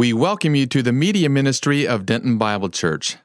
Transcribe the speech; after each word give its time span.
We 0.00 0.14
welcome 0.14 0.54
you 0.54 0.64
to 0.64 0.82
the 0.82 0.94
media 0.94 1.28
ministry 1.28 1.86
of 1.86 2.06
Denton 2.06 2.38
Bible 2.38 2.70
Church. 2.70 3.18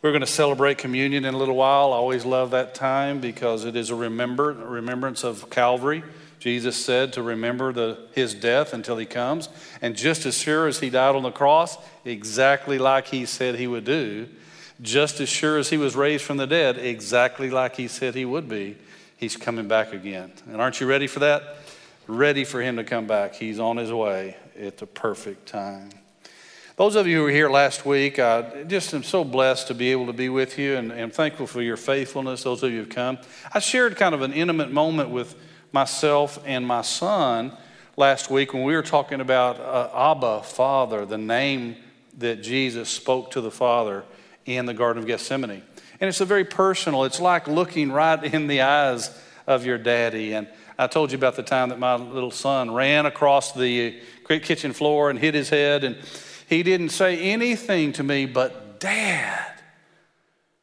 We're 0.00 0.12
going 0.12 0.20
to 0.20 0.28
celebrate 0.28 0.78
communion 0.78 1.24
in 1.24 1.34
a 1.34 1.36
little 1.36 1.56
while. 1.56 1.92
I 1.92 1.96
always 1.96 2.24
love 2.24 2.52
that 2.52 2.72
time 2.76 3.20
because 3.20 3.64
it 3.64 3.74
is 3.74 3.90
a 3.90 3.96
remember, 3.96 4.52
remembrance 4.52 5.24
of 5.24 5.50
Calvary. 5.50 6.04
Jesus 6.38 6.76
said 6.76 7.12
to 7.14 7.22
remember 7.24 7.72
the, 7.72 7.98
his 8.12 8.32
death 8.32 8.72
until 8.72 8.96
he 8.96 9.06
comes. 9.06 9.48
And 9.80 9.96
just 9.96 10.24
as 10.24 10.38
sure 10.38 10.68
as 10.68 10.78
he 10.78 10.88
died 10.88 11.16
on 11.16 11.24
the 11.24 11.32
cross, 11.32 11.76
exactly 12.04 12.78
like 12.78 13.08
he 13.08 13.26
said 13.26 13.56
he 13.56 13.66
would 13.66 13.84
do, 13.84 14.28
just 14.82 15.18
as 15.18 15.28
sure 15.28 15.58
as 15.58 15.70
he 15.70 15.78
was 15.78 15.96
raised 15.96 16.22
from 16.22 16.36
the 16.36 16.46
dead, 16.46 16.78
exactly 16.78 17.50
like 17.50 17.74
he 17.74 17.88
said 17.88 18.14
he 18.14 18.24
would 18.24 18.48
be, 18.48 18.76
he's 19.16 19.36
coming 19.36 19.66
back 19.66 19.92
again. 19.92 20.30
And 20.46 20.60
aren't 20.60 20.80
you 20.80 20.86
ready 20.86 21.08
for 21.08 21.18
that? 21.18 21.56
Ready 22.06 22.44
for 22.44 22.62
him 22.62 22.76
to 22.76 22.84
come 22.84 23.08
back. 23.08 23.34
He's 23.34 23.58
on 23.58 23.78
his 23.78 23.92
way 23.92 24.36
at 24.60 24.78
the 24.78 24.86
perfect 24.86 25.46
time. 25.46 25.90
Those 26.76 26.96
of 26.96 27.06
you 27.06 27.18
who 27.18 27.22
were 27.24 27.30
here 27.30 27.50
last 27.50 27.84
week, 27.84 28.18
I 28.18 28.64
just 28.64 28.94
am 28.94 29.02
so 29.02 29.24
blessed 29.24 29.68
to 29.68 29.74
be 29.74 29.92
able 29.92 30.06
to 30.06 30.12
be 30.12 30.28
with 30.28 30.58
you 30.58 30.76
and, 30.76 30.90
and 30.90 31.12
thankful 31.12 31.46
for 31.46 31.60
your 31.60 31.76
faithfulness, 31.76 32.42
those 32.42 32.62
of 32.62 32.70
you 32.70 32.78
who 32.78 32.84
have 32.84 32.88
come. 32.88 33.18
I 33.52 33.58
shared 33.58 33.96
kind 33.96 34.14
of 34.14 34.22
an 34.22 34.32
intimate 34.32 34.72
moment 34.72 35.10
with 35.10 35.34
myself 35.70 36.42
and 36.46 36.66
my 36.66 36.82
son 36.82 37.56
last 37.96 38.30
week 38.30 38.54
when 38.54 38.62
we 38.62 38.74
were 38.74 38.82
talking 38.82 39.20
about 39.20 39.60
uh, 39.60 40.12
Abba, 40.12 40.42
Father, 40.42 41.04
the 41.04 41.18
name 41.18 41.76
that 42.18 42.42
Jesus 42.42 42.88
spoke 42.88 43.30
to 43.32 43.40
the 43.40 43.50
Father 43.50 44.04
in 44.46 44.66
the 44.66 44.74
Garden 44.74 45.02
of 45.02 45.06
Gethsemane. 45.06 45.62
And 46.00 46.08
it's 46.08 46.20
a 46.20 46.24
very 46.24 46.44
personal, 46.44 47.04
it's 47.04 47.20
like 47.20 47.46
looking 47.46 47.92
right 47.92 48.22
in 48.34 48.46
the 48.46 48.62
eyes 48.62 49.16
of 49.46 49.66
your 49.66 49.78
daddy. 49.78 50.32
And 50.32 50.48
I 50.78 50.86
told 50.86 51.12
you 51.12 51.18
about 51.18 51.36
the 51.36 51.42
time 51.42 51.68
that 51.68 51.78
my 51.78 51.96
little 51.96 52.30
son 52.30 52.72
ran 52.72 53.06
across 53.06 53.52
the 53.52 54.00
kitchen 54.26 54.72
floor 54.72 55.10
and 55.10 55.18
hit 55.18 55.34
his 55.34 55.48
head, 55.48 55.84
and 55.84 55.96
he 56.48 56.62
didn't 56.62 56.90
say 56.90 57.18
anything 57.18 57.92
to 57.94 58.02
me 58.02 58.26
but, 58.26 58.80
Dad. 58.80 59.52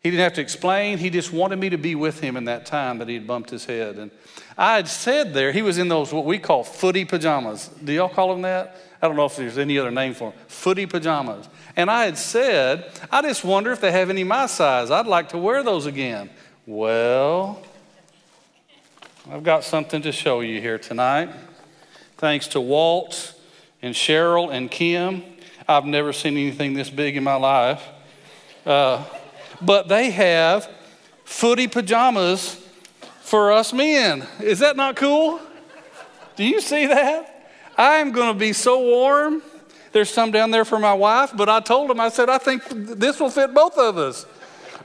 He 0.01 0.11
didn't 0.11 0.23
have 0.23 0.33
to 0.33 0.41
explain. 0.41 0.97
He 0.97 1.09
just 1.09 1.33
wanted 1.33 1.59
me 1.59 1.69
to 1.69 1.77
be 1.77 1.93
with 1.93 2.21
him 2.21 2.37
in 2.37 2.45
that 2.45 2.65
time 2.65 2.99
that 2.99 3.09
he 3.09 3.15
had 3.15 3.27
bumped 3.27 3.49
his 3.49 3.65
head. 3.65 3.97
And 3.97 4.11
I 4.57 4.75
had 4.75 4.87
said 4.87 5.33
there, 5.33 5.51
he 5.51 5.61
was 5.61 5.77
in 5.77 5.89
those 5.89 6.13
what 6.13 6.25
we 6.25 6.39
call 6.39 6.63
footy 6.63 7.03
pajamas. 7.03 7.69
Do 7.83 7.91
y'all 7.91 8.07
call 8.07 8.29
them 8.29 8.43
that? 8.43 8.77
I 9.01 9.07
don't 9.07 9.17
know 9.17 9.25
if 9.25 9.35
there's 9.35 9.57
any 9.57 9.77
other 9.77 9.91
name 9.91 10.13
for 10.13 10.31
them. 10.31 10.39
Footy 10.47 10.85
pajamas. 10.85 11.49
And 11.75 11.91
I 11.91 12.05
had 12.05 12.17
said, 12.17 12.91
I 13.11 13.21
just 13.21 13.43
wonder 13.43 13.71
if 13.71 13.81
they 13.81 13.91
have 13.91 14.09
any 14.09 14.23
my 14.23 14.45
size. 14.45 14.89
I'd 14.89 15.07
like 15.07 15.29
to 15.29 15.37
wear 15.37 15.63
those 15.63 15.85
again. 15.85 16.29
Well, 16.65 17.61
I've 19.29 19.43
got 19.43 19.63
something 19.63 20.01
to 20.03 20.11
show 20.11 20.41
you 20.41 20.61
here 20.61 20.77
tonight. 20.77 21.29
Thanks 22.17 22.47
to 22.49 22.61
Walt 22.61 23.38
and 23.81 23.95
Cheryl 23.95 24.51
and 24.51 24.69
Kim. 24.69 25.23
I've 25.67 25.85
never 25.85 26.13
seen 26.13 26.33
anything 26.33 26.73
this 26.73 26.89
big 26.89 27.15
in 27.15 27.23
my 27.23 27.35
life. 27.35 27.83
Uh, 28.65 29.03
but 29.61 29.87
they 29.87 30.11
have 30.11 30.69
footy 31.23 31.67
pajamas 31.67 32.55
for 33.21 33.51
us 33.51 33.73
men. 33.73 34.25
Is 34.41 34.59
that 34.59 34.75
not 34.75 34.95
cool? 34.95 35.39
Do 36.35 36.43
you 36.43 36.61
see 36.61 36.87
that? 36.87 37.51
I'm 37.77 38.11
going 38.11 38.33
to 38.33 38.39
be 38.39 38.53
so 38.53 38.81
warm. 38.81 39.41
There's 39.91 40.09
some 40.09 40.31
down 40.31 40.51
there 40.51 40.65
for 40.65 40.79
my 40.79 40.93
wife, 40.93 41.31
but 41.35 41.49
I 41.49 41.59
told 41.59 41.89
them, 41.89 41.99
I 41.99 42.09
said, 42.09 42.29
I 42.29 42.37
think 42.37 42.63
this 42.69 43.19
will 43.19 43.29
fit 43.29 43.53
both 43.53 43.77
of 43.77 43.97
us. 43.97 44.25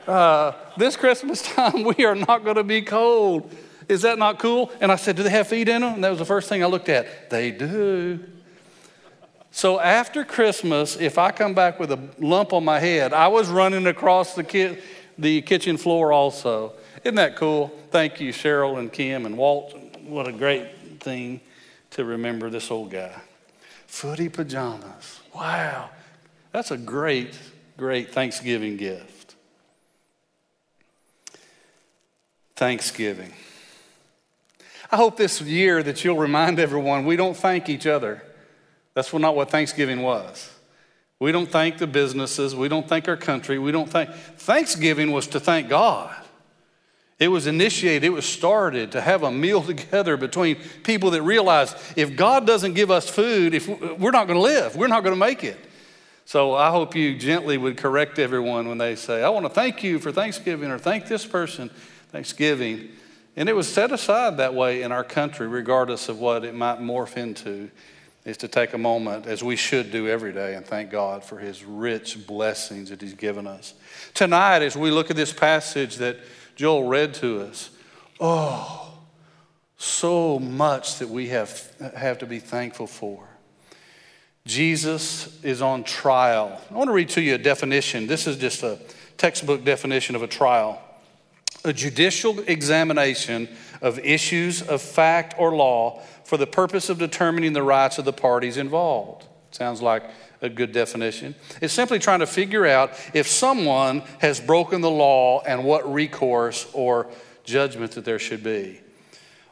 Uh, 0.06 0.52
this 0.76 0.96
Christmas 0.96 1.42
time, 1.54 1.84
we 1.84 2.04
are 2.04 2.14
not 2.14 2.44
going 2.44 2.56
to 2.56 2.64
be 2.64 2.82
cold. 2.82 3.52
Is 3.88 4.02
that 4.02 4.18
not 4.18 4.38
cool? 4.38 4.72
And 4.80 4.90
I 4.90 4.96
said, 4.96 5.16
Do 5.16 5.22
they 5.22 5.30
have 5.30 5.48
feet 5.48 5.68
in 5.68 5.82
them? 5.82 5.94
And 5.94 6.04
that 6.04 6.10
was 6.10 6.18
the 6.18 6.24
first 6.24 6.48
thing 6.48 6.62
I 6.62 6.66
looked 6.66 6.88
at. 6.88 7.30
They 7.30 7.50
do. 7.50 8.20
So 9.54 9.78
after 9.78 10.24
Christmas, 10.24 10.96
if 10.96 11.16
I 11.16 11.30
come 11.30 11.54
back 11.54 11.78
with 11.78 11.92
a 11.92 12.08
lump 12.18 12.52
on 12.52 12.64
my 12.64 12.80
head, 12.80 13.12
I 13.12 13.28
was 13.28 13.48
running 13.48 13.86
across 13.86 14.34
the, 14.34 14.42
ki- 14.42 14.78
the 15.16 15.42
kitchen 15.42 15.76
floor 15.76 16.12
also. 16.12 16.72
Isn't 17.04 17.14
that 17.14 17.36
cool? 17.36 17.68
Thank 17.92 18.20
you, 18.20 18.32
Cheryl 18.32 18.80
and 18.80 18.92
Kim 18.92 19.26
and 19.26 19.38
Walt. 19.38 19.78
What 20.08 20.26
a 20.26 20.32
great 20.32 20.98
thing 20.98 21.40
to 21.90 22.04
remember 22.04 22.50
this 22.50 22.68
old 22.72 22.90
guy. 22.90 23.14
Footy 23.86 24.28
pajamas. 24.28 25.20
Wow. 25.32 25.90
That's 26.50 26.72
a 26.72 26.76
great, 26.76 27.38
great 27.76 28.10
Thanksgiving 28.10 28.76
gift. 28.76 29.36
Thanksgiving. 32.56 33.32
I 34.90 34.96
hope 34.96 35.16
this 35.16 35.40
year 35.40 35.80
that 35.84 36.04
you'll 36.04 36.18
remind 36.18 36.58
everyone 36.58 37.04
we 37.04 37.14
don't 37.14 37.36
thank 37.36 37.68
each 37.68 37.86
other. 37.86 38.20
That's 38.94 39.12
not 39.12 39.36
what 39.36 39.50
Thanksgiving 39.50 40.02
was. 40.02 40.50
We 41.18 41.32
don't 41.32 41.50
thank 41.50 41.78
the 41.78 41.86
businesses. 41.86 42.54
We 42.54 42.68
don't 42.68 42.88
thank 42.88 43.08
our 43.08 43.16
country. 43.16 43.58
We 43.58 43.72
don't 43.72 43.88
thank. 43.88 44.10
Thanksgiving 44.10 45.12
was 45.12 45.26
to 45.28 45.40
thank 45.40 45.68
God. 45.68 46.14
It 47.18 47.28
was 47.28 47.46
initiated, 47.46 48.04
it 48.04 48.10
was 48.10 48.26
started 48.26 48.92
to 48.92 49.00
have 49.00 49.22
a 49.22 49.30
meal 49.30 49.62
together 49.74 50.16
between 50.16 50.56
people 50.82 51.10
that 51.12 51.22
realized 51.22 51.76
if 51.96 52.16
God 52.16 52.46
doesn't 52.46 52.74
give 52.74 52.90
us 52.90 53.08
food, 53.08 53.54
if 53.54 53.68
we're 53.68 54.10
not 54.10 54.26
going 54.26 54.38
to 54.38 54.42
live, 54.42 54.76
we're 54.76 54.88
not 54.88 55.04
going 55.04 55.14
to 55.14 55.20
make 55.20 55.44
it. 55.44 55.58
So 56.26 56.54
I 56.54 56.70
hope 56.70 56.96
you 56.96 57.16
gently 57.16 57.58
would 57.58 57.76
correct 57.76 58.18
everyone 58.18 58.66
when 58.68 58.78
they 58.78 58.96
say, 58.96 59.22
I 59.22 59.28
want 59.28 59.44
to 59.44 59.50
thank 59.50 59.82
you 59.82 59.98
for 59.98 60.10
Thanksgiving 60.10 60.70
or 60.70 60.78
thank 60.78 61.06
this 61.06 61.26
person 61.26 61.70
Thanksgiving. 62.10 62.90
And 63.36 63.48
it 63.48 63.54
was 63.54 63.68
set 63.68 63.92
aside 63.92 64.36
that 64.36 64.54
way 64.54 64.82
in 64.82 64.92
our 64.92 65.04
country, 65.04 65.46
regardless 65.46 66.08
of 66.08 66.20
what 66.20 66.44
it 66.44 66.54
might 66.54 66.78
morph 66.78 67.16
into 67.16 67.70
is 68.24 68.36
to 68.38 68.48
take 68.48 68.72
a 68.72 68.78
moment, 68.78 69.26
as 69.26 69.44
we 69.44 69.56
should 69.56 69.90
do 69.90 70.08
every 70.08 70.32
day, 70.32 70.54
and 70.54 70.64
thank 70.64 70.90
God 70.90 71.22
for 71.22 71.38
His 71.38 71.64
rich 71.64 72.26
blessings 72.26 72.90
that 72.90 73.00
He's 73.00 73.14
given 73.14 73.46
us. 73.46 73.74
Tonight, 74.14 74.62
as 74.62 74.76
we 74.76 74.90
look 74.90 75.10
at 75.10 75.16
this 75.16 75.32
passage 75.32 75.96
that 75.96 76.16
Joel 76.56 76.84
read 76.84 77.14
to 77.14 77.42
us, 77.42 77.70
oh, 78.20 78.92
so 79.76 80.38
much 80.38 80.98
that 80.98 81.08
we 81.08 81.28
have, 81.28 81.70
have 81.96 82.18
to 82.18 82.26
be 82.26 82.38
thankful 82.38 82.86
for. 82.86 83.28
Jesus 84.46 85.42
is 85.42 85.60
on 85.60 85.84
trial. 85.84 86.60
I 86.70 86.74
want 86.74 86.88
to 86.88 86.94
read 86.94 87.10
to 87.10 87.20
you 87.20 87.34
a 87.34 87.38
definition. 87.38 88.06
This 88.06 88.26
is 88.26 88.36
just 88.36 88.62
a 88.62 88.78
textbook 89.16 89.64
definition 89.64 90.16
of 90.16 90.22
a 90.22 90.26
trial 90.26 90.80
a 91.64 91.72
judicial 91.72 92.38
examination 92.40 93.48
of 93.80 93.98
issues 94.00 94.62
of 94.62 94.82
fact 94.82 95.34
or 95.38 95.54
law 95.56 96.02
for 96.24 96.36
the 96.36 96.46
purpose 96.46 96.88
of 96.88 96.98
determining 96.98 97.52
the 97.52 97.62
rights 97.62 97.98
of 97.98 98.04
the 98.04 98.12
parties 98.12 98.56
involved. 98.56 99.26
Sounds 99.50 99.80
like 99.80 100.02
a 100.42 100.48
good 100.48 100.72
definition. 100.72 101.34
It's 101.60 101.72
simply 101.72 101.98
trying 101.98 102.20
to 102.20 102.26
figure 102.26 102.66
out 102.66 102.90
if 103.14 103.28
someone 103.28 104.02
has 104.18 104.40
broken 104.40 104.80
the 104.80 104.90
law 104.90 105.42
and 105.42 105.64
what 105.64 105.90
recourse 105.92 106.68
or 106.72 107.06
judgment 107.44 107.92
that 107.92 108.04
there 108.04 108.18
should 108.18 108.42
be. 108.42 108.80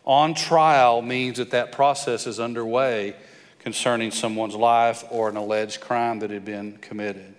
On 0.04 0.34
trial 0.34 1.00
means 1.02 1.38
that 1.38 1.50
that 1.50 1.72
process 1.72 2.26
is 2.26 2.40
underway 2.40 3.14
concerning 3.60 4.10
someone's 4.10 4.56
life 4.56 5.04
or 5.10 5.28
an 5.28 5.36
alleged 5.36 5.80
crime 5.80 6.18
that 6.18 6.30
had 6.30 6.44
been 6.44 6.78
committed. 6.78 7.34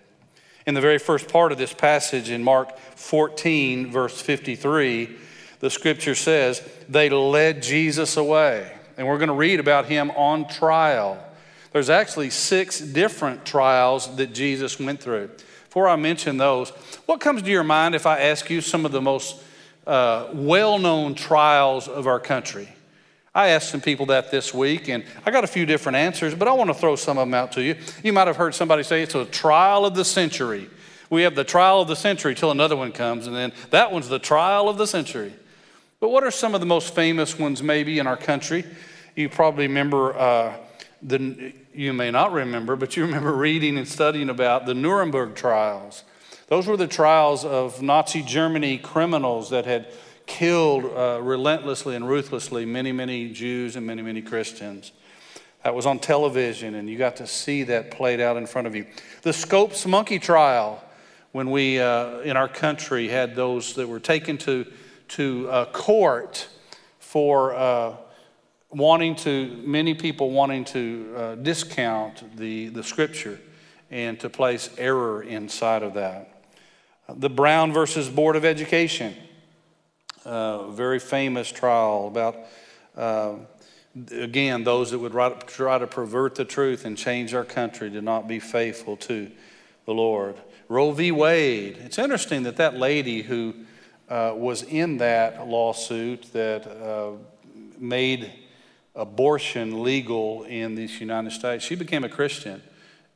In 0.66 0.74
the 0.74 0.82
very 0.82 1.00
first 1.00 1.28
part 1.28 1.52
of 1.52 1.58
this 1.58 1.74
passage 1.74 2.30
in 2.30 2.42
Mark 2.42 2.78
14, 2.78 3.92
verse 3.92 4.22
53, 4.22 5.18
the 5.60 5.70
scripture 5.70 6.16
says, 6.16 6.66
They 6.88 7.10
led 7.10 7.62
Jesus 7.62 8.16
away. 8.16 8.72
And 8.98 9.08
we're 9.08 9.18
going 9.18 9.30
to 9.30 9.36
read 9.36 9.60
about 9.60 9.86
him 9.86 10.12
on 10.12 10.48
trial. 10.48 11.24
There's 11.72 11.90
actually 11.90 12.30
six 12.30 12.80
different 12.80 13.46
trials 13.46 14.16
that 14.18 14.34
Jesus 14.34 14.80
went 14.80 15.02
through. 15.02 15.32
Before 15.66 15.88
I 15.88 15.96
mention 15.96 16.38
those, 16.38 16.70
what 17.08 17.20
comes 17.20 17.42
to 17.42 17.50
your 17.50 17.64
mind 17.64 17.96
if 17.96 18.06
I 18.06 18.20
ask 18.20 18.50
you 18.50 18.62
some 18.62 18.86
of 18.86 18.92
the 18.92 19.02
most 19.02 19.42
uh, 19.88 20.28
well 20.34 20.78
known 20.78 21.16
trials 21.16 21.88
of 21.88 22.06
our 22.06 22.20
country? 22.20 22.70
I 23.36 23.48
asked 23.50 23.72
some 23.72 23.82
people 23.82 24.06
that 24.08 24.30
this 24.30 24.54
week, 24.54 24.88
and 24.90 25.04
I 25.26 25.32
got 25.32 25.44
a 25.44 25.48
few 25.48 25.66
different 25.66 25.96
answers, 25.96 26.36
but 26.36 26.48
I 26.48 26.52
want 26.52 26.70
to 26.70 26.76
throw 26.76 26.96
some 26.96 27.18
of 27.18 27.28
them 27.28 27.34
out 27.34 27.54
to 27.54 27.64
you. 27.64 27.76
You 28.04 28.14
might 28.14 28.28
have 28.28 28.38
heard 28.38 28.54
somebody 28.54 28.84
say 28.84 29.02
it's 29.02 29.16
a 29.16 29.26
trial 29.26 29.88
of 29.88 29.96
the 29.96 30.06
century. 30.06 30.70
We 31.10 31.24
have 31.24 31.34
the 31.34 31.44
trial 31.44 31.82
of 31.82 31.88
the 31.88 31.96
century 31.96 32.36
till 32.36 32.52
another 32.52 32.76
one 32.76 32.92
comes, 32.92 33.26
and 33.26 33.36
then 33.36 33.52
that 33.72 33.92
one's 33.92 34.08
the 34.08 34.20
trial 34.20 34.70
of 34.70 34.78
the 34.78 34.86
century. 34.86 35.34
But 36.04 36.10
what 36.10 36.26
are 36.26 36.32
some 36.32 36.54
of 36.54 36.60
the 36.60 36.66
most 36.66 36.94
famous 36.94 37.40
ones, 37.40 37.64
maybe, 37.64 37.98
in 37.98 38.08
our 38.08 38.18
country? 38.18 38.66
You 39.16 39.30
probably 39.30 39.68
remember, 39.68 40.14
uh, 40.14 40.54
the, 41.02 41.54
you 41.74 41.94
may 41.94 42.12
not 42.12 42.34
remember, 42.34 42.76
but 42.76 42.98
you 42.98 43.06
remember 43.06 43.32
reading 43.38 43.78
and 43.78 43.88
studying 43.88 44.28
about 44.28 44.66
the 44.66 44.74
Nuremberg 44.74 45.34
trials. 45.34 46.04
Those 46.48 46.68
were 46.68 46.76
the 46.76 46.90
trials 46.90 47.46
of 47.46 47.82
Nazi 47.82 48.22
Germany 48.22 48.80
criminals 48.80 49.52
that 49.52 49.64
had 49.64 49.94
killed 50.26 50.84
uh, 50.84 51.22
relentlessly 51.22 51.96
and 51.96 52.06
ruthlessly 52.06 52.66
many, 52.66 52.92
many 52.92 53.32
Jews 53.32 53.78
and 53.78 53.88
many, 53.88 54.02
many 54.02 54.22
Christians. 54.22 54.92
That 55.64 55.74
was 55.74 55.86
on 55.86 56.00
television, 56.00 56.76
and 56.76 56.90
you 56.90 56.98
got 56.98 57.16
to 57.16 57.28
see 57.28 57.64
that 57.64 57.92
played 57.92 58.20
out 58.20 58.36
in 58.36 58.46
front 58.46 58.68
of 58.68 58.76
you. 58.76 58.88
The 59.22 59.32
Scopes 59.32 59.86
monkey 59.86 60.20
trial, 60.20 60.84
when 61.32 61.50
we 61.50 61.80
uh, 61.80 62.20
in 62.20 62.36
our 62.36 62.50
country 62.50 63.08
had 63.08 63.38
those 63.38 63.76
that 63.76 63.88
were 63.88 64.02
taken 64.02 64.38
to, 64.40 64.66
to 65.14 65.48
uh, 65.50 65.66
court 65.66 66.48
for 67.00 67.54
uh, 67.54 67.96
wanting 68.72 69.16
to, 69.16 69.62
many 69.64 69.94
people 69.94 70.32
wanting 70.32 70.66
to 70.66 71.14
uh, 71.16 71.36
discount 71.36 72.36
the, 72.36 72.70
the 72.70 72.84
scripture 72.84 73.40
and 73.92 74.20
to 74.20 74.28
place 74.28 74.72
error 74.80 75.22
inside 75.22 75.84
of 75.84 75.94
that. 75.94 76.44
The 77.08 77.30
Brown 77.30 77.72
versus 77.72 78.10
Board 78.10 78.36
of 78.36 78.44
Education, 78.44 79.14
uh, 80.26 80.70
very 80.72 80.98
famous 80.98 81.52
trial 81.52 82.08
about, 82.08 82.36
uh, 82.98 83.34
again, 84.10 84.64
those 84.64 84.90
that 84.90 84.98
would 84.98 85.14
try 85.46 85.78
to 85.78 85.86
pervert 85.86 86.34
the 86.34 86.46
truth 86.46 86.86
and 86.86 86.98
change 86.98 87.36
our 87.36 87.46
country 87.46 87.92
to 87.92 88.02
not 88.02 88.28
be 88.28 88.40
faithful 88.40 88.98
to 88.98 89.30
the 89.86 89.94
Lord. 89.94 90.38
Roe 90.70 90.92
v. 90.92 91.12
Wade. 91.12 91.78
It's 91.82 92.00
interesting 92.00 92.44
that 92.44 92.56
that 92.56 92.78
lady 92.78 93.22
who 93.22 93.54
uh, 94.10 94.34
was 94.36 94.64
in 94.64 94.98
that 94.98 95.48
lawsuit 95.48 96.32
that 96.34 96.68
uh, 96.68 97.12
made 97.78 98.32
abortion 98.96 99.84
legal 99.84 100.44
in 100.44 100.76
these 100.76 101.00
United 101.00 101.32
States, 101.32 101.66
she 101.66 101.76
became 101.76 102.04
a 102.04 102.10
Christian, 102.10 102.62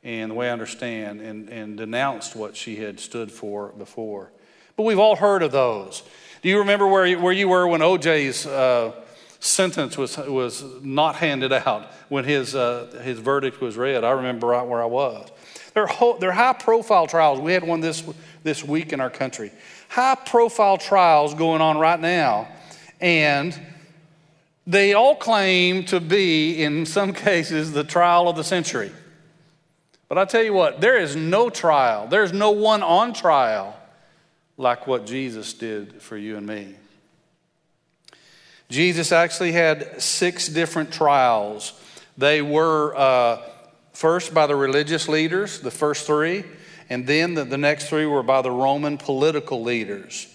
and 0.02 0.30
the 0.30 0.34
way 0.34 0.48
I 0.48 0.52
understand, 0.52 1.20
and, 1.20 1.48
and 1.48 1.76
denounced 1.76 2.34
what 2.34 2.56
she 2.56 2.76
had 2.76 2.98
stood 2.98 3.30
for 3.30 3.68
before. 3.78 4.30
But 4.76 4.84
we've 4.84 4.98
all 4.98 5.16
heard 5.16 5.42
of 5.42 5.52
those. 5.52 6.02
Do 6.42 6.48
you 6.48 6.58
remember 6.58 6.86
where 6.86 7.06
you, 7.06 7.18
where 7.18 7.32
you 7.32 7.48
were 7.48 7.66
when 7.66 7.80
OJ's 7.80 8.46
uh, 8.46 8.92
sentence 9.40 9.98
was, 9.98 10.16
was 10.16 10.64
not 10.82 11.16
handed 11.16 11.52
out, 11.52 11.92
when 12.08 12.24
his, 12.24 12.54
uh, 12.54 13.00
his 13.02 13.18
verdict 13.18 13.60
was 13.60 13.76
read? 13.76 14.04
I 14.04 14.12
remember 14.12 14.48
right 14.48 14.66
where 14.66 14.82
I 14.82 14.86
was. 14.86 15.28
They're, 15.74 15.88
they're 16.20 16.32
high 16.32 16.54
profile 16.54 17.06
trials. 17.06 17.40
We 17.40 17.52
had 17.52 17.64
one 17.64 17.80
this, 17.80 18.02
this 18.42 18.64
week 18.64 18.92
in 18.92 19.00
our 19.00 19.10
country. 19.10 19.52
High 19.88 20.14
profile 20.14 20.78
trials 20.78 21.34
going 21.34 21.60
on 21.60 21.78
right 21.78 22.00
now. 22.00 22.48
And 23.00 23.58
they 24.66 24.94
all 24.94 25.16
claim 25.16 25.84
to 25.86 26.00
be, 26.00 26.62
in 26.62 26.86
some 26.86 27.12
cases, 27.12 27.72
the 27.72 27.84
trial 27.84 28.28
of 28.28 28.36
the 28.36 28.44
century. 28.44 28.92
But 30.08 30.18
I 30.18 30.24
tell 30.24 30.42
you 30.42 30.52
what, 30.52 30.80
there 30.80 30.98
is 30.98 31.16
no 31.16 31.50
trial, 31.50 32.06
there's 32.06 32.32
no 32.32 32.50
one 32.50 32.82
on 32.82 33.12
trial 33.12 33.76
like 34.56 34.86
what 34.86 35.06
Jesus 35.06 35.52
did 35.52 36.02
for 36.02 36.16
you 36.16 36.36
and 36.36 36.46
me. 36.46 36.74
Jesus 38.68 39.12
actually 39.12 39.52
had 39.52 40.02
six 40.02 40.48
different 40.48 40.92
trials. 40.92 41.72
They 42.18 42.42
were 42.42 42.94
uh, 42.96 43.40
First, 43.98 44.32
by 44.32 44.46
the 44.46 44.54
religious 44.54 45.08
leaders, 45.08 45.58
the 45.58 45.72
first 45.72 46.06
three, 46.06 46.44
and 46.90 47.06
then 47.06 47.34
the, 47.34 47.44
the 47.44 47.58
next 47.58 47.88
three 47.88 48.06
were 48.06 48.22
by 48.22 48.42
the 48.42 48.50
Roman 48.50 48.98
political 48.98 49.62
leaders. 49.62 50.34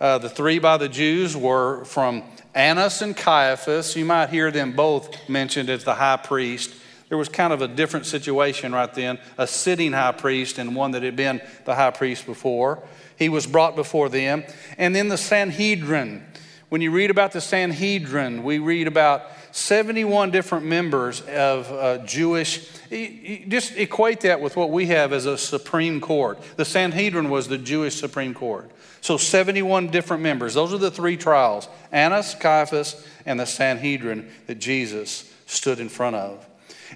Uh, 0.00 0.18
the 0.18 0.28
three 0.28 0.58
by 0.58 0.76
the 0.76 0.88
Jews 0.88 1.36
were 1.36 1.84
from 1.84 2.22
Annas 2.54 3.00
and 3.00 3.16
Caiaphas. 3.16 3.96
You 3.96 4.04
might 4.04 4.28
hear 4.28 4.50
them 4.50 4.72
both 4.72 5.28
mentioned 5.28 5.70
as 5.70 5.84
the 5.84 5.94
high 5.94 6.16
priest. 6.16 6.74
There 7.08 7.18
was 7.18 7.28
kind 7.28 7.52
of 7.52 7.62
a 7.62 7.68
different 7.68 8.06
situation 8.06 8.72
right 8.72 8.92
then 8.92 9.18
a 9.38 9.46
sitting 9.46 9.92
high 9.92 10.12
priest 10.12 10.58
and 10.58 10.74
one 10.74 10.92
that 10.92 11.02
had 11.02 11.16
been 11.16 11.40
the 11.64 11.74
high 11.74 11.90
priest 11.90 12.26
before. 12.26 12.82
He 13.16 13.28
was 13.28 13.46
brought 13.46 13.76
before 13.76 14.08
them. 14.08 14.44
And 14.76 14.94
then 14.94 15.08
the 15.08 15.16
Sanhedrin. 15.16 16.24
When 16.68 16.80
you 16.80 16.90
read 16.90 17.10
about 17.10 17.32
the 17.32 17.40
Sanhedrin, 17.40 18.42
we 18.42 18.58
read 18.58 18.88
about 18.88 19.22
71 19.54 20.32
different 20.32 20.66
members 20.66 21.20
of 21.20 21.70
uh, 21.70 21.98
Jewish. 21.98 22.68
Just 22.90 23.76
equate 23.76 24.22
that 24.22 24.40
with 24.40 24.56
what 24.56 24.70
we 24.70 24.86
have 24.86 25.12
as 25.12 25.26
a 25.26 25.38
Supreme 25.38 26.00
Court. 26.00 26.40
The 26.56 26.64
Sanhedrin 26.64 27.30
was 27.30 27.46
the 27.46 27.56
Jewish 27.56 27.94
Supreme 27.94 28.34
Court. 28.34 28.68
So 29.00 29.16
71 29.16 29.92
different 29.92 30.24
members. 30.24 30.54
Those 30.54 30.74
are 30.74 30.78
the 30.78 30.90
three 30.90 31.16
trials 31.16 31.68
Annas, 31.92 32.34
Caiaphas, 32.34 33.06
and 33.26 33.38
the 33.38 33.46
Sanhedrin 33.46 34.28
that 34.48 34.58
Jesus 34.58 35.32
stood 35.46 35.78
in 35.78 35.88
front 35.88 36.16
of. 36.16 36.44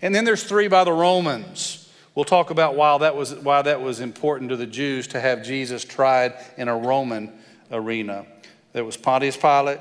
And 0.02 0.12
then 0.12 0.24
there's 0.24 0.42
three 0.42 0.66
by 0.66 0.82
the 0.82 0.92
Romans. 0.92 1.88
We'll 2.16 2.24
talk 2.24 2.50
about 2.50 2.74
why 2.74 2.98
that 2.98 3.14
was, 3.14 3.36
why 3.36 3.62
that 3.62 3.82
was 3.82 4.00
important 4.00 4.50
to 4.50 4.56
the 4.56 4.66
Jews 4.66 5.06
to 5.08 5.20
have 5.20 5.44
Jesus 5.44 5.84
tried 5.84 6.34
in 6.56 6.66
a 6.66 6.76
Roman 6.76 7.32
arena. 7.70 8.26
There 8.72 8.84
was 8.84 8.96
Pontius 8.96 9.36
Pilate, 9.36 9.78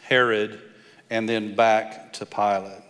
Herod, 0.00 0.62
and 1.10 1.28
then 1.28 1.54
back 1.54 2.12
to 2.14 2.26
Pilate. 2.26 2.82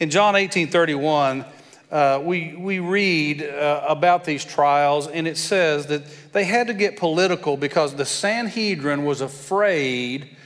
In 0.00 0.10
John 0.10 0.36
18 0.36 0.68
31, 0.68 1.44
uh, 1.90 2.20
we, 2.22 2.54
we 2.54 2.80
read 2.80 3.42
uh, 3.42 3.84
about 3.88 4.24
these 4.24 4.44
trials, 4.44 5.08
and 5.08 5.26
it 5.26 5.38
says 5.38 5.86
that 5.86 6.02
they 6.32 6.44
had 6.44 6.66
to 6.66 6.74
get 6.74 6.98
political 6.98 7.56
because 7.56 7.94
the 7.94 8.04
Sanhedrin 8.04 9.04
was 9.04 9.22
afraid 9.22 10.36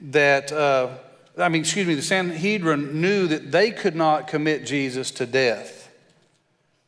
that, 0.00 0.50
uh, 0.50 0.88
I 1.36 1.48
mean, 1.48 1.62
excuse 1.62 1.86
me, 1.86 1.94
the 1.94 2.02
Sanhedrin 2.02 3.00
knew 3.00 3.28
that 3.28 3.52
they 3.52 3.70
could 3.70 3.94
not 3.94 4.26
commit 4.26 4.66
Jesus 4.66 5.12
to 5.12 5.26
death. 5.26 5.88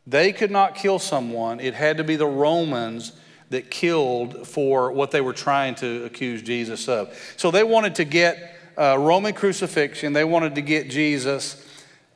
They 0.07 0.33
could 0.33 0.51
not 0.51 0.75
kill 0.75 0.99
someone, 0.99 1.61
it 1.61 1.75
had 1.75 1.99
to 1.99 2.05
be 2.05 2.17
the 2.17 2.27
Romans 2.27 3.13
that 3.51 3.71
killed 3.71 4.47
for 4.47 4.93
what 4.93 5.11
they 5.11 5.21
were 5.21 5.33
trying 5.33 5.75
to 5.77 6.05
accuse 6.05 6.43
Jesus 6.43 6.89
of. 6.89 7.17
So 7.37 7.51
they 7.51 7.65
wanted 7.65 7.97
to 7.97 8.05
get 8.05 8.57
uh, 8.77 8.97
Roman 8.99 9.35
crucifixion, 9.35 10.13
they 10.13 10.25
wanted 10.25 10.55
to 10.55 10.63
get 10.63 10.91
Jesus 10.91 11.67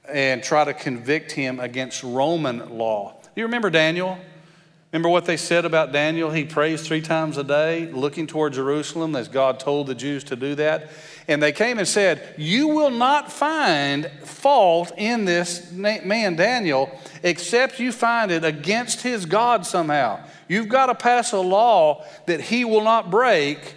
and 0.08 0.42
try 0.42 0.64
to 0.64 0.74
convict 0.74 1.32
him 1.32 1.60
against 1.60 2.02
Roman 2.02 2.76
law. 2.76 3.14
You 3.34 3.44
remember 3.44 3.70
Daniel? 3.70 4.18
Remember 4.92 5.08
what 5.08 5.24
they 5.24 5.36
said 5.36 5.64
about 5.64 5.90
Daniel? 5.90 6.30
He 6.30 6.44
prays 6.44 6.86
three 6.86 7.00
times 7.00 7.36
a 7.36 7.42
day, 7.42 7.90
looking 7.90 8.28
toward 8.28 8.52
Jerusalem, 8.52 9.16
as 9.16 9.26
God 9.26 9.58
told 9.58 9.88
the 9.88 9.94
Jews 9.94 10.22
to 10.24 10.36
do 10.36 10.54
that. 10.54 10.88
And 11.26 11.42
they 11.42 11.50
came 11.50 11.78
and 11.78 11.88
said, 11.88 12.34
You 12.38 12.68
will 12.68 12.92
not 12.92 13.32
find 13.32 14.08
fault 14.22 14.92
in 14.96 15.24
this 15.24 15.72
man, 15.72 16.36
Daniel, 16.36 16.96
except 17.24 17.80
you 17.80 17.90
find 17.90 18.30
it 18.30 18.44
against 18.44 19.02
his 19.02 19.26
God 19.26 19.66
somehow. 19.66 20.20
You've 20.46 20.68
got 20.68 20.86
to 20.86 20.94
pass 20.94 21.32
a 21.32 21.40
law 21.40 22.04
that 22.26 22.40
he 22.40 22.64
will 22.64 22.84
not 22.84 23.10
break 23.10 23.74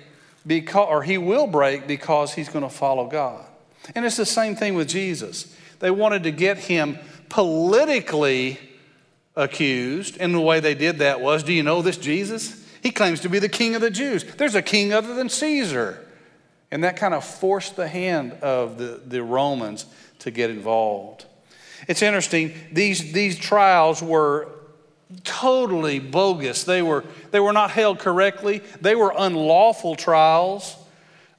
because, 0.48 0.88
or 0.90 1.04
he 1.04 1.18
will 1.18 1.46
break 1.46 1.86
because 1.86 2.34
he's 2.34 2.50
going 2.50 2.64
to 2.64 2.70
follow 2.70 3.08
God. 3.08 3.46
And 3.94 4.06
it's 4.06 4.18
the 4.18 4.26
same 4.26 4.56
thing 4.56 4.74
with 4.74 4.88
Jesus. 4.88 5.56
They 5.80 5.92
wanted 5.92 6.24
to 6.24 6.32
get 6.32 6.58
him 6.58 6.98
politically 7.30 8.60
accused, 9.36 10.18
and 10.20 10.34
the 10.34 10.40
way 10.40 10.60
they 10.60 10.74
did 10.74 11.00
that 11.00 11.22
was 11.22 11.44
do 11.44 11.54
you 11.54 11.62
know 11.64 11.82
this 11.82 11.98
Jesus? 11.98 12.66
He 12.82 12.92
claims 12.92 13.20
to 13.22 13.30
be 13.30 13.40
the 13.40 13.50
king 13.50 13.76
of 13.76 13.82
the 13.82 13.92
Jews. 13.92 14.24
There's 14.24 14.56
a 14.56 14.62
king 14.62 14.94
other 14.94 15.14
than 15.14 15.30
Caesar. 15.30 16.04
And 16.72 16.84
that 16.84 16.98
kind 16.98 17.14
of 17.14 17.24
forced 17.24 17.76
the 17.76 17.88
hand 17.88 18.34
of 18.42 18.78
the, 18.78 19.02
the 19.06 19.24
Romans 19.24 19.86
to 20.20 20.32
get 20.32 20.50
involved. 20.50 21.26
It's 21.88 22.02
interesting, 22.02 22.54
these, 22.72 23.14
these 23.14 23.38
trials 23.38 24.02
were 24.02 24.50
totally 25.24 26.00
bogus. 26.00 26.64
They 26.64 26.82
were, 26.82 27.04
they 27.32 27.40
were 27.40 27.54
not 27.54 27.72
held 27.72 28.00
correctly, 28.00 28.62
they 28.82 28.96
were 28.96 29.14
unlawful 29.18 29.96
trials. 29.96 30.76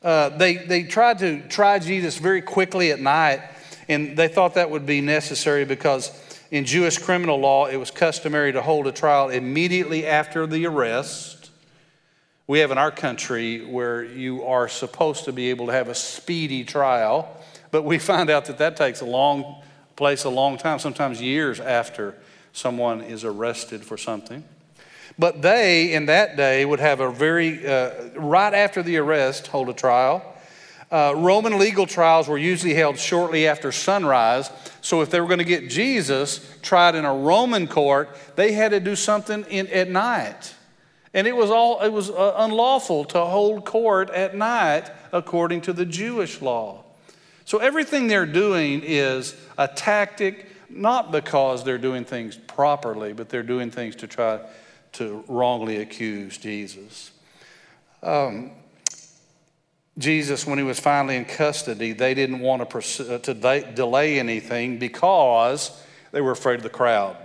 Uh, 0.03 0.29
they, 0.29 0.57
they 0.57 0.85
tried 0.85 1.19
to 1.19 1.43
try 1.49 1.79
Jesus 1.81 2.19
very 2.19 2.41
quickly 2.41 2.93
at 2.93 3.01
night, 3.01 3.41
and 3.89 4.17
they 4.17 4.29
thought 4.29 4.55
that 4.55 4.71
would 4.71 4.87
be 4.87 5.01
necessary 5.01 5.65
because 5.65 6.13
in 6.53 6.65
Jewish 6.65 6.99
criminal 6.99 7.39
law, 7.39 7.67
it 7.67 7.77
was 7.77 7.91
customary 7.91 8.53
to 8.53 8.63
hold 8.63 8.87
a 8.87 8.93
trial 8.93 9.29
immediately 9.29 10.07
after 10.07 10.47
the 10.47 10.67
arrest. 10.67 11.51
We 12.47 12.61
have 12.61 12.71
in 12.71 12.79
our 12.79 12.93
country 12.93 13.67
where 13.67 14.05
you 14.05 14.45
are 14.45 14.69
supposed 14.69 15.25
to 15.25 15.33
be 15.33 15.51
able 15.51 15.67
to 15.67 15.73
have 15.73 15.89
a 15.89 15.95
speedy 15.95 16.63
trial, 16.65 17.37
but 17.73 17.83
we 17.83 17.99
find 17.99 18.31
out 18.31 18.47
that 18.47 18.59
that 18.59 18.77
takes 18.77 19.01
a 19.01 19.05
long 19.05 19.63
place, 19.97 20.23
a 20.25 20.31
long 20.31 20.57
time, 20.59 20.79
sometimes 20.79 21.21
years 21.21 21.59
after 21.59 22.15
someone 22.59 23.01
is 23.01 23.25
arrested 23.25 23.85
for 23.85 23.97
something. 23.97 24.45
But 25.19 25.43
they, 25.43 25.95
in 25.95 26.07
that 26.07 26.37
day, 26.37 26.65
would 26.65 26.81
have 26.81 27.01
a 27.01 27.11
very, 27.11 27.67
uh, 27.67 27.91
right 28.17 28.53
after 28.53 28.83
the 28.83 28.99
arrest, 28.99 29.47
hold 29.49 29.69
a 29.69 29.73
trial. 29.73 30.23
Uh, 30.91 31.13
Roman 31.17 31.59
legal 31.59 31.87
trials 31.87 32.29
were 32.29 32.39
usually 32.39 32.75
held 32.75 32.99
shortly 32.99 33.47
after 33.47 33.73
sunrise. 33.73 34.51
So 34.81 35.03
if 35.03 35.11
they 35.11 35.21
were 35.21 35.27
going 35.27 35.39
to 35.39 35.45
get 35.45 35.69
Jesus 35.69 36.57
tried 36.63 36.95
in 36.95 37.05
a 37.05 37.15
Roman 37.15 37.67
court, 37.67 38.17
they 38.37 38.53
had 38.53 38.71
to 38.71 38.81
do 38.81 38.97
something 38.97 39.45
in, 39.51 39.67
at 39.69 39.91
night. 39.91 40.55
And 41.15 41.27
it 41.27 41.37
was, 41.37 41.51
all, 41.51 41.81
it 41.81 41.91
was 41.91 42.11
uh, 42.11 42.35
unlawful 42.37 43.05
to 43.07 43.21
hold 43.25 43.65
court 43.65 44.11
at 44.11 44.37
night 44.37 44.91
according 45.13 45.63
to 45.63 45.73
the 45.73 45.85
Jewish 45.85 46.41
law. 46.41 46.85
So 47.45 47.59
everything 47.59 48.09
they're 48.09 48.27
doing 48.27 48.83
is 48.85 49.35
a 49.57 49.69
tactic 49.69 50.47
not 50.69 51.13
because 51.13 51.65
they're 51.65 51.79
doing 51.79 52.05
things 52.05 52.37
properly, 52.37 53.13
but 53.13 53.29
they're 53.29 53.43
doing 53.43 53.71
things 53.71 53.97
to 53.97 54.07
try 54.07 54.41
to 54.93 55.25
wrongly 55.29 55.77
accuse 55.77 56.39
Jesus. 56.39 57.11
Um, 58.03 58.53
Jesus, 59.99 60.47
when 60.47 60.59
he 60.59 60.65
was 60.65 60.79
finally 60.79 61.17
in 61.17 61.25
custody, 61.25 61.93
they 61.93 62.15
didn't 62.15 62.39
want 62.39 62.63
to, 62.63 62.67
pursue, 62.67 63.15
uh, 63.15 63.19
to 63.19 63.35
de- 63.35 63.73
delay 63.73 64.19
anything 64.19 64.79
because 64.79 65.83
they 66.13 66.21
were 66.21 66.31
afraid 66.31 66.57
of 66.57 66.63
the 66.63 66.71
crowd. 66.71 67.17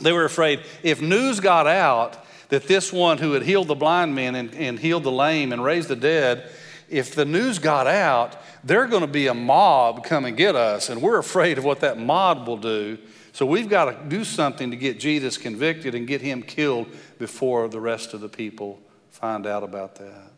They 0.00 0.12
were 0.12 0.24
afraid 0.24 0.60
if 0.82 1.00
news 1.00 1.40
got 1.40 1.66
out 1.66 2.24
that 2.50 2.68
this 2.68 2.92
one 2.92 3.18
who 3.18 3.32
had 3.32 3.42
healed 3.42 3.68
the 3.68 3.74
blind 3.74 4.14
men 4.14 4.34
and, 4.34 4.54
and 4.54 4.78
healed 4.78 5.02
the 5.02 5.12
lame 5.12 5.52
and 5.52 5.64
raised 5.64 5.88
the 5.88 5.96
dead, 5.96 6.50
if 6.88 7.14
the 7.14 7.24
news 7.24 7.58
got 7.58 7.86
out, 7.86 8.36
they're 8.64 8.86
going 8.86 9.02
to 9.02 9.06
be 9.06 9.26
a 9.26 9.34
mob 9.34 10.04
come 10.04 10.24
and 10.24 10.36
get 10.36 10.56
us, 10.56 10.88
and 10.88 11.02
we're 11.02 11.18
afraid 11.18 11.58
of 11.58 11.64
what 11.64 11.80
that 11.80 11.98
mob 11.98 12.48
will 12.48 12.56
do. 12.56 12.98
So 13.32 13.46
we've 13.46 13.68
got 13.68 13.84
to 13.84 14.08
do 14.08 14.24
something 14.24 14.70
to 14.70 14.76
get 14.76 14.98
Jesus 14.98 15.38
convicted 15.38 15.94
and 15.94 16.06
get 16.06 16.20
him 16.20 16.42
killed 16.42 16.88
before 17.18 17.68
the 17.68 17.80
rest 17.80 18.14
of 18.14 18.20
the 18.20 18.28
people 18.28 18.80
find 19.10 19.46
out 19.46 19.62
about 19.62 19.96
that. 19.96 20.30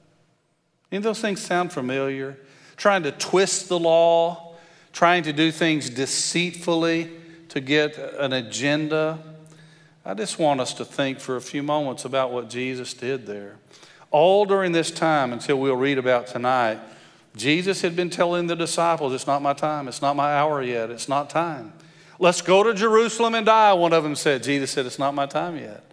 Any 0.90 0.99
of 0.99 1.02
those 1.04 1.21
things 1.21 1.40
sound 1.40 1.73
familiar? 1.73 2.38
Trying 2.76 3.04
to 3.04 3.12
twist 3.12 3.69
the 3.69 3.78
law, 3.78 4.54
trying 4.92 5.23
to 5.25 5.33
do 5.33 5.52
things 5.52 5.88
deceitfully 5.88 7.11
to 7.50 7.61
get 7.61 7.97
an 7.97 8.33
agenda. 8.33 9.19
I 10.04 10.14
just 10.14 10.38
want 10.38 10.61
us 10.61 10.75
to 10.75 10.85
think 10.85 11.21
for 11.21 11.37
a 11.37 11.40
few 11.40 11.62
moments 11.62 12.04
about 12.04 12.33
what 12.33 12.50
Jesus 12.50 12.92
did 12.95 13.26
there. 13.26 13.60
All 14.11 14.45
during 14.45 14.73
this 14.73 14.90
time, 14.90 15.33
until 15.33 15.59
we'll 15.61 15.76
read 15.76 15.99
about 15.99 16.26
tonight, 16.26 16.81
Jesus 17.37 17.83
had 17.83 17.95
been 17.95 18.11
telling 18.11 18.49
the 18.49 18.57
disciples, 18.57 19.12
It's 19.12 19.26
not 19.26 19.40
my 19.43 19.52
time, 19.52 19.87
it's 19.87 20.02
not 20.02 20.17
my 20.17 20.35
hour 20.35 20.62
yet, 20.62 20.90
it's 20.90 21.09
not 21.09 21.31
time. 21.31 21.73
Let's 22.19 22.43
go 22.43 22.62
to 22.62 22.75
Jerusalem 22.75 23.35
and 23.35 23.47
die, 23.47 23.73
one 23.73 23.93
of 23.93 24.02
them 24.02 24.17
said. 24.17 24.43
Jesus 24.43 24.71
said, 24.71 24.85
It's 24.85 24.99
not 24.99 25.14
my 25.14 25.26
time 25.26 25.57
yet. 25.57 25.85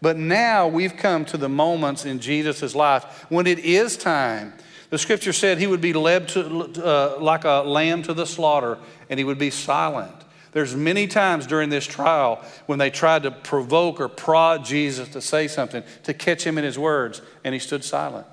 But 0.00 0.16
now 0.16 0.68
we've 0.68 0.96
come 0.96 1.24
to 1.26 1.36
the 1.36 1.48
moments 1.48 2.04
in 2.04 2.20
Jesus' 2.20 2.74
life 2.74 3.26
when 3.28 3.46
it 3.46 3.58
is 3.58 3.96
time. 3.96 4.54
The 4.90 4.98
scripture 4.98 5.32
said 5.32 5.58
he 5.58 5.66
would 5.66 5.80
be 5.80 5.92
led 5.92 6.28
to, 6.28 6.40
uh, 6.82 7.18
like 7.20 7.44
a 7.44 7.62
lamb 7.66 8.02
to 8.04 8.14
the 8.14 8.24
slaughter 8.24 8.78
and 9.10 9.18
he 9.18 9.24
would 9.24 9.38
be 9.38 9.50
silent. 9.50 10.17
There's 10.52 10.74
many 10.74 11.06
times 11.06 11.46
during 11.46 11.68
this 11.68 11.86
trial 11.86 12.44
when 12.66 12.78
they 12.78 12.90
tried 12.90 13.24
to 13.24 13.30
provoke 13.30 14.00
or 14.00 14.08
prod 14.08 14.64
Jesus 14.64 15.08
to 15.10 15.20
say 15.20 15.48
something, 15.48 15.82
to 16.04 16.14
catch 16.14 16.44
him 16.44 16.58
in 16.58 16.64
his 16.64 16.78
words, 16.78 17.20
and 17.44 17.54
he 17.54 17.58
stood 17.58 17.84
silent. 17.84 18.26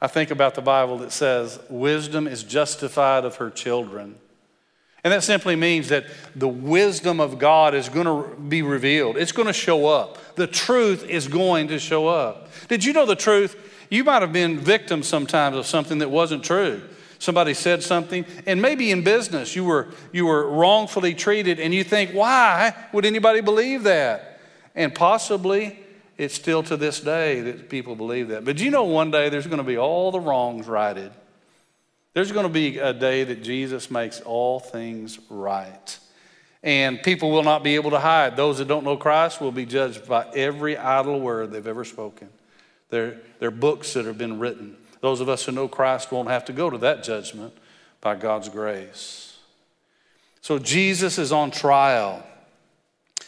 I 0.00 0.06
think 0.06 0.30
about 0.30 0.54
the 0.54 0.62
Bible 0.62 0.98
that 0.98 1.12
says, 1.12 1.60
Wisdom 1.68 2.26
is 2.26 2.42
justified 2.42 3.24
of 3.24 3.36
her 3.36 3.50
children. 3.50 4.16
And 5.04 5.12
that 5.12 5.24
simply 5.24 5.56
means 5.56 5.88
that 5.88 6.06
the 6.36 6.48
wisdom 6.48 7.20
of 7.20 7.38
God 7.38 7.74
is 7.74 7.88
going 7.88 8.06
to 8.06 8.36
be 8.36 8.62
revealed. 8.62 9.16
It's 9.16 9.32
going 9.32 9.48
to 9.48 9.52
show 9.52 9.86
up. 9.86 10.36
The 10.36 10.46
truth 10.46 11.04
is 11.08 11.26
going 11.26 11.68
to 11.68 11.78
show 11.80 12.06
up. 12.06 12.48
Did 12.68 12.84
you 12.84 12.92
know 12.92 13.06
the 13.06 13.16
truth? 13.16 13.56
You 13.90 14.04
might 14.04 14.22
have 14.22 14.32
been 14.32 14.58
victim 14.58 15.02
sometimes 15.02 15.56
of 15.56 15.66
something 15.66 15.98
that 15.98 16.10
wasn't 16.10 16.44
true. 16.44 16.82
Somebody 17.22 17.54
said 17.54 17.84
something, 17.84 18.26
and 18.46 18.60
maybe 18.60 18.90
in 18.90 19.04
business 19.04 19.54
you 19.54 19.62
were, 19.62 19.86
you 20.10 20.26
were 20.26 20.44
wrongfully 20.50 21.14
treated, 21.14 21.60
and 21.60 21.72
you 21.72 21.84
think, 21.84 22.10
why 22.10 22.74
would 22.92 23.04
anybody 23.04 23.40
believe 23.40 23.84
that? 23.84 24.40
And 24.74 24.92
possibly 24.92 25.78
it's 26.18 26.34
still 26.34 26.64
to 26.64 26.76
this 26.76 26.98
day 26.98 27.40
that 27.42 27.68
people 27.68 27.94
believe 27.94 28.26
that. 28.30 28.44
But 28.44 28.58
you 28.58 28.72
know, 28.72 28.82
one 28.82 29.12
day 29.12 29.28
there's 29.28 29.46
going 29.46 29.58
to 29.58 29.62
be 29.62 29.78
all 29.78 30.10
the 30.10 30.18
wrongs 30.18 30.66
righted. 30.66 31.12
There's 32.12 32.32
going 32.32 32.42
to 32.42 32.52
be 32.52 32.78
a 32.78 32.92
day 32.92 33.22
that 33.22 33.44
Jesus 33.44 33.88
makes 33.88 34.20
all 34.22 34.58
things 34.58 35.20
right. 35.30 35.98
And 36.64 37.00
people 37.04 37.30
will 37.30 37.44
not 37.44 37.62
be 37.62 37.76
able 37.76 37.90
to 37.90 38.00
hide. 38.00 38.36
Those 38.36 38.58
that 38.58 38.66
don't 38.66 38.82
know 38.82 38.96
Christ 38.96 39.40
will 39.40 39.52
be 39.52 39.64
judged 39.64 40.08
by 40.08 40.26
every 40.34 40.76
idle 40.76 41.20
word 41.20 41.52
they've 41.52 41.64
ever 41.68 41.84
spoken. 41.84 42.30
They're, 42.90 43.18
they're 43.38 43.52
books 43.52 43.92
that 43.94 44.06
have 44.06 44.18
been 44.18 44.40
written. 44.40 44.76
Those 45.02 45.20
of 45.20 45.28
us 45.28 45.44
who 45.44 45.52
know 45.52 45.68
Christ 45.68 46.10
won't 46.10 46.28
have 46.28 46.44
to 46.46 46.52
go 46.52 46.70
to 46.70 46.78
that 46.78 47.02
judgment 47.02 47.52
by 48.00 48.14
God's 48.14 48.48
grace. 48.48 49.36
So 50.40 50.58
Jesus 50.58 51.18
is 51.18 51.32
on 51.32 51.50
trial. 51.50 52.24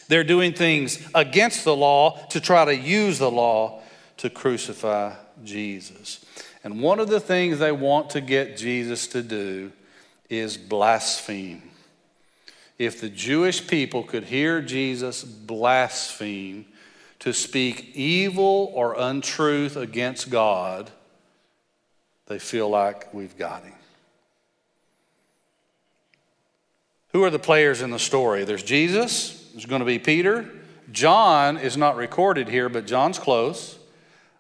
They're 0.08 0.24
doing 0.24 0.52
things 0.52 1.06
against 1.14 1.64
the 1.64 1.74
law 1.74 2.26
to 2.30 2.40
try 2.40 2.64
to 2.64 2.74
use 2.74 3.18
the 3.18 3.30
law 3.30 3.82
to 4.18 4.30
crucify 4.30 5.14
Jesus. 5.42 6.24
And 6.62 6.80
one 6.80 7.00
of 7.00 7.08
the 7.08 7.20
things 7.20 7.58
they 7.58 7.72
want 7.72 8.10
to 8.10 8.20
get 8.20 8.56
Jesus 8.56 9.08
to 9.08 9.22
do 9.22 9.72
is 10.30 10.56
blaspheme. 10.56 11.62
If 12.78 13.00
the 13.00 13.08
Jewish 13.08 13.66
people 13.66 14.04
could 14.04 14.24
hear 14.24 14.62
Jesus 14.62 15.24
blaspheme 15.24 16.66
to 17.18 17.32
speak 17.32 17.90
evil 17.94 18.70
or 18.74 18.94
untruth 18.96 19.76
against 19.76 20.30
God, 20.30 20.90
they 22.26 22.38
feel 22.38 22.68
like 22.68 23.12
we've 23.12 23.36
got 23.36 23.64
him. 23.64 23.72
Who 27.12 27.22
are 27.22 27.30
the 27.30 27.38
players 27.38 27.80
in 27.80 27.90
the 27.90 27.98
story? 27.98 28.44
There's 28.44 28.62
Jesus, 28.62 29.48
there's 29.52 29.66
going 29.66 29.80
to 29.80 29.86
be 29.86 29.98
Peter. 29.98 30.50
John 30.90 31.56
is 31.56 31.76
not 31.76 31.96
recorded 31.96 32.48
here, 32.48 32.68
but 32.68 32.86
John's 32.86 33.18
close. 33.18 33.78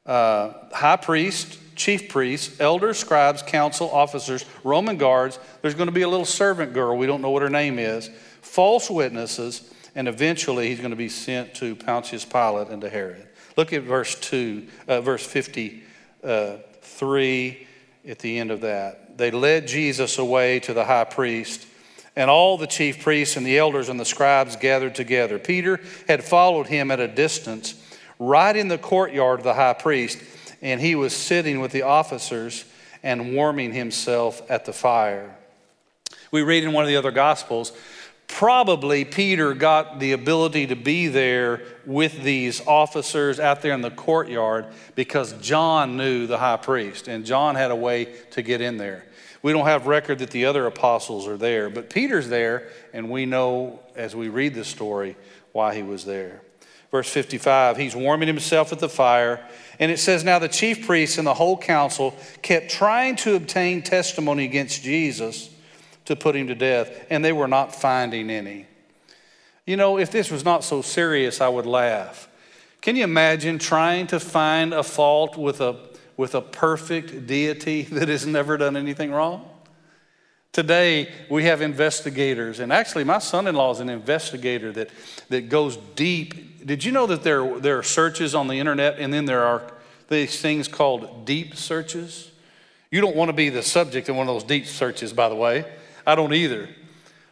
Uh, 0.04 0.52
high 0.72 0.96
priest, 0.96 1.58
chief 1.76 2.08
priests, 2.08 2.60
elders, 2.60 2.98
scribes, 2.98 3.42
council, 3.42 3.90
officers, 3.90 4.44
Roman 4.62 4.96
guards. 4.96 5.38
There's 5.62 5.74
going 5.74 5.86
to 5.86 5.92
be 5.92 6.02
a 6.02 6.08
little 6.08 6.26
servant 6.26 6.72
girl, 6.72 6.96
we 6.96 7.06
don't 7.06 7.22
know 7.22 7.30
what 7.30 7.42
her 7.42 7.50
name 7.50 7.78
is, 7.78 8.10
false 8.42 8.90
witnesses, 8.90 9.72
and 9.94 10.08
eventually 10.08 10.68
he's 10.68 10.78
going 10.78 10.90
to 10.90 10.96
be 10.96 11.08
sent 11.08 11.54
to 11.54 11.76
Pontius 11.76 12.24
Pilate 12.24 12.68
and 12.68 12.80
to 12.82 12.90
Herod. 12.90 13.26
Look 13.56 13.72
at 13.72 13.82
verse 13.82 14.18
2, 14.18 14.66
uh, 14.88 15.00
verse 15.00 15.24
53 15.24 15.82
uh, 16.24 16.56
at 18.08 18.18
the 18.18 18.38
end 18.38 18.50
of 18.50 18.60
that. 18.62 19.18
They 19.18 19.30
led 19.30 19.66
Jesus 19.66 20.18
away 20.18 20.60
to 20.60 20.74
the 20.74 20.84
high 20.84 21.04
priest. 21.04 21.66
And 22.16 22.30
all 22.30 22.58
the 22.58 22.66
chief 22.66 23.02
priests 23.02 23.36
and 23.36 23.44
the 23.44 23.58
elders 23.58 23.88
and 23.88 23.98
the 23.98 24.04
scribes 24.04 24.54
gathered 24.56 24.94
together. 24.94 25.38
Peter 25.38 25.80
had 26.06 26.22
followed 26.22 26.68
him 26.68 26.90
at 26.90 27.00
a 27.00 27.08
distance, 27.08 27.74
right 28.18 28.54
in 28.54 28.68
the 28.68 28.78
courtyard 28.78 29.40
of 29.40 29.44
the 29.44 29.54
high 29.54 29.72
priest 29.72 30.18
and 30.64 30.80
he 30.80 30.94
was 30.94 31.14
sitting 31.14 31.60
with 31.60 31.70
the 31.70 31.82
officers 31.82 32.64
and 33.02 33.34
warming 33.34 33.72
himself 33.72 34.42
at 34.50 34.64
the 34.64 34.72
fire. 34.72 35.36
We 36.30 36.42
read 36.42 36.64
in 36.64 36.72
one 36.72 36.82
of 36.82 36.88
the 36.88 36.96
other 36.96 37.10
Gospels, 37.10 37.70
probably 38.28 39.04
Peter 39.04 39.54
got 39.54 40.00
the 40.00 40.12
ability 40.12 40.66
to 40.68 40.76
be 40.76 41.08
there 41.08 41.62
with 41.86 42.22
these 42.22 42.66
officers 42.66 43.38
out 43.38 43.62
there 43.62 43.74
in 43.74 43.80
the 43.80 43.90
courtyard 43.90 44.66
because 44.94 45.32
John 45.34 45.96
knew 45.96 46.26
the 46.26 46.38
high 46.38 46.56
priest, 46.56 47.08
and 47.08 47.24
John 47.24 47.54
had 47.54 47.70
a 47.70 47.76
way 47.76 48.06
to 48.32 48.42
get 48.42 48.60
in 48.60 48.76
there. 48.76 49.06
We 49.42 49.52
don't 49.52 49.66
have 49.66 49.86
record 49.86 50.20
that 50.20 50.30
the 50.30 50.46
other 50.46 50.66
apostles 50.66 51.28
are 51.28 51.36
there, 51.36 51.68
but 51.68 51.90
Peter's 51.90 52.28
there, 52.28 52.68
and 52.92 53.10
we 53.10 53.26
know 53.26 53.80
as 53.94 54.16
we 54.16 54.28
read 54.28 54.54
the 54.54 54.64
story 54.64 55.16
why 55.52 55.74
he 55.74 55.82
was 55.82 56.04
there. 56.04 56.40
Verse 56.90 57.10
55, 57.10 57.76
he's 57.76 57.96
warming 57.96 58.28
himself 58.28 58.72
at 58.72 58.78
the 58.78 58.88
fire. 58.88 59.44
And 59.78 59.90
it 59.90 59.98
says, 59.98 60.22
Now 60.22 60.38
the 60.38 60.48
chief 60.48 60.86
priests 60.86 61.18
and 61.18 61.26
the 61.26 61.34
whole 61.34 61.58
council 61.58 62.16
kept 62.40 62.70
trying 62.70 63.16
to 63.16 63.34
obtain 63.34 63.82
testimony 63.82 64.44
against 64.44 64.82
Jesus 64.82 65.50
to 66.04 66.16
put 66.16 66.36
him 66.36 66.48
to 66.48 66.54
death, 66.54 67.06
and 67.10 67.24
they 67.24 67.32
were 67.32 67.48
not 67.48 67.74
finding 67.74 68.30
any. 68.30 68.66
You 69.66 69.76
know, 69.76 69.98
if 69.98 70.10
this 70.10 70.30
was 70.30 70.44
not 70.44 70.62
so 70.62 70.82
serious, 70.82 71.40
I 71.40 71.48
would 71.48 71.66
laugh. 71.66 72.28
Can 72.82 72.96
you 72.96 73.04
imagine 73.04 73.58
trying 73.58 74.06
to 74.08 74.20
find 74.20 74.74
a 74.74 74.82
fault 74.82 75.38
with 75.38 75.62
a, 75.62 75.76
with 76.18 76.34
a 76.34 76.42
perfect 76.42 77.26
deity 77.26 77.82
that 77.90 78.08
has 78.08 78.26
never 78.26 78.56
done 78.56 78.76
anything 78.76 79.10
wrong? 79.10 79.48
Today, 80.52 81.10
we 81.28 81.44
have 81.44 81.62
investigators, 81.62 82.60
and 82.60 82.72
actually, 82.72 83.02
my 83.02 83.18
son 83.18 83.48
in 83.48 83.56
law 83.56 83.72
is 83.72 83.80
an 83.80 83.88
investigator 83.88 84.70
that, 84.72 84.90
that 85.28 85.48
goes 85.48 85.76
deep. 85.96 86.64
Did 86.64 86.84
you 86.84 86.92
know 86.92 87.06
that 87.06 87.24
there, 87.24 87.58
there 87.58 87.78
are 87.78 87.82
searches 87.82 88.36
on 88.36 88.46
the 88.46 88.60
internet, 88.60 89.00
and 89.00 89.12
then 89.12 89.24
there 89.24 89.42
are 89.42 89.62
these 90.08 90.40
things 90.40 90.68
called 90.68 91.24
deep 91.24 91.56
searches? 91.56 92.30
You 92.90 93.00
don't 93.00 93.16
want 93.16 93.30
to 93.30 93.32
be 93.32 93.48
the 93.48 93.64
subject 93.64 94.08
of 94.08 94.14
one 94.14 94.28
of 94.28 94.34
those 94.34 94.44
deep 94.44 94.66
searches, 94.66 95.12
by 95.12 95.28
the 95.28 95.34
way. 95.34 95.64
I 96.06 96.14
don't 96.14 96.32
either. 96.32 96.68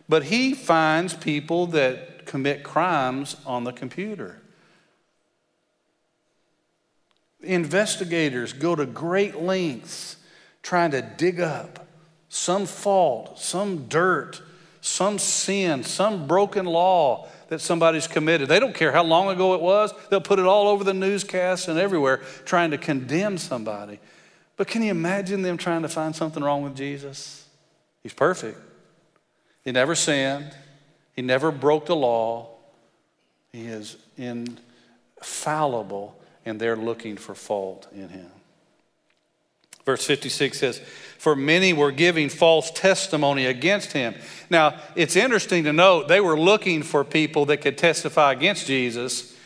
But 0.09 0.25
he 0.25 0.55
finds 0.55 1.15
people 1.15 1.67
that 1.69 2.27
commit 2.27 2.63
crimes 2.63 3.37
on 3.47 3.65
the 3.65 3.73
computer. 3.73 4.41
Investigators 7.43 8.53
go 8.53 8.75
to 8.75 8.87
great 8.87 9.41
lengths 9.41 10.17
trying 10.63 10.93
to 10.93 11.03
dig 11.03 11.41
up 11.41 11.87
some 12.29 12.67
fault, 12.67 13.39
some 13.39 13.89
dirt, 13.89 14.41
some 14.81 15.19
sin, 15.19 15.83
some 15.83 16.27
broken 16.27 16.67
law 16.67 17.29
that 17.49 17.61
somebody's 17.61 18.07
committed. 18.07 18.49
They 18.49 18.59
don't 18.59 18.75
care 18.75 18.93
how 18.93 19.05
long 19.05 19.29
ago 19.29 19.55
it 19.55 19.61
was, 19.61 19.93
they'll 20.09 20.21
put 20.21 20.39
it 20.39 20.47
all 20.47 20.69
over 20.69 20.85
the 20.85 20.95
newscasts 20.95 21.69
and 21.69 21.79
everywhere 21.79 22.19
trying 22.45 22.71
to 22.71 22.79
condemn 22.79 23.37
somebody. 23.39 23.99
But 24.57 24.69
can 24.69 24.83
you 24.83 24.91
imagine 24.91 25.43
them 25.43 25.59
trying 25.59 25.83
to 25.83 25.89
find 25.89 26.17
something 26.17 26.43
wrong 26.43 26.63
with 26.63 26.77
Jesus? 26.77 27.42
He's 28.03 28.15
perfect. 28.15 28.59
He 29.65 29.73
never 29.73 29.95
sinned, 29.95 30.55
he 31.15 31.23
never 31.23 31.51
broke 31.51 31.87
the 31.87 31.97
law. 31.97 32.49
He 33.53 33.67
is 33.67 33.97
infallible, 34.17 36.19
and 36.47 36.59
they're 36.59 36.77
looking 36.77 37.17
for 37.17 37.35
fault 37.35 37.87
in 37.93 38.09
him. 38.09 38.31
Verse 39.85 40.07
56 40.07 40.59
says, 40.59 40.79
For 41.19 41.37
many 41.37 41.73
were 41.73 41.93
giving 41.93 42.29
false 42.29 42.71
testimony 42.71 43.47
against 43.47 43.93
him. 43.93 44.15
Now, 44.49 44.81
it's 44.95 45.17
interesting 45.17 45.65
to 45.65 45.73
note 45.73 46.09
they 46.09 46.21
were 46.21 46.39
looking 46.39 46.83
for 46.83 47.05
people 47.05 47.47
that 47.47 47.59
could 47.59 47.77
testify 47.77 48.33
against 48.33 48.67
Jesus, 48.67 49.37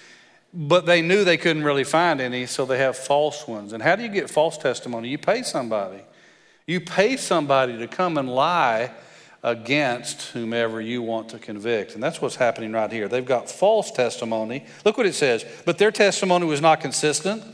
but 0.52 0.86
they 0.86 1.02
knew 1.02 1.24
they 1.24 1.38
couldn't 1.38 1.64
really 1.64 1.84
find 1.84 2.20
any, 2.20 2.46
so 2.46 2.64
they 2.64 2.78
have 2.78 2.96
false 2.96 3.48
ones. 3.48 3.72
And 3.72 3.82
how 3.82 3.96
do 3.96 4.02
you 4.02 4.08
get 4.08 4.30
false 4.30 4.58
testimony? 4.58 5.08
You 5.08 5.18
pay 5.18 5.42
somebody. 5.42 6.02
You 6.66 6.80
pay 6.80 7.16
somebody 7.16 7.78
to 7.78 7.86
come 7.86 8.18
and 8.18 8.28
lie 8.28 8.90
against 9.42 10.32
whomever 10.32 10.80
you 10.80 11.00
want 11.00 11.28
to 11.28 11.38
convict. 11.38 11.94
And 11.94 12.02
that's 12.02 12.20
what's 12.20 12.34
happening 12.34 12.72
right 12.72 12.90
here. 12.90 13.06
They've 13.06 13.24
got 13.24 13.48
false 13.48 13.92
testimony. 13.92 14.66
Look 14.84 14.96
what 14.96 15.06
it 15.06 15.14
says. 15.14 15.44
But 15.64 15.78
their 15.78 15.92
testimony 15.92 16.46
was 16.46 16.60
not 16.60 16.80
consistent. 16.80 17.44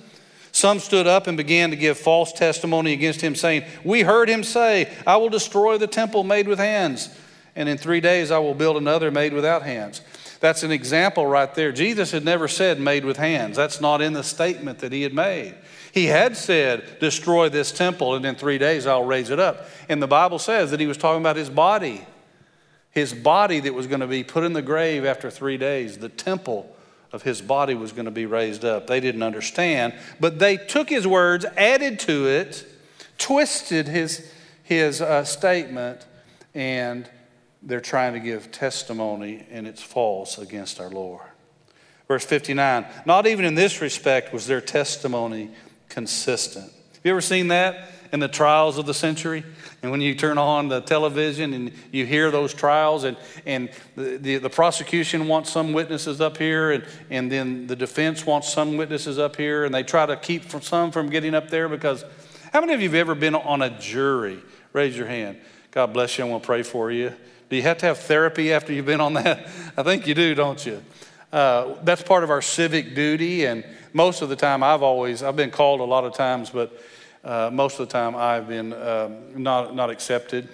Some 0.52 0.78
stood 0.78 1.06
up 1.06 1.26
and 1.26 1.36
began 1.36 1.70
to 1.70 1.76
give 1.76 1.98
false 1.98 2.32
testimony 2.32 2.92
against 2.92 3.20
him, 3.20 3.34
saying, 3.34 3.64
We 3.84 4.02
heard 4.02 4.28
him 4.28 4.42
say, 4.44 4.90
I 5.06 5.16
will 5.16 5.30
destroy 5.30 5.78
the 5.78 5.86
temple 5.86 6.24
made 6.24 6.46
with 6.46 6.58
hands, 6.58 7.08
and 7.56 7.68
in 7.70 7.78
three 7.78 8.00
days 8.00 8.30
I 8.30 8.38
will 8.38 8.54
build 8.54 8.76
another 8.76 9.10
made 9.10 9.32
without 9.32 9.62
hands. 9.62 10.02
That's 10.40 10.62
an 10.62 10.70
example 10.70 11.26
right 11.26 11.54
there. 11.54 11.72
Jesus 11.72 12.10
had 12.10 12.24
never 12.24 12.48
said 12.48 12.80
made 12.80 13.04
with 13.04 13.16
hands. 13.16 13.56
That's 13.56 13.80
not 13.80 14.02
in 14.02 14.12
the 14.12 14.24
statement 14.24 14.80
that 14.80 14.92
he 14.92 15.02
had 15.02 15.14
made. 15.14 15.54
He 15.92 16.06
had 16.06 16.38
said, 16.38 16.98
Destroy 17.00 17.50
this 17.50 17.70
temple, 17.70 18.14
and 18.14 18.24
in 18.24 18.34
three 18.34 18.58
days 18.58 18.86
I'll 18.86 19.04
raise 19.04 19.28
it 19.28 19.38
up. 19.38 19.68
And 19.88 20.02
the 20.02 20.08
Bible 20.08 20.38
says 20.38 20.70
that 20.70 20.80
he 20.80 20.86
was 20.86 20.96
talking 20.96 21.20
about 21.20 21.36
his 21.36 21.50
body, 21.50 22.04
his 22.90 23.12
body 23.12 23.60
that 23.60 23.74
was 23.74 23.86
going 23.86 24.00
to 24.00 24.06
be 24.06 24.24
put 24.24 24.42
in 24.42 24.54
the 24.54 24.62
grave 24.62 25.04
after 25.04 25.30
three 25.30 25.58
days. 25.58 25.98
The 25.98 26.08
temple 26.08 26.74
of 27.12 27.22
his 27.22 27.42
body 27.42 27.74
was 27.74 27.92
going 27.92 28.06
to 28.06 28.10
be 28.10 28.24
raised 28.24 28.64
up. 28.64 28.86
They 28.86 29.00
didn't 29.00 29.22
understand, 29.22 29.92
but 30.18 30.38
they 30.38 30.56
took 30.56 30.88
his 30.88 31.06
words, 31.06 31.44
added 31.58 32.00
to 32.00 32.26
it, 32.26 32.66
twisted 33.18 33.86
his, 33.86 34.32
his 34.62 35.02
uh, 35.02 35.24
statement, 35.24 36.06
and 36.54 37.08
they're 37.62 37.80
trying 37.80 38.14
to 38.14 38.20
give 38.20 38.50
testimony, 38.50 39.46
and 39.50 39.66
it's 39.66 39.82
false 39.82 40.38
against 40.38 40.80
our 40.80 40.88
Lord. 40.88 41.20
Verse 42.08 42.24
59 42.24 42.86
Not 43.04 43.26
even 43.26 43.44
in 43.44 43.54
this 43.54 43.82
respect 43.82 44.32
was 44.32 44.46
their 44.46 44.62
testimony 44.62 45.50
consistent. 45.92 46.64
Have 46.64 47.00
you 47.04 47.10
ever 47.10 47.20
seen 47.20 47.48
that 47.48 47.90
in 48.12 48.20
the 48.20 48.28
trials 48.28 48.78
of 48.78 48.86
the 48.86 48.94
century? 48.94 49.44
And 49.82 49.90
when 49.90 50.00
you 50.00 50.14
turn 50.14 50.38
on 50.38 50.68
the 50.68 50.80
television 50.80 51.52
and 51.52 51.72
you 51.90 52.06
hear 52.06 52.30
those 52.30 52.54
trials, 52.54 53.04
and, 53.04 53.16
and 53.44 53.68
the, 53.94 54.16
the, 54.16 54.36
the, 54.38 54.48
prosecution 54.48 55.28
wants 55.28 55.50
some 55.50 55.74
witnesses 55.74 56.20
up 56.20 56.38
here, 56.38 56.70
and, 56.70 56.84
and 57.10 57.30
then 57.30 57.66
the 57.66 57.76
defense 57.76 58.24
wants 58.24 58.50
some 58.50 58.78
witnesses 58.78 59.18
up 59.18 59.36
here, 59.36 59.64
and 59.64 59.74
they 59.74 59.82
try 59.82 60.06
to 60.06 60.16
keep 60.16 60.44
from, 60.44 60.62
some 60.62 60.92
from 60.92 61.10
getting 61.10 61.34
up 61.34 61.50
there 61.50 61.68
because 61.68 62.04
how 62.52 62.60
many 62.60 62.72
of 62.72 62.80
you 62.80 62.88
have 62.88 62.96
ever 62.96 63.14
been 63.14 63.34
on 63.34 63.60
a 63.60 63.78
jury? 63.78 64.40
Raise 64.72 64.96
your 64.96 65.08
hand. 65.08 65.38
God 65.72 65.92
bless 65.92 66.16
you. 66.16 66.26
Want 66.26 66.42
to 66.42 66.46
pray 66.46 66.62
for 66.62 66.90
you. 66.90 67.12
Do 67.50 67.56
you 67.56 67.62
have 67.62 67.78
to 67.78 67.86
have 67.86 67.98
therapy 67.98 68.52
after 68.52 68.72
you've 68.72 68.86
been 68.86 69.00
on 69.02 69.14
that? 69.14 69.46
I 69.76 69.82
think 69.82 70.06
you 70.06 70.14
do, 70.14 70.34
don't 70.34 70.64
you? 70.64 70.82
Uh, 71.32 71.74
that's 71.82 72.02
part 72.02 72.24
of 72.24 72.30
our 72.30 72.42
civic 72.42 72.94
duty, 72.94 73.46
and 73.46 73.64
most 73.92 74.22
of 74.22 74.28
the 74.28 74.36
time, 74.36 74.62
I've 74.62 74.82
always 74.82 75.22
I've 75.22 75.36
been 75.36 75.50
called 75.50 75.80
a 75.80 75.84
lot 75.84 76.04
of 76.04 76.14
times, 76.14 76.50
but 76.50 76.78
uh, 77.24 77.50
most 77.52 77.78
of 77.78 77.88
the 77.88 77.92
time 77.92 78.16
I've 78.16 78.48
been 78.48 78.72
um, 78.72 79.42
not 79.42 79.74
not 79.74 79.90
accepted. 79.90 80.48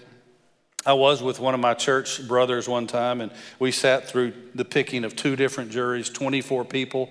I 0.87 0.93
was 0.93 1.23
with 1.23 1.41
one 1.41 1.55
of 1.55 1.61
my 1.61 1.75
church 1.75 2.27
brothers 2.27 2.69
one 2.69 2.87
time, 2.87 3.21
and 3.21 3.33
we 3.59 3.73
sat 3.73 4.09
through 4.09 4.33
the 4.55 4.65
picking 4.65 5.05
of 5.05 5.17
two 5.17 5.37
different 5.37 5.71
juries, 5.71 6.09
24 6.09 6.65
people, 6.65 7.11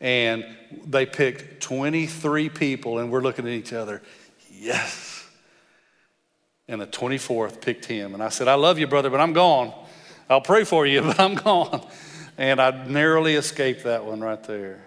and 0.00 0.44
they 0.86 1.06
picked 1.06 1.62
23 1.62 2.48
people, 2.48 2.98
and 2.98 3.12
we're 3.12 3.20
looking 3.20 3.46
at 3.46 3.52
each 3.52 3.72
other. 3.72 4.02
Yes. 4.50 5.24
And 6.66 6.80
the 6.80 6.86
24th 6.86 7.60
picked 7.60 7.84
him. 7.84 8.14
And 8.14 8.22
I 8.22 8.30
said, 8.30 8.48
I 8.48 8.54
love 8.54 8.78
you, 8.78 8.86
brother, 8.86 9.10
but 9.10 9.20
I'm 9.20 9.34
gone. 9.34 9.72
I'll 10.30 10.40
pray 10.40 10.64
for 10.64 10.86
you, 10.86 11.02
but 11.02 11.20
I'm 11.20 11.34
gone. 11.34 11.86
And 12.38 12.60
I 12.60 12.86
narrowly 12.86 13.34
escaped 13.34 13.84
that 13.84 14.04
one 14.04 14.20
right 14.20 14.42
there. 14.42 14.84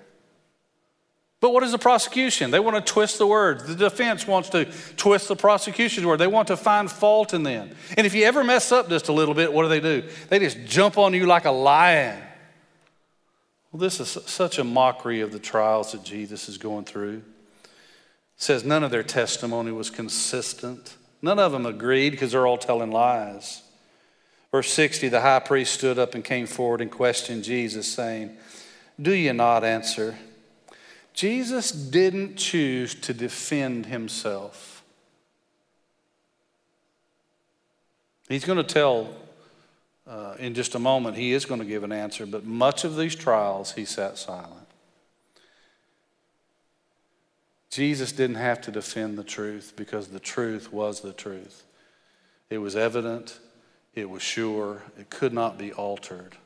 But 1.46 1.54
what 1.54 1.62
is 1.62 1.74
the 1.74 1.78
prosecution? 1.78 2.50
They 2.50 2.60
want 2.60 2.76
to 2.76 2.92
twist 2.92 3.20
the 3.20 3.28
words. 3.28 3.66
The 3.66 3.76
defense 3.76 4.26
wants 4.26 4.50
to 4.50 4.66
twist 4.98 5.28
the 5.28 5.36
prosecution's 5.36 6.04
word. 6.04 6.18
They 6.18 6.26
want 6.26 6.48
to 6.48 6.58
find 6.58 6.90
fault 6.90 7.36
in 7.36 7.44
them. 7.44 7.70
And 7.96 8.08
if 8.08 8.16
you 8.16 8.24
ever 8.24 8.44
mess 8.44 8.72
up 8.72 8.90
just 8.90 9.10
a 9.10 9.14
little 9.14 9.36
bit, 9.36 9.54
what 9.54 9.62
do 9.62 9.70
they 9.70 9.80
do? 9.80 10.10
They 10.30 10.40
just 10.40 10.58
jump 10.66 10.98
on 10.98 11.14
you 11.14 11.28
like 11.28 11.46
a 11.46 11.52
lion. 11.52 12.20
Well, 13.72 13.80
this 13.80 14.00
is 14.00 14.10
such 14.26 14.58
a 14.58 14.64
mockery 14.64 15.22
of 15.22 15.32
the 15.32 15.38
trials 15.38 15.92
that 15.92 16.04
Jesus 16.04 16.50
is 16.50 16.58
going 16.58 16.86
through. 16.86 17.18
It 17.18 17.72
says 18.38 18.66
none 18.66 18.84
of 18.84 18.90
their 18.90 19.04
testimony 19.04 19.72
was 19.72 19.92
consistent. 19.92 20.96
None 21.22 21.38
of 21.38 21.52
them 21.52 21.68
agreed 21.68 22.10
because 22.10 22.32
they're 22.32 22.48
all 22.48 22.58
telling 22.58 22.90
lies. 22.90 23.62
Verse 24.52 24.74
60 24.74 25.10
the 25.10 25.22
high 25.22 25.42
priest 25.42 25.76
stood 25.76 26.00
up 26.00 26.16
and 26.16 26.24
came 26.24 26.48
forward 26.48 26.82
and 26.82 26.90
questioned 26.90 27.44
Jesus, 27.44 27.88
saying, 27.88 28.36
Do 29.00 29.14
you 29.14 29.32
not 29.32 29.64
answer? 29.64 30.18
Jesus 31.16 31.72
didn't 31.72 32.36
choose 32.36 32.94
to 32.94 33.14
defend 33.14 33.86
himself. 33.86 34.84
He's 38.28 38.44
going 38.44 38.58
to 38.58 38.64
tell 38.64 39.14
uh, 40.08 40.36
in 40.38 40.54
just 40.54 40.76
a 40.76 40.80
moment, 40.80 41.16
he 41.16 41.32
is 41.32 41.46
going 41.46 41.62
to 41.62 41.66
give 41.66 41.84
an 41.84 41.92
answer, 41.92 42.26
but 42.26 42.44
much 42.44 42.84
of 42.84 42.98
these 42.98 43.16
trials, 43.16 43.72
he 43.72 43.86
sat 43.86 44.18
silent. 44.18 44.68
Jesus 47.72 48.12
didn't 48.12 48.36
have 48.36 48.62
to 48.62 48.72
defend 48.72 49.18
the 49.18 49.24
truth 49.24 49.74
because 49.76 50.10
the 50.10 50.20
truth 50.20 50.72
was 50.72 51.02
the 51.02 51.14
truth. 51.14 51.64
It 52.50 52.60
was 52.60 52.76
evident, 52.76 53.40
it 53.96 54.10
was 54.10 54.22
sure, 54.22 54.84
it 55.00 55.10
could 55.10 55.34
not 55.34 55.58
be 55.58 55.74
altered. 55.74 56.38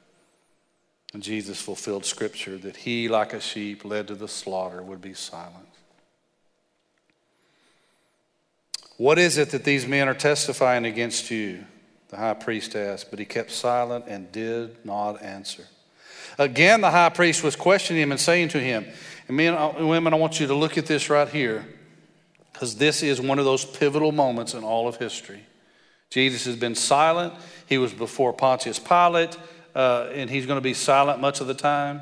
And 1.13 1.24
Jesus 1.24 1.60
fulfilled 1.60 2.06
scripture 2.06 2.58
that 2.58 2.78
he, 2.78 3.08
like 3.08 3.34
a 3.34 3.41
sheep 3.41 3.84
led 3.84 4.08
to 4.10 4.15
the 4.15 4.28
slaughter, 4.28 4.82
would 4.84 5.02
be 5.02 5.13
silent. 5.13 5.65
What 8.98 9.17
is 9.17 9.38
it 9.38 9.52
that 9.52 9.63
these 9.63 9.88
men 9.88 10.08
are 10.08 10.13
testifying 10.13 10.86
against 10.86 11.32
you? 11.32 11.63
The 12.10 12.17
high 12.17 12.34
priest 12.34 12.76
asked, 12.76 13.10
but 13.10 13.19
he 13.19 13.26
kept 13.26 13.52
silent 13.52 14.06
and 14.08 14.32
did 14.32 14.84
not 14.86 15.24
answer. 15.24 15.65
Again, 16.38 16.82
the 16.82 16.91
high 16.91 17.10
priest 17.10 17.43
was 17.43 17.56
questioning 17.56 18.02
him 18.02 18.12
and 18.12 18.19
saying 18.19 18.50
to 18.50 18.60
him, 18.60 18.86
and 19.28 19.38
men 19.38 19.54
and 19.54 19.89
women, 19.89 20.13
I 20.13 20.17
want 20.17 20.39
you 20.39 20.48
to 20.48 20.56
look 20.56 20.78
at 20.78 20.86
this 20.86 21.10
right 21.10 21.28
here, 21.28 21.65
because 22.54 22.76
this 22.76 23.02
is 23.02 23.22
one 23.22 23.39
of 23.39 23.45
those 23.45 23.63
pivotal 23.63 24.12
moments 24.12 24.54
in 24.54 24.63
all 24.63 24.88
of 24.88 24.98
history. 24.98 25.43
Jesus 26.10 26.45
has 26.45 26.56
been 26.56 26.76
silent. 26.76 27.34
He 27.67 27.78
was 27.78 27.93
before 27.93 28.34
Pontius 28.34 28.80
Pilate 28.80 29.38
uh, 29.75 30.10
and 30.13 30.29
he's 30.29 30.45
going 30.45 30.58
to 30.58 30.62
be 30.62 30.73
silent 30.73 31.19
much 31.19 31.41
of 31.41 31.47
the 31.47 31.53
time. 31.53 32.01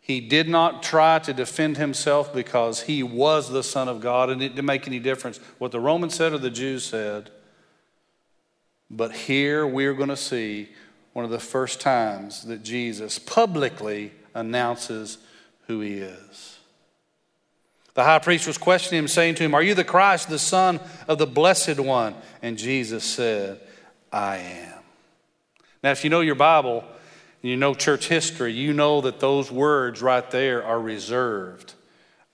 He 0.00 0.20
did 0.20 0.48
not 0.48 0.82
try 0.82 1.18
to 1.20 1.32
defend 1.32 1.78
himself 1.78 2.34
because 2.34 2.82
he 2.82 3.02
was 3.02 3.50
the 3.50 3.62
Son 3.62 3.88
of 3.88 4.00
God, 4.00 4.28
and 4.28 4.42
it 4.42 4.50
didn't 4.50 4.66
make 4.66 4.86
any 4.86 4.98
difference 4.98 5.38
what 5.58 5.72
the 5.72 5.80
Romans 5.80 6.14
said 6.14 6.32
or 6.32 6.38
the 6.38 6.50
Jews 6.50 6.84
said. 6.84 7.30
But 8.90 9.12
here 9.12 9.66
we're 9.66 9.94
going 9.94 10.10
to 10.10 10.16
see 10.16 10.68
one 11.14 11.24
of 11.24 11.30
the 11.30 11.38
first 11.38 11.80
times 11.80 12.44
that 12.44 12.62
Jesus 12.62 13.18
publicly 13.18 14.12
announces 14.34 15.18
who 15.66 15.80
he 15.80 15.98
is. 15.98 16.58
The 17.94 18.02
high 18.04 18.18
priest 18.18 18.46
was 18.46 18.58
questioning 18.58 18.98
him, 18.98 19.08
saying 19.08 19.36
to 19.36 19.44
him, 19.44 19.54
Are 19.54 19.62
you 19.62 19.74
the 19.74 19.84
Christ, 19.84 20.28
the 20.28 20.38
Son 20.38 20.80
of 21.06 21.18
the 21.18 21.26
Blessed 21.26 21.78
One? 21.78 22.14
And 22.42 22.58
Jesus 22.58 23.04
said, 23.04 23.60
I 24.12 24.36
am. 24.38 24.82
Now, 25.82 25.92
if 25.92 26.02
you 26.02 26.10
know 26.10 26.20
your 26.20 26.34
Bible, 26.34 26.84
you 27.44 27.56
know 27.56 27.74
church 27.74 28.08
history, 28.08 28.52
you 28.52 28.72
know 28.72 29.00
that 29.02 29.20
those 29.20 29.50
words 29.50 30.00
right 30.00 30.28
there 30.30 30.64
are 30.64 30.80
reserved. 30.80 31.74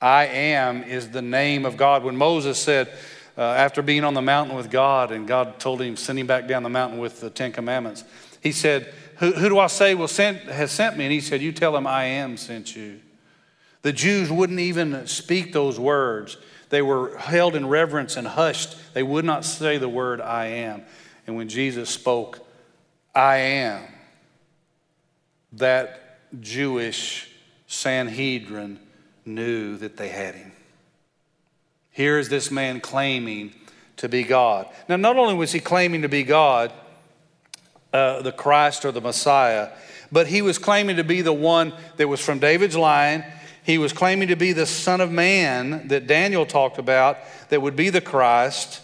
I 0.01 0.27
am 0.27 0.83
is 0.83 1.11
the 1.11 1.23
name 1.23 1.65
of 1.67 1.77
God. 1.77 2.05
When 2.05 2.17
Moses 2.17 2.59
said, 2.59 2.93
uh, 3.37 3.43
after 3.43 3.83
being 3.83 4.05
on 4.05 4.15
the 4.15 4.23
mountain 4.23 4.57
with 4.57 4.71
God, 4.71 5.13
and 5.13 5.27
God 5.27 5.59
told 5.59 5.81
him, 5.81 5.97
send 5.97 6.19
him 6.19 6.27
back 6.27 6.47
down 6.47 6.63
the 6.63 6.69
mountain 6.69 6.99
with 6.99 7.21
the 7.21 7.31
Ten 7.31 7.53
Commandments, 7.53 8.05
he 8.43 8.53
said, 8.53 8.93
Who, 9.17 9.33
who 9.33 9.49
do 9.49 9.59
I 9.59 9.67
say 9.67 9.95
will 9.95 10.09
has 10.09 10.71
sent 10.71 10.97
me? 10.97 11.05
And 11.05 11.13
he 11.13 11.21
said, 11.21 11.43
You 11.43 11.53
tell 11.53 11.77
him 11.77 11.87
I 11.87 12.05
am 12.05 12.37
sent 12.37 12.77
you. 12.77 13.01
The 13.83 13.93
Jews 13.93 14.31
wouldn't 14.31 14.61
even 14.61 15.07
speak 15.07 15.53
those 15.53 15.79
words. 15.79 16.37
They 16.69 16.83
were 16.83 17.17
held 17.17 17.57
in 17.57 17.67
reverence 17.67 18.17
and 18.17 18.27
hushed. 18.27 18.77
They 18.95 19.03
would 19.03 19.25
not 19.25 19.45
say 19.45 19.79
the 19.79 19.89
word 19.89 20.21
I 20.21 20.47
am. 20.47 20.83
And 21.27 21.37
when 21.37 21.49
Jesus 21.49 21.91
spoke, 21.91 22.47
I 23.15 23.39
am, 23.39 23.83
that 25.55 26.19
Jewish 26.41 27.31
Sanhedrin 27.67 28.79
knew 29.25 29.77
that 29.77 29.97
they 29.97 30.09
had 30.09 30.35
him. 30.35 30.53
Here 31.91 32.19
is 32.19 32.29
this 32.29 32.51
man 32.51 32.81
claiming 32.81 33.53
to 33.97 34.09
be 34.09 34.23
God. 34.23 34.67
Now, 34.89 34.97
not 34.97 35.17
only 35.17 35.35
was 35.35 35.53
he 35.53 35.61
claiming 35.61 36.03
to 36.03 36.09
be 36.09 36.23
God, 36.23 36.73
uh, 37.93 38.23
the 38.23 38.33
Christ 38.33 38.85
or 38.85 38.93
the 38.93 39.01
Messiah, 39.01 39.71
but 40.13 40.27
he 40.27 40.43
was 40.43 40.59
claiming 40.59 40.97
to 40.97 41.05
be 41.05 41.23
the 41.23 41.33
one 41.33 41.73
that 41.97 42.09
was 42.09 42.21
from 42.21 42.39
David's 42.39 42.77
line. 42.77 43.25
He 43.63 43.79
was 43.79 43.93
claiming 43.93 44.29
to 44.29 44.37
be 44.37 44.53
the 44.53 44.67
Son 44.67 45.01
of 45.01 45.11
Man 45.11 45.89
that 45.89 46.07
Daniel 46.07 46.47
talked 46.47 46.79
about, 46.79 47.19
that 47.51 47.61
would 47.61 47.77
be 47.77 47.91
the 47.91 48.01
Christ. 48.01 48.81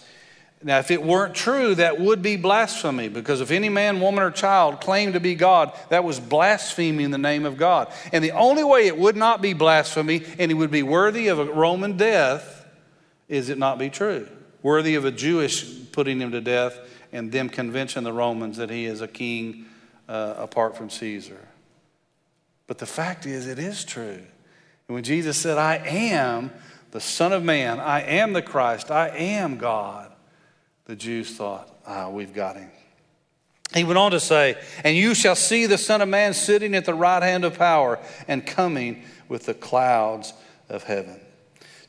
Now, 0.63 0.79
if 0.79 0.91
it 0.91 1.03
weren't 1.03 1.35
true, 1.35 1.75
that 1.75 2.01
would 2.01 2.23
be 2.23 2.37
blasphemy 2.37 3.09
because 3.09 3.41
if 3.41 3.51
any 3.51 3.69
man, 3.69 4.01
woman, 4.01 4.25
or 4.25 4.31
child 4.31 4.81
claimed 4.81 5.13
to 5.13 5.21
be 5.21 5.35
God, 5.35 5.73
that 5.91 6.03
was 6.03 6.19
blaspheming 6.19 7.11
the 7.11 7.19
name 7.19 7.45
of 7.45 7.57
God. 7.57 7.93
And 8.13 8.25
the 8.25 8.33
only 8.33 8.65
way 8.65 8.87
it 8.87 8.97
would 8.97 9.17
not 9.17 9.43
be 9.43 9.53
blasphemy 9.53 10.23
and 10.39 10.51
he 10.51 10.55
would 10.55 10.71
be 10.71 10.83
worthy 10.83 11.29
of 11.29 11.39
a 11.39 11.45
Roman 11.45 11.97
death 11.97 12.67
is 13.29 13.49
it 13.49 13.59
not 13.59 13.79
be 13.79 13.91
true. 13.91 14.29
worthy 14.63 14.95
of 14.95 15.05
a 15.05 15.13
Jewish 15.13 15.65
putting 15.93 16.21
him 16.21 16.33
to 16.33 16.41
death 16.41 16.79
and 17.13 17.31
them 17.31 17.49
convincing 17.49 18.03
the 18.03 18.13
Romans 18.13 18.57
that 18.57 18.71
he 18.71 18.87
is 18.87 19.01
a 19.01 19.09
king 19.09 19.67
uh, 20.09 20.35
apart 20.39 20.77
from 20.77 20.91
Caesar. 20.91 21.39
But 22.67 22.79
the 22.79 22.87
fact 22.87 23.27
is, 23.27 23.47
it 23.47 23.59
is 23.59 23.85
true. 23.85 24.23
And 24.89 24.95
when 24.95 25.05
Jesus 25.05 25.37
said, 25.37 25.59
I 25.59 25.77
am 25.77 26.51
the 26.91 27.01
Son 27.01 27.33
of 27.33 27.45
Man, 27.45 27.79
I 27.79 28.01
am 28.03 28.33
the 28.33 28.43
Christ, 28.43 28.91
I 28.91 29.09
am 29.09 29.57
God, 29.57 30.06
the 30.87 30.97
Jews 30.97 31.37
thought, 31.37 31.69
ah, 31.87 32.09
we've 32.09 32.33
got 32.33 32.57
him. 32.57 32.71
He 33.75 33.85
went 33.85 33.99
on 33.99 34.13
to 34.13 34.21
say, 34.21 34.57
And 34.85 34.97
you 34.97 35.15
shall 35.15 35.35
see 35.35 35.67
the 35.67 35.79
Son 35.79 36.01
of 36.01 36.09
Man 36.09 36.33
sitting 36.35 36.75
at 36.75 36.85
the 36.85 36.95
right 36.95 37.23
hand 37.23 37.45
of 37.45 37.59
power 37.59 37.99
and 38.29 38.47
coming 38.47 39.03
with 39.29 39.47
the 39.47 39.55
clouds 39.55 40.33
of 40.69 40.85
heaven. 40.85 41.21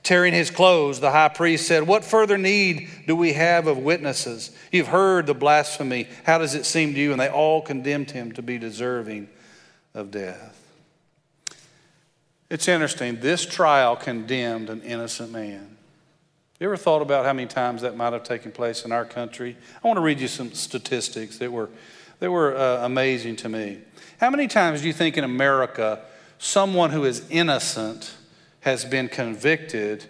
Tearing 0.03 0.33
his 0.33 0.49
clothes, 0.49 0.99
the 0.99 1.11
high 1.11 1.29
priest 1.29 1.67
said, 1.67 1.85
What 1.85 2.03
further 2.03 2.37
need 2.37 2.89
do 3.05 3.15
we 3.15 3.33
have 3.33 3.67
of 3.67 3.77
witnesses? 3.77 4.51
You've 4.71 4.87
heard 4.87 5.27
the 5.27 5.33
blasphemy. 5.33 6.07
How 6.25 6.37
does 6.37 6.55
it 6.55 6.65
seem 6.65 6.93
to 6.93 6.99
you? 6.99 7.11
And 7.11 7.21
they 7.21 7.29
all 7.29 7.61
condemned 7.61 8.11
him 8.11 8.31
to 8.33 8.41
be 8.41 8.57
deserving 8.57 9.29
of 9.93 10.09
death. 10.11 10.55
It's 12.49 12.67
interesting. 12.67 13.19
This 13.19 13.45
trial 13.45 13.95
condemned 13.95 14.69
an 14.69 14.81
innocent 14.81 15.31
man. 15.31 15.76
You 16.59 16.65
ever 16.65 16.77
thought 16.77 17.03
about 17.03 17.23
how 17.23 17.33
many 17.33 17.47
times 17.47 17.83
that 17.83 17.95
might 17.95 18.13
have 18.13 18.23
taken 18.23 18.51
place 18.51 18.83
in 18.83 18.91
our 18.91 19.05
country? 19.05 19.55
I 19.83 19.87
want 19.87 19.97
to 19.97 20.01
read 20.01 20.19
you 20.19 20.27
some 20.27 20.53
statistics 20.53 21.37
that 21.37 21.51
were, 21.51 21.69
that 22.19 22.31
were 22.31 22.57
uh, 22.57 22.83
amazing 22.83 23.35
to 23.37 23.49
me. 23.49 23.81
How 24.19 24.31
many 24.31 24.47
times 24.47 24.81
do 24.81 24.87
you 24.87 24.93
think 24.93 25.17
in 25.17 25.23
America 25.23 26.01
someone 26.39 26.89
who 26.89 27.05
is 27.05 27.23
innocent 27.29 28.15
has 28.61 28.85
been 28.85 29.07
convicted, 29.07 30.05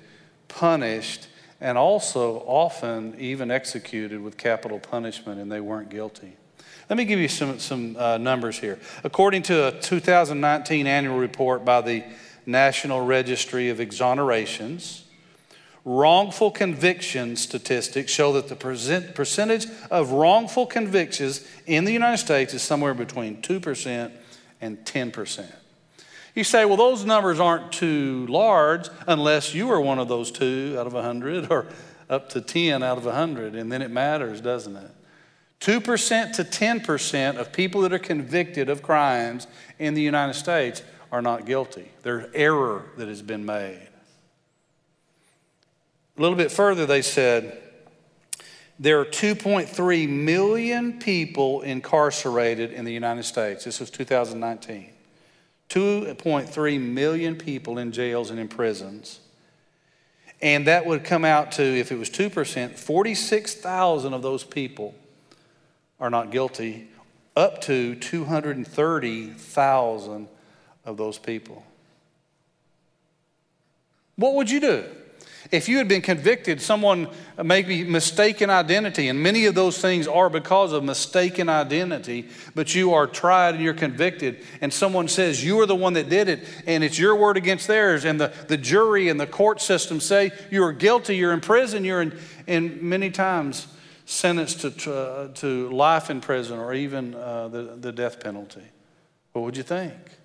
punished, 0.48 1.28
and 1.60 1.78
also 1.78 2.38
often 2.46 3.20
even 3.20 3.52
executed 3.52 4.22
with 4.22 4.38
capital 4.38 4.80
punishment 4.80 5.42
and 5.42 5.52
they 5.52 5.60
weren't 5.60 5.90
guilty? 5.90 6.38
Let 6.90 6.96
me 6.96 7.04
give 7.04 7.20
you 7.20 7.28
some, 7.28 7.60
some 7.60 7.98
uh, 7.98 8.18
numbers 8.18 8.58
here. 8.58 8.80
According 9.04 9.42
to 9.44 9.68
a 9.68 9.72
2019 9.82 10.88
annual 10.88 11.18
report 11.18 11.66
by 11.66 11.82
the 11.82 12.06
National 12.46 13.06
Registry 13.06 13.68
of 13.68 13.80
Exonerations, 13.82 15.04
wrongful 15.88 16.52
conviction 16.52 17.38
statistics 17.38 18.12
show 18.12 18.34
that 18.34 18.50
the 18.50 18.56
percentage 18.58 19.68
of 19.90 20.12
wrongful 20.12 20.66
convictions 20.66 21.48
in 21.66 21.86
the 21.86 21.94
United 21.94 22.18
States 22.18 22.54
is 22.54 22.62
somewhere 22.62 22.94
between 22.94 23.42
2% 23.42 24.12
and 24.60 24.78
10%. 24.80 25.46
You 26.36 26.44
say, 26.44 26.66
well, 26.66 26.76
those 26.76 27.06
numbers 27.06 27.40
aren't 27.40 27.72
too 27.72 28.28
large 28.28 28.90
unless 29.08 29.56
you 29.56 29.72
are 29.72 29.80
one 29.80 29.98
of 29.98 30.10
those 30.10 30.30
two 30.30 30.76
out 30.78 30.88
of 30.88 30.94
100 30.94 31.50
or 31.50 31.68
up 32.10 32.28
to 32.32 32.42
10 32.42 32.84
out 32.84 32.98
of 32.98 33.06
100, 33.06 33.56
and 33.56 33.72
then 33.72 33.82
it 33.82 33.90
matters, 33.90 34.42
doesn't 34.42 34.76
it? 34.76 34.92
2% 35.62 36.34
to 36.34 36.44
10% 36.44 37.38
of 37.38 37.54
people 37.54 37.80
that 37.82 37.94
are 37.94 37.98
convicted 37.98 38.68
of 38.68 38.84
crimes 38.84 39.48
in 39.80 39.94
the 39.94 40.02
United 40.02 40.34
States 40.34 40.84
are 41.14 41.22
not 41.22 41.46
guilty. 41.46 41.90
There's 42.04 42.30
error 42.34 42.84
that 42.98 43.08
has 43.08 43.22
been 43.22 43.46
made. 43.46 43.87
A 46.18 46.22
little 46.22 46.38
bit 46.38 46.52
further, 46.52 46.88
they 46.88 47.04
said 47.04 47.62
there 48.80 49.00
are 49.00 49.06
2.3 49.06 50.10
million 50.10 51.00
people 51.00 51.62
incarcerated 51.62 52.72
in 52.72 52.86
the 52.86 52.94
United 52.94 53.24
States. 53.24 53.64
This 53.64 53.80
was 53.80 53.92
2019. 53.92 54.90
2.3 55.70 56.82
million 56.82 57.36
people 57.36 57.78
in 57.78 57.92
jails 57.92 58.32
and 58.32 58.40
in 58.40 58.48
prisons. 58.48 59.20
And 60.42 60.68
that 60.68 60.86
would 60.86 61.04
come 61.04 61.26
out 61.26 61.52
to, 61.54 61.64
if 61.64 61.92
it 61.92 61.98
was 61.98 62.10
2%, 62.10 62.78
46,000 62.78 64.14
of 64.14 64.22
those 64.22 64.44
people 64.44 64.94
are 66.00 66.10
not 66.10 66.32
guilty, 66.32 66.90
up 67.36 67.62
to 67.62 67.96
230,000 67.96 70.28
of 70.86 70.98
those 70.98 71.18
people. 71.18 71.66
What 74.16 74.36
would 74.36 74.50
you 74.50 74.60
do? 74.60 74.86
If 75.52 75.70
you 75.70 75.78
had 75.78 75.88
been 75.88 76.02
convicted, 76.02 76.62
someone 76.62 77.08
maybe 77.42 77.84
mistaken 77.84 78.50
identity, 78.50 79.08
and 79.08 79.22
many 79.22 79.46
of 79.46 79.56
those 79.56 79.80
things 79.80 80.08
are 80.08 80.30
because 80.30 80.74
of 80.74 80.84
mistaken 80.84 81.48
identity, 81.48 82.28
but 82.56 82.76
you 82.76 82.94
are 82.94 83.08
tried 83.08 83.56
and 83.56 83.64
you're 83.64 83.74
convicted, 83.74 84.44
and 84.62 84.74
someone 84.74 85.08
says 85.08 85.44
you 85.44 85.60
are 85.62 85.66
the 85.66 85.76
one 85.76 85.94
that 85.94 86.10
did 86.10 86.28
it, 86.28 86.44
and 86.66 86.84
it's 86.84 87.00
your 87.00 87.16
word 87.16 87.38
against 87.38 87.68
theirs, 87.68 88.04
and 88.04 88.20
the, 88.20 88.34
the 88.48 88.58
jury 88.58 89.10
and 89.10 89.20
the 89.20 89.28
court 89.28 89.62
system 89.62 90.00
say 90.00 90.32
you 90.52 90.64
are 90.64 90.74
guilty, 90.74 91.16
you're 91.16 91.34
in 91.34 91.42
prison, 91.42 91.86
you're 91.86 92.02
in, 92.02 92.20
in 92.46 92.78
many 92.88 93.10
times 93.10 93.68
sentenced 94.06 94.62
to, 94.62 95.32
to 95.34 95.70
life 95.70 96.10
in 96.10 96.22
prison 96.22 96.60
or 96.60 96.74
even 96.74 97.14
uh, 97.14 97.48
the, 97.50 97.78
the 97.80 97.92
death 97.92 98.20
penalty. 98.20 98.64
What 99.34 99.44
would 99.44 99.58
you 99.58 99.64
think? 99.64 100.17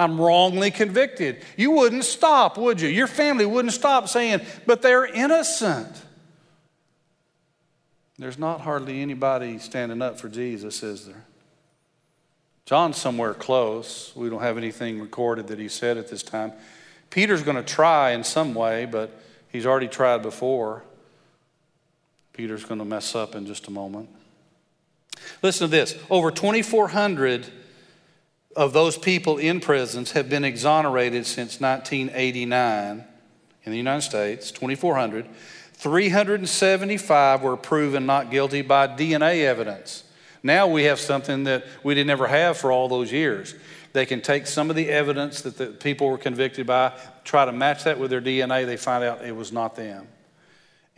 I'm 0.00 0.18
wrongly 0.18 0.70
convicted. 0.70 1.42
You 1.58 1.72
wouldn't 1.72 2.06
stop, 2.06 2.56
would 2.56 2.80
you? 2.80 2.88
Your 2.88 3.06
family 3.06 3.44
wouldn't 3.44 3.74
stop 3.74 4.08
saying, 4.08 4.40
but 4.64 4.80
they're 4.80 5.04
innocent. 5.04 5.94
There's 8.18 8.38
not 8.38 8.62
hardly 8.62 9.02
anybody 9.02 9.58
standing 9.58 10.00
up 10.00 10.18
for 10.18 10.30
Jesus, 10.30 10.82
is 10.82 11.06
there? 11.06 11.24
John's 12.64 12.96
somewhere 12.96 13.34
close. 13.34 14.12
We 14.16 14.30
don't 14.30 14.40
have 14.40 14.56
anything 14.56 15.00
recorded 15.00 15.48
that 15.48 15.58
he 15.58 15.68
said 15.68 15.98
at 15.98 16.08
this 16.08 16.22
time. 16.22 16.52
Peter's 17.10 17.42
going 17.42 17.56
to 17.56 17.62
try 17.62 18.12
in 18.12 18.24
some 18.24 18.54
way, 18.54 18.86
but 18.86 19.20
he's 19.48 19.66
already 19.66 19.88
tried 19.88 20.22
before. 20.22 20.82
Peter's 22.32 22.64
going 22.64 22.78
to 22.78 22.86
mess 22.86 23.14
up 23.14 23.34
in 23.34 23.44
just 23.44 23.66
a 23.66 23.70
moment. 23.70 24.08
Listen 25.42 25.66
to 25.66 25.70
this 25.70 25.94
over 26.08 26.30
2,400 26.30 27.52
of 28.56 28.72
those 28.72 28.98
people 28.98 29.38
in 29.38 29.60
prisons 29.60 30.12
have 30.12 30.28
been 30.28 30.44
exonerated 30.44 31.26
since 31.26 31.60
1989 31.60 33.04
in 33.64 33.72
the 33.72 33.78
United 33.78 34.02
States, 34.02 34.50
2,400. 34.50 35.26
375 35.74 37.42
were 37.42 37.56
proven 37.56 38.06
not 38.06 38.30
guilty 38.30 38.62
by 38.62 38.86
DNA 38.86 39.44
evidence. 39.44 40.04
Now 40.42 40.66
we 40.66 40.84
have 40.84 40.98
something 40.98 41.44
that 41.44 41.64
we 41.82 41.94
didn't 41.94 42.10
ever 42.10 42.26
have 42.26 42.56
for 42.56 42.72
all 42.72 42.88
those 42.88 43.12
years. 43.12 43.54
They 43.92 44.06
can 44.06 44.20
take 44.20 44.46
some 44.46 44.70
of 44.70 44.76
the 44.76 44.88
evidence 44.88 45.42
that 45.42 45.56
the 45.56 45.66
people 45.66 46.08
were 46.08 46.18
convicted 46.18 46.66
by, 46.66 46.92
try 47.24 47.44
to 47.44 47.52
match 47.52 47.84
that 47.84 47.98
with 47.98 48.10
their 48.10 48.20
DNA, 48.20 48.66
they 48.66 48.76
find 48.76 49.04
out 49.04 49.24
it 49.24 49.34
was 49.34 49.52
not 49.52 49.76
them. 49.76 50.06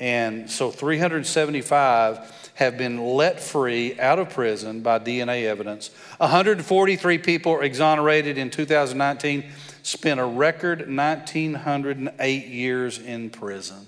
And 0.03 0.51
so 0.51 0.73
375 0.73 2.51
have 2.55 2.77
been 2.77 3.15
let 3.15 3.39
free 3.39 4.01
out 4.01 4.19
of 4.19 4.31
prison 4.31 4.81
by 4.81 4.99
DNA 4.99 5.45
evidence. 5.45 5.93
143 6.19 7.19
people 7.19 7.61
exonerated 7.61 8.37
in 8.37 8.51
2019, 8.51 9.45
spent 9.85 10.19
a 10.19 10.25
record 10.25 10.81
1,908 10.81 12.47
years 12.49 12.99
in 12.99 13.31
prison. 13.31 13.87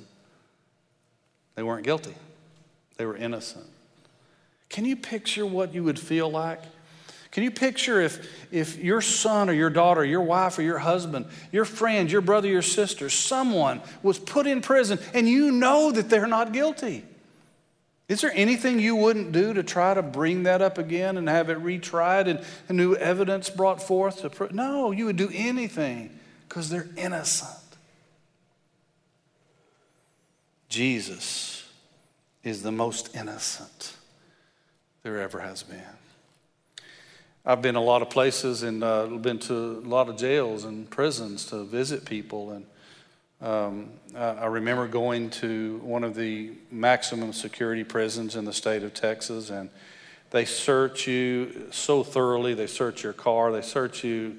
They 1.56 1.64
weren't 1.64 1.84
guilty, 1.84 2.14
they 2.96 3.06
were 3.06 3.16
innocent. 3.16 3.66
Can 4.68 4.84
you 4.84 4.94
picture 4.94 5.44
what 5.44 5.74
you 5.74 5.82
would 5.82 5.98
feel 5.98 6.30
like 6.30 6.62
can 7.34 7.42
you 7.42 7.50
picture 7.50 8.00
if, 8.00 8.52
if 8.52 8.78
your 8.78 9.00
son 9.00 9.50
or 9.50 9.52
your 9.52 9.68
daughter, 9.68 10.04
your 10.04 10.20
wife 10.20 10.56
or 10.56 10.62
your 10.62 10.78
husband, 10.78 11.26
your 11.50 11.64
friend, 11.64 12.08
your 12.08 12.20
brother, 12.20 12.46
your 12.46 12.62
sister, 12.62 13.10
someone 13.10 13.82
was 14.04 14.20
put 14.20 14.46
in 14.46 14.60
prison 14.60 15.00
and 15.12 15.28
you 15.28 15.50
know 15.50 15.90
that 15.90 16.08
they're 16.08 16.28
not 16.28 16.52
guilty? 16.52 17.04
Is 18.08 18.20
there 18.20 18.30
anything 18.32 18.78
you 18.78 18.94
wouldn't 18.94 19.32
do 19.32 19.52
to 19.52 19.64
try 19.64 19.94
to 19.94 20.00
bring 20.02 20.44
that 20.44 20.62
up 20.62 20.78
again 20.78 21.16
and 21.16 21.28
have 21.28 21.50
it 21.50 21.58
retried 21.58 22.28
and, 22.28 22.78
new 22.78 22.94
evidence 22.94 23.50
brought 23.50 23.82
forth? 23.82 24.20
To 24.20 24.30
pro- 24.30 24.50
no, 24.52 24.92
you 24.92 25.06
would 25.06 25.16
do 25.16 25.30
anything 25.34 26.16
because 26.48 26.70
they're 26.70 26.88
innocent. 26.96 27.50
Jesus 30.68 31.68
is 32.44 32.62
the 32.62 32.70
most 32.70 33.16
innocent 33.16 33.96
there 35.02 35.20
ever 35.20 35.40
has 35.40 35.64
been. 35.64 35.82
I've 37.46 37.60
been 37.60 37.76
a 37.76 37.82
lot 37.82 38.00
of 38.00 38.08
places 38.08 38.62
and 38.62 38.82
uh, 38.82 39.04
been 39.06 39.38
to 39.40 39.54
a 39.54 39.86
lot 39.86 40.08
of 40.08 40.16
jails 40.16 40.64
and 40.64 40.88
prisons 40.88 41.44
to 41.46 41.64
visit 41.64 42.06
people. 42.06 42.52
And 42.52 42.66
um, 43.42 43.90
I 44.16 44.46
remember 44.46 44.88
going 44.88 45.28
to 45.30 45.76
one 45.84 46.04
of 46.04 46.14
the 46.14 46.52
maximum 46.70 47.34
security 47.34 47.84
prisons 47.84 48.34
in 48.34 48.46
the 48.46 48.52
state 48.54 48.82
of 48.82 48.94
Texas, 48.94 49.50
and 49.50 49.68
they 50.30 50.46
search 50.46 51.06
you 51.06 51.66
so 51.70 52.02
thoroughly. 52.02 52.54
They 52.54 52.66
search 52.66 53.02
your 53.02 53.12
car, 53.12 53.52
they 53.52 53.60
search 53.60 54.04
you. 54.04 54.36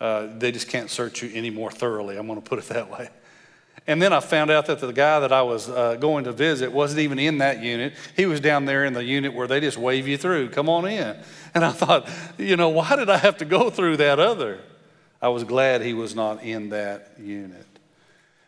Uh, 0.00 0.28
they 0.38 0.50
just 0.50 0.68
can't 0.68 0.90
search 0.90 1.22
you 1.22 1.30
any 1.34 1.50
more 1.50 1.70
thoroughly. 1.70 2.16
I'm 2.16 2.26
going 2.26 2.42
to 2.42 2.48
put 2.48 2.58
it 2.58 2.66
that 2.68 2.90
way. 2.90 3.08
And 3.88 4.02
then 4.02 4.12
I 4.12 4.20
found 4.20 4.50
out 4.50 4.66
that 4.66 4.80
the 4.80 4.92
guy 4.92 5.18
that 5.20 5.32
I 5.32 5.40
was 5.40 5.70
uh, 5.70 5.96
going 5.96 6.24
to 6.24 6.32
visit 6.32 6.70
wasn't 6.70 7.00
even 7.00 7.18
in 7.18 7.38
that 7.38 7.62
unit. 7.62 7.94
He 8.14 8.26
was 8.26 8.38
down 8.38 8.66
there 8.66 8.84
in 8.84 8.92
the 8.92 9.02
unit 9.02 9.32
where 9.32 9.46
they 9.46 9.60
just 9.60 9.78
wave 9.78 10.06
you 10.06 10.18
through. 10.18 10.50
Come 10.50 10.68
on 10.68 10.86
in. 10.86 11.16
And 11.54 11.64
I 11.64 11.70
thought, 11.70 12.06
you 12.36 12.56
know, 12.56 12.68
why 12.68 12.96
did 12.96 13.08
I 13.08 13.16
have 13.16 13.38
to 13.38 13.46
go 13.46 13.70
through 13.70 13.96
that 13.96 14.20
other? 14.20 14.60
I 15.22 15.28
was 15.28 15.42
glad 15.42 15.80
he 15.80 15.94
was 15.94 16.14
not 16.14 16.42
in 16.42 16.68
that 16.68 17.12
unit. 17.18 17.64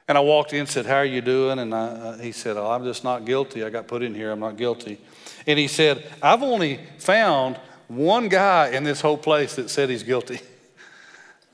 And 0.07 0.19
I 0.19 0.21
walked 0.21 0.53
in 0.53 0.61
and 0.61 0.69
said, 0.69 0.85
How 0.85 0.97
are 0.97 1.05
you 1.07 1.23
doing? 1.23 1.59
And 1.59 1.75
I, 1.75 1.87
uh, 1.87 2.19
he 2.19 2.33
said, 2.33 2.57
oh, 2.57 2.71
I'm 2.71 2.85
just 2.85 3.03
not 3.03 3.25
guilty. 3.25 3.65
I 3.65 3.71
got 3.71 3.87
put 3.87 4.03
in 4.03 4.15
here. 4.15 4.33
I'm 4.33 4.41
not 4.41 4.59
guilty. 4.59 5.01
And 5.47 5.59
he 5.59 5.69
said, 5.69 6.05
I've 6.23 6.43
only 6.43 6.81
found 6.99 7.59
one 7.89 8.29
guy 8.29 8.71
in 8.71 8.85
this 8.85 9.01
whole 9.01 9.17
place 9.17 9.57
that 9.57 9.71
said 9.71 9.89
he's 9.89 10.03
guilty. 10.03 10.41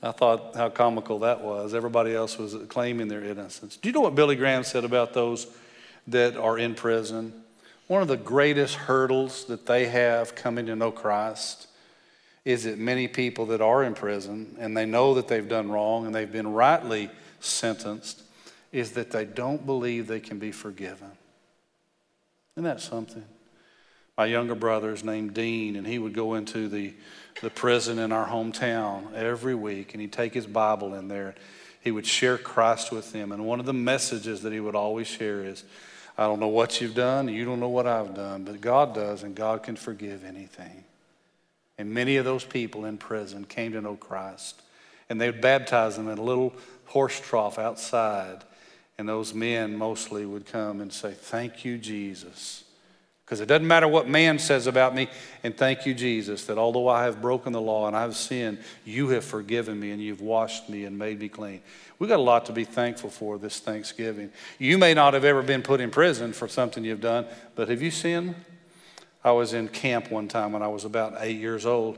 I 0.07 0.11
thought 0.11 0.55
how 0.55 0.69
comical 0.69 1.19
that 1.19 1.41
was. 1.41 1.73
Everybody 1.73 2.15
else 2.15 2.37
was 2.37 2.55
claiming 2.69 3.09
their 3.09 3.23
innocence. 3.23 3.75
Do 3.75 3.89
you 3.89 3.93
know 3.93 4.01
what 4.01 4.15
Billy 4.15 4.35
Graham 4.35 4.63
said 4.63 4.85
about 4.85 5.13
those 5.13 5.47
that 6.07 6.37
are 6.37 6.57
in 6.57 6.75
prison? 6.75 7.33
One 7.87 8.01
of 8.01 8.07
the 8.07 8.17
greatest 8.17 8.75
hurdles 8.75 9.45
that 9.45 9.65
they 9.65 9.87
have 9.87 10.35
coming 10.35 10.65
to 10.67 10.75
know 10.75 10.91
Christ 10.91 11.67
is 12.45 12.63
that 12.63 12.77
many 12.77 13.09
people 13.09 13.47
that 13.47 13.59
are 13.59 13.83
in 13.83 13.93
prison 13.93 14.55
and 14.59 14.75
they 14.75 14.85
know 14.85 15.13
that 15.15 15.27
they've 15.27 15.47
done 15.47 15.69
wrong 15.69 16.05
and 16.05 16.15
they've 16.15 16.31
been 16.31 16.53
rightly 16.53 17.09
sentenced 17.41 18.23
is 18.71 18.91
that 18.93 19.11
they 19.11 19.25
don't 19.25 19.65
believe 19.65 20.07
they 20.07 20.19
can 20.21 20.39
be 20.39 20.51
forgiven. 20.51 21.11
Isn't 22.55 22.63
that 22.63 22.79
something? 22.79 23.25
My 24.17 24.25
younger 24.25 24.55
brother 24.55 24.91
is 24.91 25.03
named 25.03 25.35
Dean, 25.35 25.75
and 25.75 25.85
he 25.85 25.99
would 25.99 26.13
go 26.13 26.33
into 26.33 26.67
the, 26.67 26.95
the 27.41 27.51
prison 27.51 27.99
in 27.99 28.11
our 28.11 28.27
hometown 28.27 29.13
every 29.13 29.53
week, 29.53 29.93
and 29.93 30.01
he'd 30.01 30.11
take 30.11 30.33
his 30.33 30.47
Bible 30.47 30.95
in 30.95 31.07
there. 31.07 31.35
He 31.81 31.91
would 31.91 32.07
share 32.07 32.39
Christ 32.39 32.91
with 32.91 33.11
them. 33.11 33.31
And 33.31 33.45
one 33.45 33.59
of 33.59 33.67
the 33.67 33.73
messages 33.73 34.41
that 34.41 34.51
he 34.51 34.59
would 34.59 34.73
always 34.73 35.05
share 35.05 35.43
is, 35.43 35.63
I 36.17 36.23
don't 36.23 36.39
know 36.39 36.47
what 36.47 36.81
you've 36.81 36.95
done, 36.95 37.27
you 37.27 37.45
don't 37.45 37.59
know 37.59 37.69
what 37.69 37.85
I've 37.85 38.15
done, 38.15 38.43
but 38.43 38.59
God 38.59 38.95
does, 38.95 39.21
and 39.21 39.35
God 39.35 39.61
can 39.61 39.75
forgive 39.75 40.25
anything. 40.25 40.83
And 41.77 41.93
many 41.93 42.17
of 42.17 42.25
those 42.25 42.43
people 42.43 42.85
in 42.85 42.97
prison 42.97 43.45
came 43.45 43.73
to 43.73 43.81
know 43.81 43.95
Christ. 43.95 44.63
And 45.11 45.21
they 45.21 45.29
would 45.29 45.41
baptize 45.41 45.95
them 45.95 46.09
in 46.09 46.17
a 46.17 46.23
little 46.23 46.53
horse 46.85 47.19
trough 47.19 47.59
outside. 47.59 48.43
And 48.97 49.07
those 49.07 49.35
men 49.35 49.77
mostly 49.77 50.25
would 50.25 50.47
come 50.47 50.81
and 50.81 50.91
say, 50.91 51.13
Thank 51.13 51.63
you, 51.63 51.77
Jesus 51.77 52.63
because 53.27 53.41
it 53.41 53.47
doesn't 53.47 53.67
matter 53.67 53.89
what 53.89 54.07
man 54.07 54.39
says 54.39 54.67
about 54.67 54.95
me. 54.95 55.09
And 55.43 55.55
thank 55.55 55.85
you, 55.85 55.93
Jesus, 55.93 56.45
that 56.45 56.57
although 56.57 56.87
I 56.87 57.03
have 57.03 57.21
broken 57.21 57.51
the 57.51 57.59
law 57.59 57.85
and 57.85 57.93
I've 57.93 58.15
sinned, 58.15 58.59
you 58.85 59.09
have 59.09 59.25
forgiven 59.25 59.77
me 59.77 59.91
and 59.91 60.01
you've 60.01 60.21
washed 60.21 60.69
me 60.69 60.85
and 60.85 60.97
made 60.97 61.19
me 61.19 61.27
clean. 61.27 61.59
We've 61.99 62.09
got 62.09 62.19
a 62.19 62.23
lot 62.23 62.45
to 62.45 62.53
be 62.53 62.63
thankful 62.63 63.09
for 63.09 63.37
this 63.37 63.59
Thanksgiving. 63.59 64.31
You 64.59 64.77
may 64.77 64.93
not 64.93 65.13
have 65.13 65.25
ever 65.25 65.43
been 65.43 65.61
put 65.61 65.81
in 65.81 65.91
prison 65.91 66.31
for 66.31 66.47
something 66.47 66.85
you've 66.85 67.01
done, 67.01 67.25
but 67.55 67.67
have 67.67 67.81
you 67.81 67.91
sinned? 67.91 68.33
I 69.25 69.31
was 69.31 69.51
in 69.51 69.67
camp 69.67 70.09
one 70.09 70.29
time 70.29 70.53
when 70.53 70.63
I 70.63 70.69
was 70.69 70.85
about 70.85 71.15
eight 71.19 71.37
years 71.37 71.65
old, 71.65 71.97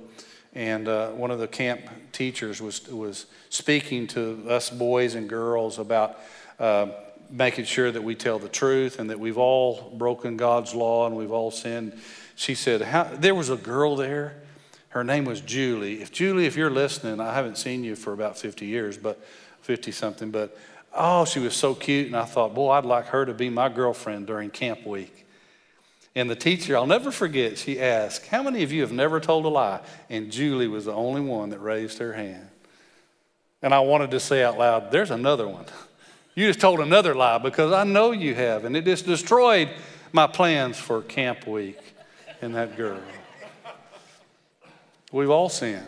and 0.56 0.88
uh, 0.88 1.10
one 1.10 1.30
of 1.30 1.38
the 1.38 1.48
camp 1.48 1.82
teachers 2.12 2.60
was, 2.60 2.88
was 2.88 3.28
speaking 3.50 4.08
to 4.08 4.46
us 4.50 4.72
boys 4.72 5.14
and 5.14 5.30
girls 5.30 5.78
about. 5.78 6.18
Uh, 6.60 6.88
making 7.30 7.66
sure 7.66 7.92
that 7.92 8.04
we 8.04 8.16
tell 8.16 8.40
the 8.40 8.50
truth 8.50 9.00
and 9.00 9.10
that 9.10 9.20
we've 9.20 9.38
all 9.38 9.94
broken 9.98 10.38
God's 10.38 10.74
law 10.74 11.08
and 11.08 11.16
we've 11.16 11.32
all 11.32 11.52
sinned. 11.52 12.00
She 12.36 12.56
said, 12.56 12.82
There 13.22 13.36
was 13.36 13.50
a 13.50 13.58
girl 13.58 13.96
there. 13.96 14.42
Her 14.90 15.04
name 15.04 15.26
was 15.26 15.42
Julie. 15.42 16.02
If 16.02 16.12
Julie, 16.12 16.48
if 16.48 16.56
you're 16.56 16.72
listening, 16.72 17.20
I 17.20 17.34
haven't 17.34 17.58
seen 17.58 17.84
you 17.84 17.96
for 17.96 18.12
about 18.12 18.38
50 18.38 18.66
years, 18.66 18.98
but 18.98 19.24
50 19.62 19.92
something, 19.92 20.32
but 20.32 20.58
oh, 20.94 21.26
she 21.26 21.40
was 21.40 21.56
so 21.56 21.76
cute. 21.76 22.08
And 22.08 22.16
I 22.16 22.26
thought, 22.26 22.56
boy, 22.56 22.72
I'd 22.72 22.86
like 22.86 23.08
her 23.08 23.26
to 23.26 23.34
be 23.34 23.50
my 23.50 23.70
girlfriend 23.70 24.28
during 24.28 24.50
camp 24.50 24.86
week. 24.86 25.26
And 26.16 26.30
the 26.30 26.36
teacher, 26.36 26.76
I'll 26.76 26.88
never 26.88 27.12
forget, 27.12 27.58
she 27.58 27.80
asked, 27.80 28.28
How 28.28 28.42
many 28.42 28.64
of 28.64 28.72
you 28.72 28.82
have 28.82 28.92
never 28.92 29.20
told 29.20 29.46
a 29.46 29.50
lie? 29.50 29.82
And 30.10 30.32
Julie 30.32 30.68
was 30.68 30.86
the 30.86 30.94
only 30.94 31.22
one 31.22 31.50
that 31.50 31.60
raised 31.60 32.00
her 32.00 32.14
hand. 32.14 32.50
And 33.62 33.74
I 33.74 33.80
wanted 33.82 34.12
to 34.12 34.20
say 34.20 34.44
out 34.44 34.58
loud, 34.58 34.92
There's 34.92 35.12
another 35.12 35.48
one. 35.48 35.66
You 36.40 36.48
just 36.48 36.62
told 36.62 36.80
another 36.80 37.14
lie 37.14 37.38
because 37.38 37.74
I 37.74 37.84
know 37.84 38.12
you 38.12 38.34
have. 38.34 38.64
And 38.64 38.78
it 38.78 38.86
just 38.86 39.06
destroyed 39.06 39.68
my 40.14 40.26
plans 40.26 40.78
for 40.78 41.02
camp 41.02 41.46
week 41.46 41.78
and 42.42 42.56
that 42.56 42.78
girl. 42.78 43.02
We've 45.12 45.30
all 45.30 45.50
sinned. 45.50 45.86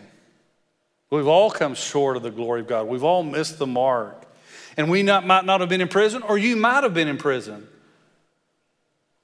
We've 1.09 1.25
all 1.25 1.51
come 1.51 1.73
short 1.73 2.17
of 2.17 2.23
the 2.23 2.31
glory 2.31 2.59
of 2.59 2.67
God. 2.67 2.89
We've 2.89 3.05
all 3.05 3.23
missed 3.23 3.59
the 3.59 3.65
mark. 3.65 4.25
And 4.75 4.91
we 4.91 5.03
not, 5.03 5.25
might 5.25 5.45
not 5.45 5.61
have 5.61 5.69
been 5.69 5.79
in 5.79 5.87
prison, 5.87 6.21
or 6.21 6.37
you 6.37 6.57
might 6.57 6.83
have 6.83 6.93
been 6.93 7.07
in 7.07 7.17
prison. 7.17 7.65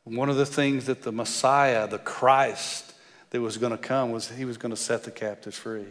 One 0.05 0.29
of 0.29 0.37
the 0.37 0.45
things 0.45 0.85
that 0.85 1.03
the 1.03 1.11
Messiah, 1.11 1.89
the 1.89 1.99
Christ 1.99 2.93
that 3.31 3.41
was 3.41 3.57
going 3.57 3.73
to 3.73 3.77
come, 3.77 4.13
was 4.13 4.29
he 4.29 4.45
was 4.45 4.57
going 4.57 4.69
to 4.69 4.77
set 4.77 5.03
the 5.03 5.11
captives 5.11 5.57
free. 5.57 5.87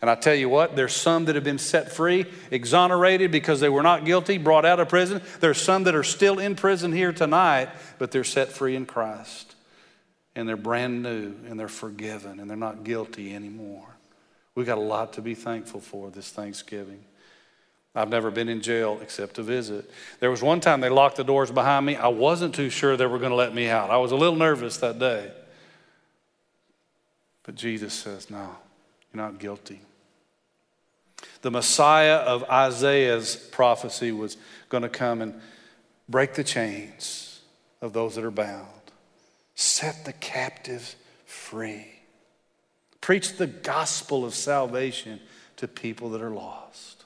And 0.00 0.10
I 0.10 0.14
tell 0.14 0.34
you 0.34 0.48
what, 0.48 0.76
there's 0.76 0.94
some 0.94 1.24
that 1.24 1.34
have 1.34 1.44
been 1.44 1.58
set 1.58 1.90
free, 1.92 2.26
exonerated 2.50 3.30
because 3.30 3.60
they 3.60 3.68
were 3.68 3.82
not 3.82 4.04
guilty, 4.04 4.38
brought 4.38 4.64
out 4.64 4.78
of 4.78 4.88
prison. 4.88 5.22
There's 5.40 5.60
some 5.60 5.84
that 5.84 5.94
are 5.94 6.02
still 6.02 6.38
in 6.38 6.54
prison 6.54 6.92
here 6.92 7.12
tonight, 7.12 7.70
but 7.98 8.10
they're 8.10 8.24
set 8.24 8.48
free 8.48 8.76
in 8.76 8.86
Christ. 8.86 9.54
And 10.34 10.46
they're 10.46 10.56
brand 10.56 11.02
new 11.02 11.34
and 11.48 11.58
they're 11.58 11.68
forgiven 11.68 12.40
and 12.40 12.50
they're 12.50 12.56
not 12.58 12.84
guilty 12.84 13.34
anymore. 13.34 13.86
We've 14.54 14.66
got 14.66 14.78
a 14.78 14.82
lot 14.82 15.14
to 15.14 15.22
be 15.22 15.34
thankful 15.34 15.80
for 15.80 16.10
this 16.10 16.30
Thanksgiving. 16.30 17.04
I've 17.94 18.10
never 18.10 18.30
been 18.30 18.50
in 18.50 18.60
jail 18.60 18.98
except 19.00 19.36
to 19.36 19.42
visit. 19.42 19.90
There 20.20 20.30
was 20.30 20.42
one 20.42 20.60
time 20.60 20.82
they 20.82 20.90
locked 20.90 21.16
the 21.16 21.24
doors 21.24 21.50
behind 21.50 21.86
me. 21.86 21.96
I 21.96 22.08
wasn't 22.08 22.54
too 22.54 22.68
sure 22.68 22.94
they 22.98 23.06
were 23.06 23.18
going 23.18 23.30
to 23.30 23.36
let 23.36 23.54
me 23.54 23.68
out. 23.68 23.90
I 23.90 23.96
was 23.96 24.12
a 24.12 24.16
little 24.16 24.36
nervous 24.36 24.76
that 24.78 24.98
day. 24.98 25.30
But 27.42 27.54
Jesus 27.54 27.94
says, 27.94 28.28
No, 28.28 28.56
you're 29.14 29.22
not 29.22 29.38
guilty. 29.38 29.80
The 31.42 31.50
Messiah 31.50 32.16
of 32.16 32.44
Isaiah's 32.44 33.36
prophecy 33.36 34.12
was 34.12 34.36
going 34.68 34.82
to 34.82 34.88
come 34.88 35.22
and 35.22 35.40
break 36.08 36.34
the 36.34 36.44
chains 36.44 37.40
of 37.80 37.92
those 37.92 38.14
that 38.14 38.24
are 38.24 38.30
bound, 38.30 38.66
set 39.54 40.04
the 40.04 40.12
captives 40.12 40.96
free, 41.24 41.86
preach 43.00 43.36
the 43.36 43.46
gospel 43.46 44.24
of 44.24 44.34
salvation 44.34 45.20
to 45.56 45.68
people 45.68 46.10
that 46.10 46.22
are 46.22 46.30
lost. 46.30 47.04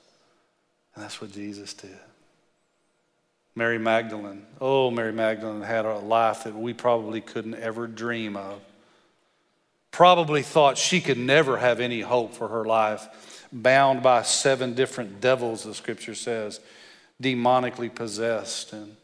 And 0.95 1.05
that's 1.05 1.21
what 1.21 1.33
Jesus 1.33 1.75
did. 1.75 1.99
Mary 3.55 3.79
Magdalene, 3.79 4.47
oh, 4.61 4.91
Mary 4.91 5.13
Magdalene 5.13 5.63
had 5.63 5.85
a 5.85 5.99
life 5.99 6.45
that 6.45 6.55
we 6.55 6.73
probably 6.73 7.21
couldn't 7.21 7.57
ever 7.57 7.87
dream 7.87 8.37
of. 8.37 8.61
Probably 9.91 10.43
thought 10.43 10.79
she 10.79 11.01
could 11.01 11.19
never 11.19 11.59
have 11.59 11.81
any 11.81 12.01
hope 12.01 12.35
for 12.35 12.49
her 12.49 12.65
life 12.65 13.09
bound 13.53 14.03
by 14.03 14.23
seven 14.23 14.75
different 14.75 15.21
devils, 15.21 15.65
the 15.65 15.75
scripture 15.75 16.15
says, 16.15 16.61
demonically 17.23 17.93
possessed, 17.93 18.73
and 18.73 18.97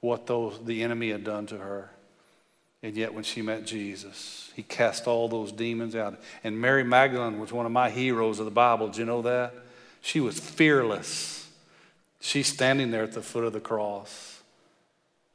what 0.00 0.26
those, 0.26 0.58
the 0.64 0.82
enemy 0.82 1.10
had 1.10 1.24
done 1.24 1.46
to 1.46 1.58
her. 1.58 1.90
And 2.82 2.96
yet, 2.96 3.14
when 3.14 3.22
she 3.22 3.42
met 3.42 3.64
Jesus, 3.64 4.50
he 4.56 4.64
cast 4.64 5.06
all 5.06 5.28
those 5.28 5.52
demons 5.52 5.94
out. 5.94 6.18
And 6.42 6.60
Mary 6.60 6.82
Magdalene 6.82 7.38
was 7.38 7.52
one 7.52 7.64
of 7.64 7.70
my 7.70 7.90
heroes 7.90 8.40
of 8.40 8.44
the 8.44 8.50
Bible. 8.50 8.88
Do 8.88 8.98
you 8.98 9.06
know 9.06 9.22
that? 9.22 9.54
She 10.00 10.18
was 10.18 10.40
fearless. 10.40 11.48
She's 12.20 12.48
standing 12.48 12.90
there 12.90 13.04
at 13.04 13.12
the 13.12 13.22
foot 13.22 13.44
of 13.44 13.52
the 13.52 13.60
cross. 13.60 14.42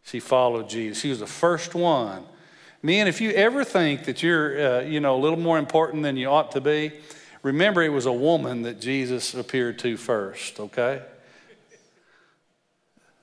She 0.03 0.19
followed 0.19 0.69
Jesus. 0.69 1.01
She 1.01 1.09
was 1.09 1.19
the 1.19 1.27
first 1.27 1.73
one. 1.73 2.25
Men, 2.87 3.07
if 3.07 3.19
you 3.19 3.31
ever 3.31 3.63
think 3.63 4.05
that 4.05 4.23
you're, 4.23 4.77
uh, 4.77 4.81
you 4.81 4.99
know, 4.99 5.15
a 5.15 5.21
little 5.21 5.39
more 5.39 5.59
important 5.59 6.03
than 6.03 6.15
you 6.15 6.27
ought 6.29 6.51
to 6.53 6.61
be, 6.61 6.93
Remember, 7.47 7.81
it 7.81 7.93
was 7.93 8.05
a 8.05 8.11
woman 8.11 8.63
that 8.63 8.81
Jesus 8.81 9.33
appeared 9.33 9.79
to 9.79 9.95
first, 9.95 10.59
okay? 10.59 11.01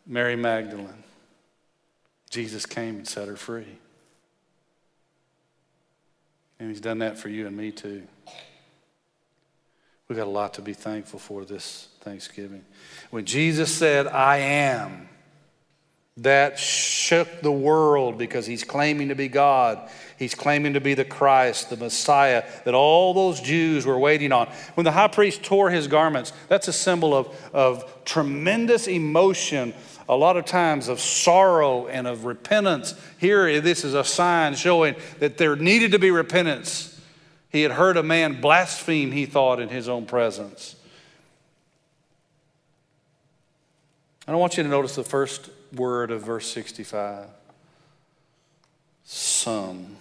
Mary 0.07 0.35
Magdalene. 0.35 1.05
Jesus 2.31 2.65
came 2.65 2.97
and 2.97 3.07
set 3.07 3.29
her 3.29 3.37
free. 3.37 3.79
And 6.59 6.71
he's 6.71 6.81
done 6.81 7.01
that 7.01 7.19
for 7.19 7.29
you 7.29 7.47
and 7.47 7.55
me 7.55 7.71
too. 7.71 8.05
We've 10.09 10.17
got 10.17 10.27
a 10.27 10.31
lot 10.31 10.55
to 10.55 10.63
be 10.63 10.73
thankful 10.73 11.19
for 11.19 11.45
this 11.45 11.89
Thanksgiving. 12.01 12.65
When 13.11 13.27
Jesus 13.27 13.75
said, 13.75 14.07
I 14.07 14.39
am, 14.39 15.09
that 16.19 16.61
shook 16.61 17.41
the 17.41 17.51
world 17.51 18.19
because 18.19 18.47
he's 18.47 18.63
claiming 18.63 19.09
to 19.09 19.17
be 19.17 19.27
God. 19.27 19.89
He's 20.17 20.35
claiming 20.35 20.75
to 20.75 20.81
be 20.81 20.95
the 20.95 21.05
Christ, 21.05 21.71
the 21.71 21.77
Messiah 21.77 22.45
that 22.65 22.75
all 22.75 23.15
those 23.15 23.41
Jews 23.41 23.85
were 23.85 23.99
waiting 23.99 24.31
on. 24.31 24.47
When 24.75 24.85
the 24.85 24.93
high 24.93 25.09
priest 25.09 25.43
tore 25.43 25.71
his 25.71 25.89
garments, 25.89 26.33
that's 26.49 26.69
a 26.69 26.73
symbol 26.73 27.15
of, 27.15 27.37
of 27.53 28.05
tremendous 28.05 28.87
emotion, 28.87 29.75
a 30.09 30.15
lot 30.15 30.37
of 30.37 30.45
times 30.45 30.87
of 30.87 31.01
sorrow 31.01 31.89
and 31.89 32.07
of 32.07 32.25
repentance. 32.25 32.95
Here, 33.19 33.61
this 33.61 33.85
is 33.85 33.95
a 33.95 34.05
sign 34.05 34.55
showing 34.55 34.95
that 35.19 35.37
there 35.37 35.57
needed 35.57 35.91
to 35.93 35.99
be 35.99 36.13
repentance. 36.13 36.93
He 37.51 37.63
had 37.63 37.73
heard 37.73 37.97
a 37.97 38.05
man 38.05 38.41
blaspheme, 38.41 39.11
he 39.11 39.27
thought, 39.27 39.59
in 39.59 39.69
his 39.69 39.89
own 39.89 40.07
presence. 40.07 40.77
I 44.29 44.31
don't 44.31 44.41
want 44.41 44.57
you 44.57 44.63
to 44.63 44.69
notice 44.69 44.95
the 44.95 45.05
first 45.05 45.51
word 45.75 46.11
of 46.11 46.23
verse 46.23 46.51
65 46.51 47.29
some. 49.05 49.97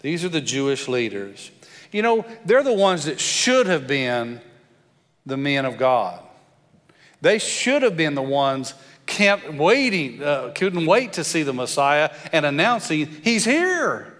These 0.00 0.24
are 0.24 0.28
the 0.28 0.40
Jewish 0.40 0.88
leaders. 0.88 1.50
You 1.92 2.02
know, 2.02 2.26
they're 2.44 2.62
the 2.62 2.72
ones 2.72 3.04
that 3.04 3.20
should 3.20 3.66
have 3.66 3.86
been 3.86 4.40
the 5.24 5.36
men 5.36 5.64
of 5.64 5.78
God. 5.78 6.22
They 7.20 7.38
should 7.38 7.82
have 7.82 7.96
been 7.96 8.14
the 8.14 8.22
ones 8.22 8.74
kept 9.06 9.52
waiting, 9.54 10.22
uh, 10.22 10.52
couldn't 10.54 10.84
wait 10.86 11.14
to 11.14 11.24
see 11.24 11.42
the 11.42 11.54
Messiah 11.54 12.10
and 12.32 12.44
announcing, 12.44 13.06
He's 13.22 13.44
here. 13.44 14.14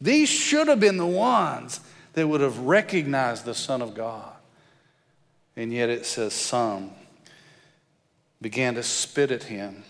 These 0.00 0.28
should 0.28 0.68
have 0.68 0.80
been 0.80 0.96
the 0.96 1.06
ones 1.06 1.80
that 2.14 2.26
would 2.26 2.40
have 2.40 2.58
recognized 2.60 3.44
the 3.44 3.54
Son 3.54 3.82
of 3.82 3.94
God. 3.94 4.32
And 5.56 5.72
yet 5.72 5.90
it 5.90 6.06
says 6.06 6.32
some 6.32 6.92
began 8.40 8.74
to 8.74 8.82
spit 8.82 9.30
at 9.30 9.44
him 9.44 9.84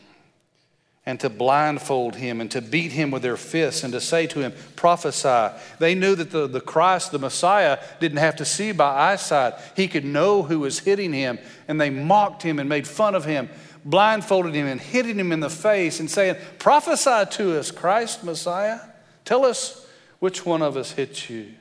and 1.08 1.18
to 1.20 1.30
blindfold 1.30 2.16
him 2.16 2.38
and 2.38 2.50
to 2.50 2.60
beat 2.60 2.92
him 2.92 3.10
with 3.10 3.22
their 3.22 3.38
fists 3.38 3.82
and 3.82 3.94
to 3.94 4.00
say 4.00 4.26
to 4.26 4.40
him, 4.40 4.52
Prophesy. 4.76 5.56
They 5.78 5.94
knew 5.94 6.14
that 6.14 6.30
the, 6.30 6.46
the 6.46 6.60
Christ, 6.60 7.12
the 7.12 7.18
Messiah, 7.18 7.78
didn't 7.98 8.18
have 8.18 8.36
to 8.36 8.44
see 8.44 8.72
by 8.72 9.12
eyesight. 9.12 9.54
He 9.74 9.88
could 9.88 10.04
know 10.04 10.42
who 10.42 10.60
was 10.60 10.80
hitting 10.80 11.14
him. 11.14 11.38
And 11.66 11.80
they 11.80 11.88
mocked 11.88 12.42
him 12.42 12.58
and 12.58 12.68
made 12.68 12.86
fun 12.86 13.14
of 13.14 13.24
him, 13.24 13.48
blindfolded 13.86 14.54
him 14.54 14.66
and 14.66 14.78
hitting 14.78 15.18
him 15.18 15.32
in 15.32 15.40
the 15.40 15.48
face 15.48 15.98
and 15.98 16.10
saying, 16.10 16.36
Prophesy 16.58 17.24
to 17.36 17.58
us, 17.58 17.70
Christ, 17.70 18.22
Messiah. 18.22 18.78
Tell 19.24 19.46
us 19.46 19.86
which 20.18 20.44
one 20.44 20.60
of 20.60 20.76
us 20.76 20.90
hit 20.92 21.30
you. 21.30 21.54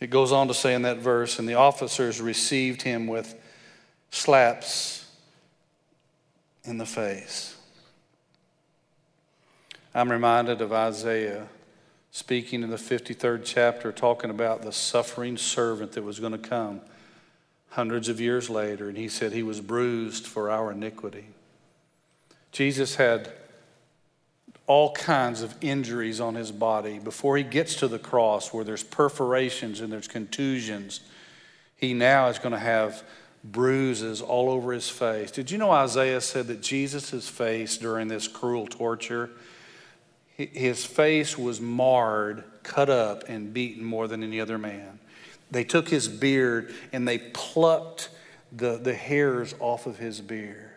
It 0.00 0.08
goes 0.08 0.32
on 0.32 0.48
to 0.48 0.54
say 0.54 0.74
in 0.74 0.82
that 0.82 0.98
verse, 0.98 1.38
and 1.38 1.48
the 1.48 1.54
officers 1.54 2.20
received 2.20 2.82
him 2.82 3.06
with 3.06 3.34
slaps 4.10 5.06
in 6.64 6.78
the 6.78 6.86
face. 6.86 7.56
I'm 9.94 10.10
reminded 10.10 10.62
of 10.62 10.72
Isaiah 10.72 11.48
speaking 12.12 12.62
in 12.62 12.70
the 12.70 12.76
53rd 12.76 13.42
chapter, 13.44 13.92
talking 13.92 14.30
about 14.30 14.62
the 14.62 14.72
suffering 14.72 15.36
servant 15.36 15.92
that 15.92 16.02
was 16.02 16.18
going 16.18 16.32
to 16.32 16.38
come 16.38 16.80
hundreds 17.70 18.08
of 18.08 18.20
years 18.20 18.50
later, 18.50 18.88
and 18.88 18.98
he 18.98 19.08
said 19.08 19.32
he 19.32 19.42
was 19.42 19.60
bruised 19.60 20.26
for 20.26 20.50
our 20.50 20.72
iniquity. 20.72 21.26
Jesus 22.50 22.96
had 22.96 23.32
all 24.70 24.92
kinds 24.92 25.42
of 25.42 25.52
injuries 25.60 26.20
on 26.20 26.36
his 26.36 26.52
body. 26.52 27.00
Before 27.00 27.36
he 27.36 27.42
gets 27.42 27.74
to 27.74 27.88
the 27.88 27.98
cross, 27.98 28.54
where 28.54 28.62
there's 28.62 28.84
perforations 28.84 29.80
and 29.80 29.92
there's 29.92 30.06
contusions, 30.06 31.00
he 31.74 31.92
now 31.92 32.28
is 32.28 32.38
going 32.38 32.52
to 32.52 32.58
have 32.58 33.02
bruises 33.42 34.22
all 34.22 34.48
over 34.48 34.70
his 34.72 34.88
face. 34.88 35.32
Did 35.32 35.50
you 35.50 35.58
know 35.58 35.72
Isaiah 35.72 36.20
said 36.20 36.46
that 36.46 36.62
Jesus' 36.62 37.28
face 37.28 37.78
during 37.78 38.06
this 38.06 38.28
cruel 38.28 38.68
torture, 38.68 39.30
his 40.36 40.86
face 40.86 41.36
was 41.36 41.60
marred, 41.60 42.44
cut 42.62 42.88
up, 42.88 43.24
and 43.28 43.52
beaten 43.52 43.84
more 43.84 44.06
than 44.06 44.22
any 44.22 44.40
other 44.40 44.56
man? 44.56 45.00
They 45.50 45.64
took 45.64 45.88
his 45.88 46.06
beard 46.06 46.72
and 46.92 47.08
they 47.08 47.18
plucked 47.18 48.08
the, 48.52 48.78
the 48.78 48.94
hairs 48.94 49.52
off 49.58 49.86
of 49.86 49.98
his 49.98 50.20
beard. 50.20 50.69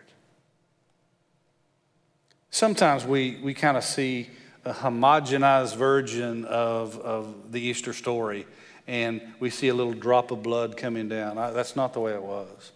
Sometimes 2.54 3.04
we, 3.04 3.40
we 3.42 3.52
kind 3.52 3.76
of 3.76 3.82
see 3.82 4.28
a 4.64 4.72
homogenized 4.72 5.74
version 5.74 6.44
of, 6.44 6.96
of 7.00 7.50
the 7.50 7.60
Easter 7.60 7.92
story, 7.92 8.46
and 8.86 9.20
we 9.40 9.50
see 9.50 9.66
a 9.66 9.74
little 9.74 9.92
drop 9.92 10.30
of 10.30 10.44
blood 10.44 10.76
coming 10.76 11.08
down. 11.08 11.36
I, 11.36 11.50
that's 11.50 11.74
not 11.74 11.94
the 11.94 11.98
way 11.98 12.12
it 12.12 12.22
was. 12.22 12.70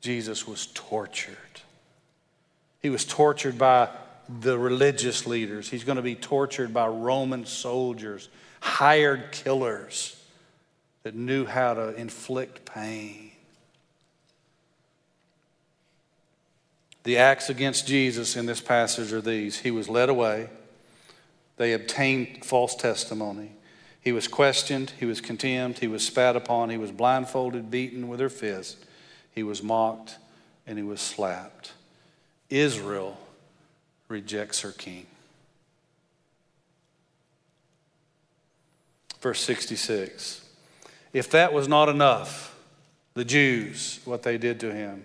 Jesus 0.00 0.46
was 0.46 0.68
tortured. 0.68 1.36
He 2.80 2.88
was 2.88 3.04
tortured 3.04 3.58
by 3.58 3.90
the 4.40 4.58
religious 4.58 5.26
leaders, 5.26 5.68
he's 5.68 5.84
going 5.84 5.96
to 5.96 6.02
be 6.02 6.14
tortured 6.14 6.72
by 6.72 6.86
Roman 6.86 7.44
soldiers, 7.44 8.30
hired 8.60 9.32
killers 9.32 10.18
that 11.02 11.14
knew 11.14 11.44
how 11.44 11.74
to 11.74 11.94
inflict 11.94 12.64
pain. 12.64 13.29
The 17.04 17.16
acts 17.16 17.48
against 17.48 17.86
Jesus 17.86 18.36
in 18.36 18.46
this 18.46 18.60
passage 18.60 19.12
are 19.12 19.20
these 19.20 19.60
He 19.60 19.70
was 19.70 19.88
led 19.88 20.08
away, 20.08 20.48
they 21.56 21.72
obtained 21.72 22.44
false 22.44 22.74
testimony. 22.74 23.52
He 24.00 24.12
was 24.12 24.28
questioned, 24.28 24.92
he 24.98 25.04
was 25.04 25.20
contemned, 25.20 25.78
he 25.78 25.88
was 25.88 26.06
spat 26.06 26.34
upon, 26.34 26.70
he 26.70 26.78
was 26.78 26.90
blindfolded, 26.90 27.70
beaten 27.70 28.08
with 28.08 28.20
her 28.20 28.30
fist, 28.30 28.84
he 29.34 29.42
was 29.42 29.62
mocked, 29.62 30.16
and 30.66 30.78
he 30.78 30.84
was 30.84 31.00
slapped. 31.00 31.72
Israel 32.48 33.18
rejects 34.08 34.60
her 34.62 34.72
king. 34.72 35.06
Verse 39.20 39.40
66. 39.40 40.48
If 41.12 41.30
that 41.30 41.52
was 41.52 41.68
not 41.68 41.88
enough, 41.88 42.56
the 43.14 43.24
Jews, 43.24 44.00
what 44.04 44.22
they 44.22 44.38
did 44.38 44.60
to 44.60 44.72
him, 44.72 45.04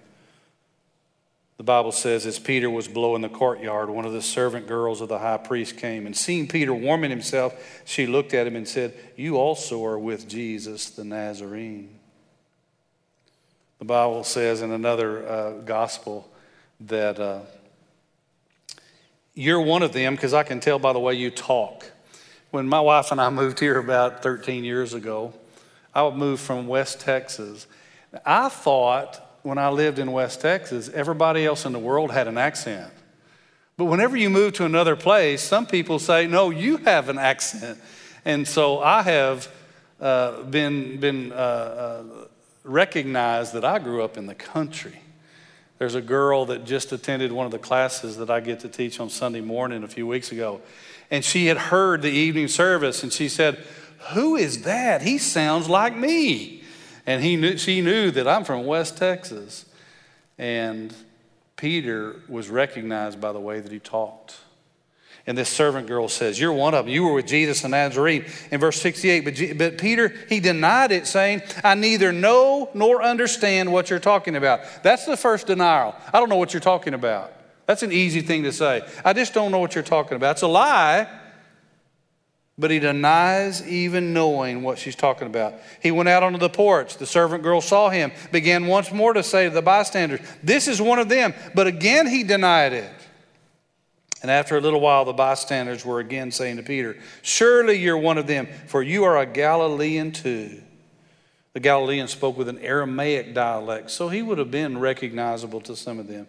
the 1.57 1.63
Bible 1.63 1.93
says, 1.93 2.25
as 2.25 2.37
Peter 2.37 2.69
was 2.69 2.87
below 2.87 3.15
in 3.15 3.21
the 3.21 3.29
courtyard, 3.29 3.89
one 3.89 4.05
of 4.05 4.11
the 4.11 4.21
servant 4.21 4.67
girls 4.67 4.99
of 4.99 5.07
the 5.07 5.19
high 5.19 5.37
priest 5.37 5.77
came, 5.77 6.05
and 6.05 6.15
seeing 6.15 6.47
Peter 6.47 6.73
warming 6.73 7.11
himself, 7.11 7.81
she 7.85 8.05
looked 8.05 8.33
at 8.33 8.45
him 8.45 8.57
and 8.57 8.67
said, 8.67 8.93
You 9.15 9.37
also 9.37 9.83
are 9.85 9.97
with 9.97 10.27
Jesus 10.27 10.89
the 10.89 11.05
Nazarene. 11.05 11.97
The 13.79 13.85
Bible 13.85 14.23
says 14.25 14.61
in 14.61 14.71
another 14.71 15.27
uh, 15.27 15.51
gospel 15.61 16.29
that 16.81 17.19
uh, 17.19 17.41
you're 19.33 19.61
one 19.61 19.83
of 19.83 19.93
them 19.93 20.15
because 20.15 20.33
I 20.33 20.43
can 20.43 20.59
tell 20.59 20.79
by 20.79 20.91
the 20.91 20.99
way 20.99 21.13
you 21.13 21.29
talk. 21.29 21.89
When 22.51 22.67
my 22.67 22.79
wife 22.79 23.11
and 23.11 23.19
I 23.19 23.29
moved 23.29 23.59
here 23.59 23.77
about 23.79 24.23
13 24.23 24.63
years 24.63 24.93
ago, 24.93 25.33
I 25.93 26.09
moved 26.09 26.41
from 26.41 26.67
West 26.67 26.99
Texas. 26.99 27.67
I 28.25 28.49
thought 28.49 29.24
when 29.45 29.59
I 29.59 29.69
lived 29.69 29.99
in 29.99 30.11
West 30.11 30.41
Texas, 30.41 30.89
everybody 30.89 31.45
else 31.45 31.65
in 31.65 31.71
the 31.71 31.79
world 31.79 32.09
had 32.09 32.27
an 32.27 32.35
accent. 32.35 32.91
But 33.77 33.85
whenever 33.85 34.17
you 34.17 34.31
move 34.31 34.53
to 34.53 34.65
another 34.65 34.95
place, 34.95 35.43
some 35.43 35.67
people 35.67 35.99
say, 35.99 36.25
no, 36.25 36.49
you 36.49 36.77
have 36.77 37.09
an 37.09 37.19
accent. 37.19 37.79
And 38.25 38.47
so 38.47 38.79
I 38.79 39.03
have 39.03 39.47
uh, 40.01 40.41
been, 40.43 40.99
been 40.99 41.31
uh, 41.31 41.35
uh, 41.35 42.03
recognized 42.63 43.53
that 43.53 43.63
I 43.63 43.77
grew 43.77 44.01
up 44.01 44.17
in 44.17 44.25
the 44.25 44.33
country. 44.33 44.99
There's 45.77 45.95
a 45.95 46.01
girl 46.01 46.47
that 46.47 46.65
just 46.65 46.91
attended 46.91 47.31
one 47.31 47.45
of 47.45 47.51
the 47.51 47.59
classes 47.59 48.17
that 48.17 48.31
I 48.31 48.39
get 48.39 48.61
to 48.61 48.67
teach 48.67 48.99
on 48.99 49.11
Sunday 49.11 49.41
morning 49.41 49.83
a 49.83 49.87
few 49.87 50.07
weeks 50.07 50.31
ago. 50.31 50.61
And 51.11 51.23
she 51.23 51.45
had 51.45 51.57
heard 51.57 52.01
the 52.01 52.09
evening 52.09 52.47
service 52.47 53.03
and 53.03 53.13
she 53.13 53.29
said, 53.29 53.63
Who 54.13 54.37
is 54.37 54.63
that? 54.63 55.03
He 55.03 55.19
sounds 55.19 55.69
like 55.69 55.95
me. 55.95 56.63
And 57.05 57.23
he 57.23 57.35
knew, 57.35 57.57
she 57.57 57.81
knew 57.81 58.11
that 58.11 58.27
I'm 58.27 58.43
from 58.43 58.65
West 58.65 58.97
Texas. 58.97 59.65
And 60.37 60.93
Peter 61.55 62.15
was 62.27 62.49
recognized 62.49 63.21
by 63.21 63.31
the 63.31 63.39
way 63.39 63.59
that 63.59 63.71
he 63.71 63.79
talked. 63.79 64.37
And 65.27 65.35
this 65.35 65.49
servant 65.49 65.87
girl 65.87 66.07
says, 66.07 66.39
You're 66.39 66.53
one 66.53 66.75
of 66.75 66.85
them. 66.85 66.93
You 66.93 67.03
were 67.05 67.13
with 67.13 67.25
Jesus 67.25 67.63
in 67.63 67.71
Nazarene. 67.71 68.25
In 68.51 68.59
verse 68.59 68.79
68, 68.79 69.21
but, 69.21 69.57
but 69.57 69.77
Peter, 69.79 70.13
he 70.29 70.39
denied 70.39 70.91
it, 70.91 71.07
saying, 71.07 71.41
I 71.63 71.73
neither 71.73 72.11
know 72.11 72.69
nor 72.73 73.01
understand 73.01 73.71
what 73.71 73.89
you're 73.89 73.99
talking 73.99 74.35
about. 74.35 74.61
That's 74.83 75.05
the 75.05 75.17
first 75.17 75.47
denial. 75.47 75.95
I 76.13 76.19
don't 76.19 76.29
know 76.29 76.35
what 76.35 76.53
you're 76.53 76.61
talking 76.61 76.93
about. 76.93 77.31
That's 77.65 77.81
an 77.81 77.91
easy 77.91 78.21
thing 78.21 78.43
to 78.43 78.51
say. 78.51 78.87
I 79.03 79.13
just 79.13 79.33
don't 79.33 79.51
know 79.51 79.57
what 79.57 79.73
you're 79.73 79.83
talking 79.83 80.15
about. 80.15 80.33
It's 80.33 80.43
a 80.43 80.47
lie 80.47 81.07
but 82.57 82.71
he 82.71 82.79
denies 82.79 83.67
even 83.67 84.13
knowing 84.13 84.63
what 84.63 84.77
she's 84.77 84.95
talking 84.95 85.27
about. 85.27 85.55
He 85.81 85.91
went 85.91 86.07
out 86.07 86.23
onto 86.23 86.39
the 86.39 86.49
porch. 86.49 86.97
The 86.97 87.05
servant 87.05 87.43
girl 87.43 87.59
saw 87.59 87.89
him, 87.89 88.13
began 88.31 88.67
once 88.67 88.91
more 88.93 89.13
to 89.13 89.23
say 89.23 89.45
to 89.45 89.53
the 89.53 89.61
bystanders, 89.61 90.21
This 90.41 90.67
is 90.67 90.81
one 90.81 90.99
of 90.99 91.09
them. 91.09 91.33
But 91.53 91.67
again 91.67 92.07
he 92.07 92.23
denied 92.23 92.73
it. 92.73 92.91
And 94.21 94.31
after 94.31 94.57
a 94.57 94.61
little 94.61 94.79
while, 94.79 95.05
the 95.05 95.13
bystanders 95.13 95.85
were 95.85 95.99
again 95.99 96.31
saying 96.31 96.57
to 96.57 96.63
Peter, 96.63 96.97
Surely 97.21 97.77
you're 97.77 97.97
one 97.97 98.17
of 98.17 98.25
them, 98.25 98.47
for 98.67 98.81
you 98.81 99.03
are 99.03 99.17
a 99.17 99.25
Galilean 99.25 100.13
too. 100.13 100.61
The 101.53 101.59
Galilean 101.59 102.07
spoke 102.07 102.37
with 102.37 102.49
an 102.49 102.59
Aramaic 102.59 103.33
dialect, 103.33 103.91
so 103.91 104.09
he 104.09 104.21
would 104.21 104.37
have 104.37 104.51
been 104.51 104.77
recognizable 104.77 105.61
to 105.61 105.75
some 105.75 105.99
of 105.99 106.07
them. 106.07 106.27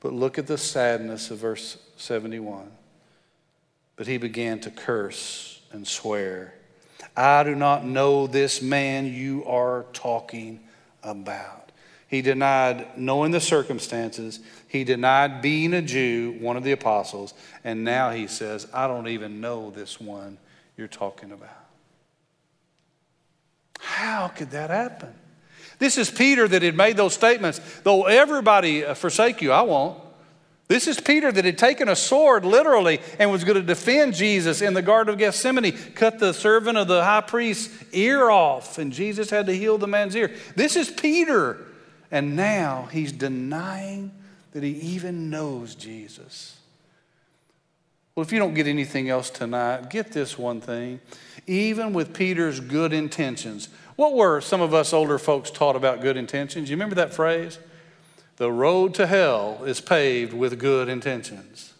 But 0.00 0.12
look 0.12 0.38
at 0.38 0.48
the 0.48 0.58
sadness 0.58 1.30
of 1.30 1.38
verse 1.38 1.78
71. 1.96 2.70
But 3.96 4.08
he 4.08 4.18
began 4.18 4.60
to 4.60 4.70
curse 4.70 5.51
and 5.72 5.86
swear, 5.86 6.54
I 7.16 7.42
do 7.44 7.54
not 7.54 7.84
know 7.84 8.26
this 8.26 8.62
man 8.62 9.06
you 9.06 9.44
are 9.46 9.86
talking 9.92 10.60
about. 11.02 11.72
He 12.08 12.20
denied 12.20 12.98
knowing 12.98 13.32
the 13.32 13.40
circumstances. 13.40 14.40
He 14.68 14.84
denied 14.84 15.40
being 15.40 15.72
a 15.72 15.80
Jew, 15.80 16.36
one 16.40 16.56
of 16.56 16.62
the 16.62 16.72
apostles. 16.72 17.32
And 17.64 17.84
now 17.84 18.10
he 18.10 18.26
says, 18.26 18.68
I 18.72 18.86
don't 18.86 19.08
even 19.08 19.40
know 19.40 19.70
this 19.70 19.98
one 19.98 20.36
you're 20.76 20.88
talking 20.88 21.32
about. 21.32 21.48
How 23.78 24.28
could 24.28 24.50
that 24.50 24.70
happen? 24.70 25.14
This 25.78 25.98
is 25.98 26.10
Peter 26.10 26.46
that 26.46 26.62
had 26.62 26.76
made 26.76 26.96
those 26.96 27.14
statements. 27.14 27.60
Though 27.82 28.04
everybody 28.04 28.84
uh, 28.84 28.94
forsake 28.94 29.42
you, 29.42 29.50
I 29.50 29.62
won't. 29.62 29.98
This 30.68 30.86
is 30.86 30.98
Peter 31.00 31.30
that 31.30 31.44
had 31.44 31.58
taken 31.58 31.88
a 31.88 31.96
sword 31.96 32.44
literally 32.44 33.00
and 33.18 33.30
was 33.30 33.44
going 33.44 33.56
to 33.56 33.62
defend 33.62 34.14
Jesus 34.14 34.62
in 34.62 34.74
the 34.74 34.82
Garden 34.82 35.12
of 35.12 35.18
Gethsemane, 35.18 35.76
cut 35.94 36.18
the 36.18 36.32
servant 36.32 36.78
of 36.78 36.88
the 36.88 37.04
high 37.04 37.20
priest's 37.20 37.70
ear 37.92 38.30
off, 38.30 38.78
and 38.78 38.92
Jesus 38.92 39.28
had 39.28 39.46
to 39.46 39.52
heal 39.52 39.76
the 39.76 39.86
man's 39.86 40.14
ear. 40.16 40.34
This 40.56 40.76
is 40.76 40.90
Peter. 40.90 41.58
And 42.10 42.36
now 42.36 42.88
he's 42.92 43.10
denying 43.10 44.12
that 44.52 44.62
he 44.62 44.72
even 44.72 45.30
knows 45.30 45.74
Jesus. 45.74 46.58
Well, 48.14 48.24
if 48.24 48.32
you 48.32 48.38
don't 48.38 48.52
get 48.52 48.66
anything 48.66 49.08
else 49.08 49.30
tonight, 49.30 49.88
get 49.88 50.12
this 50.12 50.38
one 50.38 50.60
thing. 50.60 51.00
Even 51.46 51.94
with 51.94 52.12
Peter's 52.12 52.60
good 52.60 52.92
intentions, 52.92 53.70
what 53.96 54.12
were 54.12 54.42
some 54.42 54.60
of 54.60 54.74
us 54.74 54.92
older 54.92 55.18
folks 55.18 55.50
taught 55.50 55.74
about 55.74 56.02
good 56.02 56.18
intentions? 56.18 56.68
You 56.68 56.76
remember 56.76 56.96
that 56.96 57.14
phrase? 57.14 57.58
The 58.42 58.50
road 58.50 58.94
to 58.94 59.06
hell 59.06 59.62
is 59.66 59.80
paved 59.80 60.32
with 60.32 60.58
good 60.58 60.88
intentions. 60.88 61.74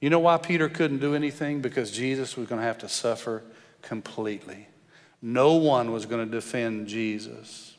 You 0.00 0.10
know 0.10 0.18
why 0.18 0.38
Peter 0.38 0.68
couldn't 0.68 0.98
do 0.98 1.14
anything? 1.14 1.60
Because 1.60 1.92
Jesus 1.92 2.36
was 2.36 2.48
going 2.48 2.60
to 2.60 2.66
have 2.66 2.78
to 2.78 2.88
suffer 2.88 3.44
completely. 3.80 4.66
No 5.22 5.54
one 5.54 5.92
was 5.92 6.04
going 6.04 6.26
to 6.26 6.28
defend 6.28 6.88
Jesus. 6.88 7.76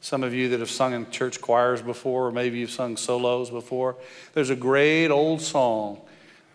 Some 0.00 0.22
of 0.22 0.32
you 0.32 0.48
that 0.48 0.60
have 0.60 0.70
sung 0.70 0.94
in 0.94 1.10
church 1.10 1.42
choirs 1.42 1.82
before, 1.82 2.28
or 2.28 2.32
maybe 2.32 2.60
you've 2.60 2.70
sung 2.70 2.96
solos 2.96 3.50
before, 3.50 3.96
there's 4.32 4.48
a 4.48 4.56
great 4.56 5.08
old 5.08 5.42
song 5.42 6.00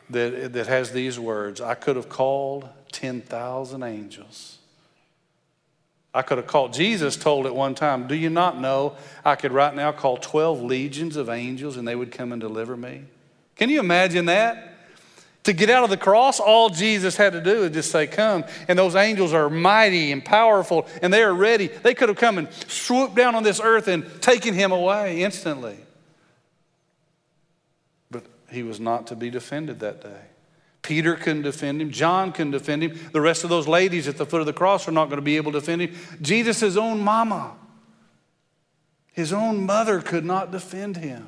that, 0.09 0.53
that 0.53 0.65
has 0.65 0.91
these 0.91 1.19
words 1.19 1.61
I 1.61 1.75
could 1.75 1.97
have 1.97 2.09
called 2.09 2.67
10,000 2.93 3.83
angels. 3.83 4.56
I 6.17 6.23
could 6.23 6.39
have 6.39 6.47
called, 6.47 6.73
Jesus 6.73 7.15
told 7.15 7.45
at 7.45 7.53
one 7.53 7.75
time, 7.75 8.07
Do 8.07 8.15
you 8.15 8.31
not 8.31 8.59
know 8.59 8.95
I 9.23 9.35
could 9.35 9.51
right 9.51 9.75
now 9.75 9.91
call 9.91 10.17
12 10.17 10.63
legions 10.63 11.15
of 11.15 11.29
angels 11.29 11.77
and 11.77 11.87
they 11.87 11.95
would 11.95 12.11
come 12.11 12.31
and 12.31 12.41
deliver 12.41 12.75
me? 12.75 13.03
Can 13.55 13.69
you 13.69 13.79
imagine 13.79 14.25
that? 14.25 14.73
To 15.43 15.53
get 15.53 15.69
out 15.69 15.83
of 15.83 15.91
the 15.91 15.97
cross, 15.97 16.39
all 16.39 16.71
Jesus 16.71 17.15
had 17.15 17.33
to 17.33 17.41
do 17.41 17.65
is 17.65 17.71
just 17.71 17.91
say, 17.91 18.07
Come. 18.07 18.45
And 18.67 18.79
those 18.79 18.95
angels 18.95 19.31
are 19.31 19.47
mighty 19.47 20.11
and 20.11 20.25
powerful 20.25 20.87
and 21.03 21.13
they 21.13 21.21
are 21.21 21.35
ready. 21.35 21.67
They 21.67 21.93
could 21.93 22.09
have 22.09 22.17
come 22.17 22.39
and 22.39 22.51
swooped 22.67 23.13
down 23.13 23.35
on 23.35 23.43
this 23.43 23.61
earth 23.63 23.87
and 23.87 24.19
taken 24.19 24.55
him 24.55 24.71
away 24.71 25.21
instantly. 25.21 25.77
But 28.09 28.25
he 28.49 28.63
was 28.63 28.79
not 28.79 29.05
to 29.07 29.15
be 29.15 29.29
defended 29.29 29.81
that 29.81 30.01
day. 30.01 30.21
Peter 30.87 31.15
couldn't 31.15 31.41
defend 31.41 31.81
him. 31.81 31.91
John 31.91 32.31
couldn't 32.31 32.53
defend 32.53 32.81
him. 32.81 32.97
The 33.11 33.19
rest 33.19 33.43
of 33.43 33.49
those 33.49 33.67
ladies 33.67 34.07
at 34.07 34.15
the 34.15 34.25
foot 34.25 34.39
of 34.39 34.45
the 34.45 34.53
cross 34.53 34.87
are 34.87 34.93
not 34.93 35.09
going 35.09 35.17
to 35.17 35.21
be 35.21 35.35
able 35.35 35.51
to 35.51 35.59
defend 35.59 35.81
him. 35.81 35.93
Jesus' 36.21 36.77
own 36.77 37.01
mama, 37.01 37.57
his 39.11 39.33
own 39.33 39.65
mother 39.65 39.99
could 39.99 40.23
not 40.23 40.49
defend 40.49 40.95
him 40.95 41.27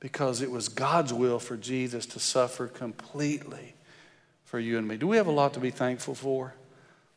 because 0.00 0.40
it 0.40 0.50
was 0.50 0.70
God's 0.70 1.12
will 1.12 1.38
for 1.38 1.58
Jesus 1.58 2.06
to 2.06 2.18
suffer 2.18 2.66
completely 2.66 3.74
for 4.46 4.58
you 4.58 4.78
and 4.78 4.88
me. 4.88 4.96
Do 4.96 5.06
we 5.06 5.18
have 5.18 5.26
a 5.26 5.32
lot 5.32 5.52
to 5.52 5.60
be 5.60 5.70
thankful 5.70 6.14
for? 6.14 6.54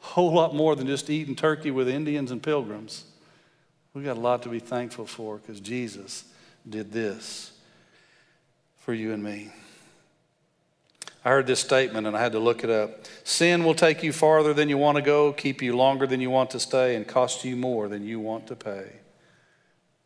A 0.04 0.08
whole 0.08 0.34
lot 0.34 0.54
more 0.54 0.76
than 0.76 0.88
just 0.88 1.10
eating 1.10 1.38
turkey 1.38 1.72
with 1.72 1.88
Indians 1.88 2.32
and 2.32 2.44
pilgrims. 2.44 3.06
We've 3.94 4.04
got 4.04 4.18
a 4.18 4.20
lot 4.20 4.44
to 4.44 4.50
be 4.50 4.60
thankful 4.60 5.06
for 5.06 5.38
because 5.38 5.62
Jesus 5.62 6.26
did 6.70 6.92
this 6.92 7.54
for 8.80 8.94
you 8.94 9.14
and 9.14 9.24
me. 9.24 9.54
I 11.24 11.30
heard 11.30 11.48
this 11.48 11.60
statement 11.60 12.08
and 12.08 12.16
I 12.16 12.22
had 12.22 12.32
to 12.32 12.40
look 12.40 12.64
it 12.64 12.70
up. 12.70 13.06
Sin 13.24 13.64
will 13.66 13.76
take 13.76 14.04
you 14.04 14.14
farther 14.14 14.54
than 14.54 14.70
you 14.70 14.78
want 14.78 14.96
to 14.96 15.02
go, 15.02 15.34
keep 15.34 15.62
you 15.62 15.76
longer 15.76 16.08
than 16.08 16.22
you 16.22 16.30
want 16.30 16.52
to 16.52 16.60
stay, 16.60 16.96
and 16.96 17.08
cost 17.08 17.44
you 17.44 17.56
more 17.56 17.88
than 17.90 18.06
you 18.06 18.20
want 18.20 18.48
to 18.48 18.56
pay. 18.56 18.88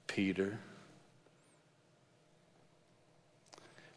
Peter. 0.07 0.57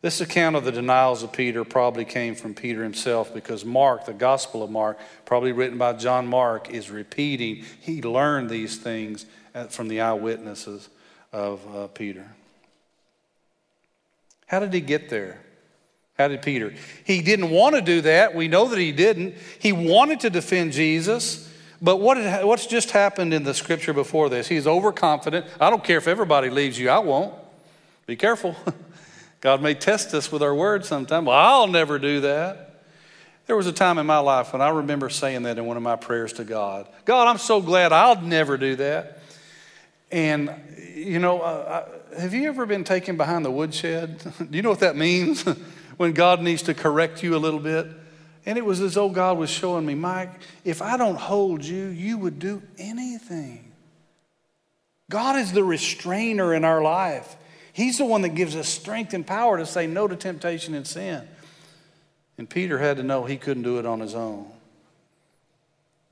This 0.02 0.20
account 0.20 0.56
of 0.56 0.64
the 0.64 0.72
denials 0.72 1.22
of 1.22 1.32
Peter 1.32 1.64
probably 1.64 2.04
came 2.04 2.34
from 2.34 2.54
Peter 2.54 2.82
himself 2.82 3.32
because 3.32 3.64
Mark, 3.64 4.04
the 4.04 4.12
Gospel 4.12 4.62
of 4.62 4.70
Mark, 4.70 4.98
probably 5.24 5.52
written 5.52 5.78
by 5.78 5.94
John 5.94 6.26
Mark, 6.26 6.70
is 6.70 6.90
repeating. 6.90 7.64
He 7.80 8.02
learned 8.02 8.50
these 8.50 8.76
things 8.76 9.26
from 9.70 9.88
the 9.88 10.02
eyewitnesses 10.02 10.90
of 11.32 11.74
uh, 11.74 11.86
Peter. 11.88 12.26
How 14.46 14.60
did 14.60 14.72
he 14.72 14.80
get 14.80 15.08
there? 15.08 15.40
How 16.18 16.28
did 16.28 16.42
Peter? 16.42 16.74
He 17.04 17.20
didn't 17.20 17.50
want 17.50 17.74
to 17.74 17.82
do 17.82 18.00
that. 18.02 18.34
We 18.34 18.48
know 18.48 18.68
that 18.68 18.78
he 18.78 18.92
didn't. 18.92 19.34
He 19.58 19.72
wanted 19.72 20.20
to 20.20 20.30
defend 20.30 20.72
Jesus. 20.72 21.52
But 21.82 21.96
what 21.96 22.16
had, 22.16 22.44
what's 22.44 22.66
just 22.66 22.90
happened 22.90 23.34
in 23.34 23.44
the 23.44 23.52
scripture 23.52 23.92
before 23.92 24.28
this? 24.28 24.48
He's 24.48 24.66
overconfident. 24.66 25.46
I 25.60 25.68
don't 25.68 25.84
care 25.84 25.98
if 25.98 26.08
everybody 26.08 26.48
leaves 26.48 26.78
you, 26.78 26.88
I 26.88 27.00
won't. 27.00 27.34
Be 28.06 28.16
careful. 28.16 28.56
God 29.40 29.60
may 29.60 29.74
test 29.74 30.14
us 30.14 30.32
with 30.32 30.42
our 30.42 30.54
words 30.54 30.88
sometime. 30.88 31.26
Well, 31.26 31.36
I'll 31.36 31.66
never 31.66 31.98
do 31.98 32.20
that. 32.20 32.82
There 33.46 33.56
was 33.56 33.66
a 33.66 33.72
time 33.72 33.98
in 33.98 34.06
my 34.06 34.18
life 34.18 34.52
when 34.52 34.62
I 34.62 34.70
remember 34.70 35.08
saying 35.08 35.42
that 35.42 35.58
in 35.58 35.66
one 35.66 35.76
of 35.76 35.82
my 35.82 35.96
prayers 35.96 36.32
to 36.34 36.44
God 36.44 36.88
God, 37.04 37.28
I'm 37.28 37.38
so 37.38 37.60
glad 37.60 37.92
I'll 37.92 38.20
never 38.20 38.56
do 38.56 38.76
that. 38.76 39.20
And, 40.10 40.50
you 40.94 41.18
know, 41.18 41.40
uh, 41.40 41.86
have 42.18 42.32
you 42.32 42.48
ever 42.48 42.64
been 42.64 42.84
taken 42.84 43.16
behind 43.16 43.44
the 43.44 43.50
woodshed? 43.50 44.18
do 44.38 44.56
you 44.56 44.62
know 44.62 44.70
what 44.70 44.80
that 44.80 44.96
means? 44.96 45.44
when 45.96 46.12
God 46.12 46.42
needs 46.42 46.62
to 46.62 46.74
correct 46.74 47.22
you 47.22 47.36
a 47.36 47.38
little 47.38 47.60
bit. 47.60 47.86
And 48.44 48.56
it 48.56 48.64
was 48.64 48.80
as 48.80 48.94
though 48.94 49.08
God 49.08 49.38
was 49.38 49.50
showing 49.50 49.84
me, 49.84 49.94
Mike, 49.94 50.30
if 50.64 50.80
I 50.80 50.96
don't 50.96 51.18
hold 51.18 51.64
you, 51.64 51.86
you 51.86 52.16
would 52.18 52.38
do 52.38 52.62
anything. 52.78 53.72
God 55.10 55.36
is 55.36 55.52
the 55.52 55.64
restrainer 55.64 56.54
in 56.54 56.64
our 56.64 56.82
life. 56.82 57.36
He's 57.72 57.98
the 57.98 58.04
one 58.04 58.22
that 58.22 58.30
gives 58.30 58.56
us 58.56 58.68
strength 58.68 59.14
and 59.14 59.26
power 59.26 59.58
to 59.58 59.66
say 59.66 59.86
no 59.86 60.08
to 60.08 60.16
temptation 60.16 60.74
and 60.74 60.86
sin. 60.86 61.26
And 62.38 62.48
Peter 62.48 62.78
had 62.78 62.96
to 62.98 63.02
know 63.02 63.24
he 63.24 63.36
couldn't 63.36 63.62
do 63.64 63.78
it 63.78 63.86
on 63.86 64.00
his 64.00 64.14
own. 64.14 64.46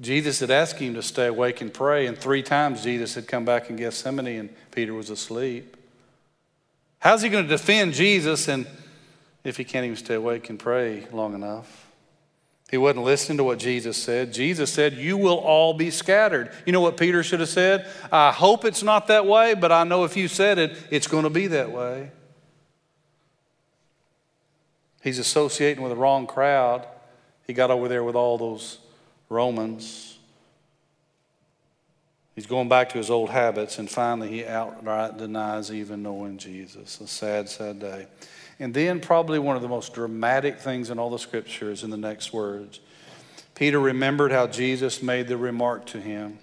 Jesus 0.01 0.41
had 0.41 0.51
asked 0.51 0.79
him 0.79 0.95
to 0.95 1.03
stay 1.03 1.27
awake 1.27 1.61
and 1.61 1.73
pray, 1.73 2.07
and 2.07 2.19
three 2.19 2.43
times 2.43 2.83
Jesus 2.83 3.15
had 3.15 3.29
come 3.29 3.45
back 3.45 3.71
in 3.71 3.77
Gethsemane 3.77 4.27
and 4.27 4.51
Peter 4.73 4.93
was 4.93 5.09
asleep. 5.09 5.77
How's 6.99 7.23
he 7.23 7.29
going 7.29 7.45
to 7.45 7.49
defend 7.49 7.95
Jesus 7.95 8.49
and 8.49 8.67
if 9.45 9.57
he 9.57 9.65
can't 9.65 9.85
even 9.85 9.97
stay 9.97 10.15
awake 10.15 10.51
and 10.51 10.59
pray 10.59 11.07
long 11.13 11.35
enough? 11.35 11.87
He 12.71 12.79
wasn't 12.79 13.05
listening 13.05 13.39
to 13.39 13.45
what 13.45 13.59
Jesus 13.59 13.97
said. 13.97 14.33
Jesus 14.33 14.73
said, 14.73 14.95
You 14.95 15.17
will 15.17 15.39
all 15.39 15.75
be 15.75 15.91
scattered. 15.91 16.51
You 16.67 16.73
know 16.73 16.81
what 16.81 16.97
Peter 16.97 17.23
should 17.23 17.41
have 17.41 17.49
said? 17.49 17.87
I 18.11 18.33
hope 18.33 18.65
it's 18.65 18.83
not 18.83 19.07
that 19.09 19.27
way, 19.27 19.55
but 19.55 19.71
I 19.71 19.85
know 19.85 20.05
if 20.05 20.17
you 20.17 20.27
said 20.27 20.59
it, 20.59 20.77
it's 20.91 21.07
going 21.07 21.25
to 21.25 21.31
be 21.31 21.47
that 21.49 21.71
way. 21.71 22.11
He's 25.03 25.19
associating 25.19 25.83
with 25.83 25.93
the 25.93 25.97
wrong 25.97 26.27
crowd. 26.27 26.87
He 27.47 27.53
got 27.53 27.71
over 27.71 27.89
there 27.89 28.03
with 28.03 28.17
all 28.17 28.39
those 28.39 28.79
Romans. 29.29 30.19
He's 32.35 32.47
going 32.47 32.69
back 32.69 32.89
to 32.89 32.99
his 32.99 33.11
old 33.11 33.31
habits, 33.31 33.79
and 33.79 33.89
finally 33.89 34.29
he 34.29 34.47
outright 34.47 35.19
denies 35.19 35.71
even 35.71 36.03
knowing 36.03 36.39
Jesus. 36.39 37.01
A 37.01 37.07
sad, 37.07 37.49
sad 37.49 37.79
day. 37.79 38.07
And 38.59 38.73
then, 38.73 39.01
probably 39.01 39.39
one 39.39 39.57
of 39.57 39.63
the 39.63 39.69
most 39.69 39.95
dramatic 39.95 40.59
things 40.61 40.91
in 40.91 40.99
all 40.99 41.11
the 41.11 41.19
scriptures 41.19 41.83
in 41.83 41.91
the 41.91 41.97
next 41.97 42.33
words. 42.33 42.81
Peter 43.55 43.79
remembered 43.81 44.33
how 44.33 44.47
Jesus 44.47 45.03
made 45.03 45.29
the 45.29 45.37
remark 45.37 45.87
to 45.87 46.01
him 46.01 46.39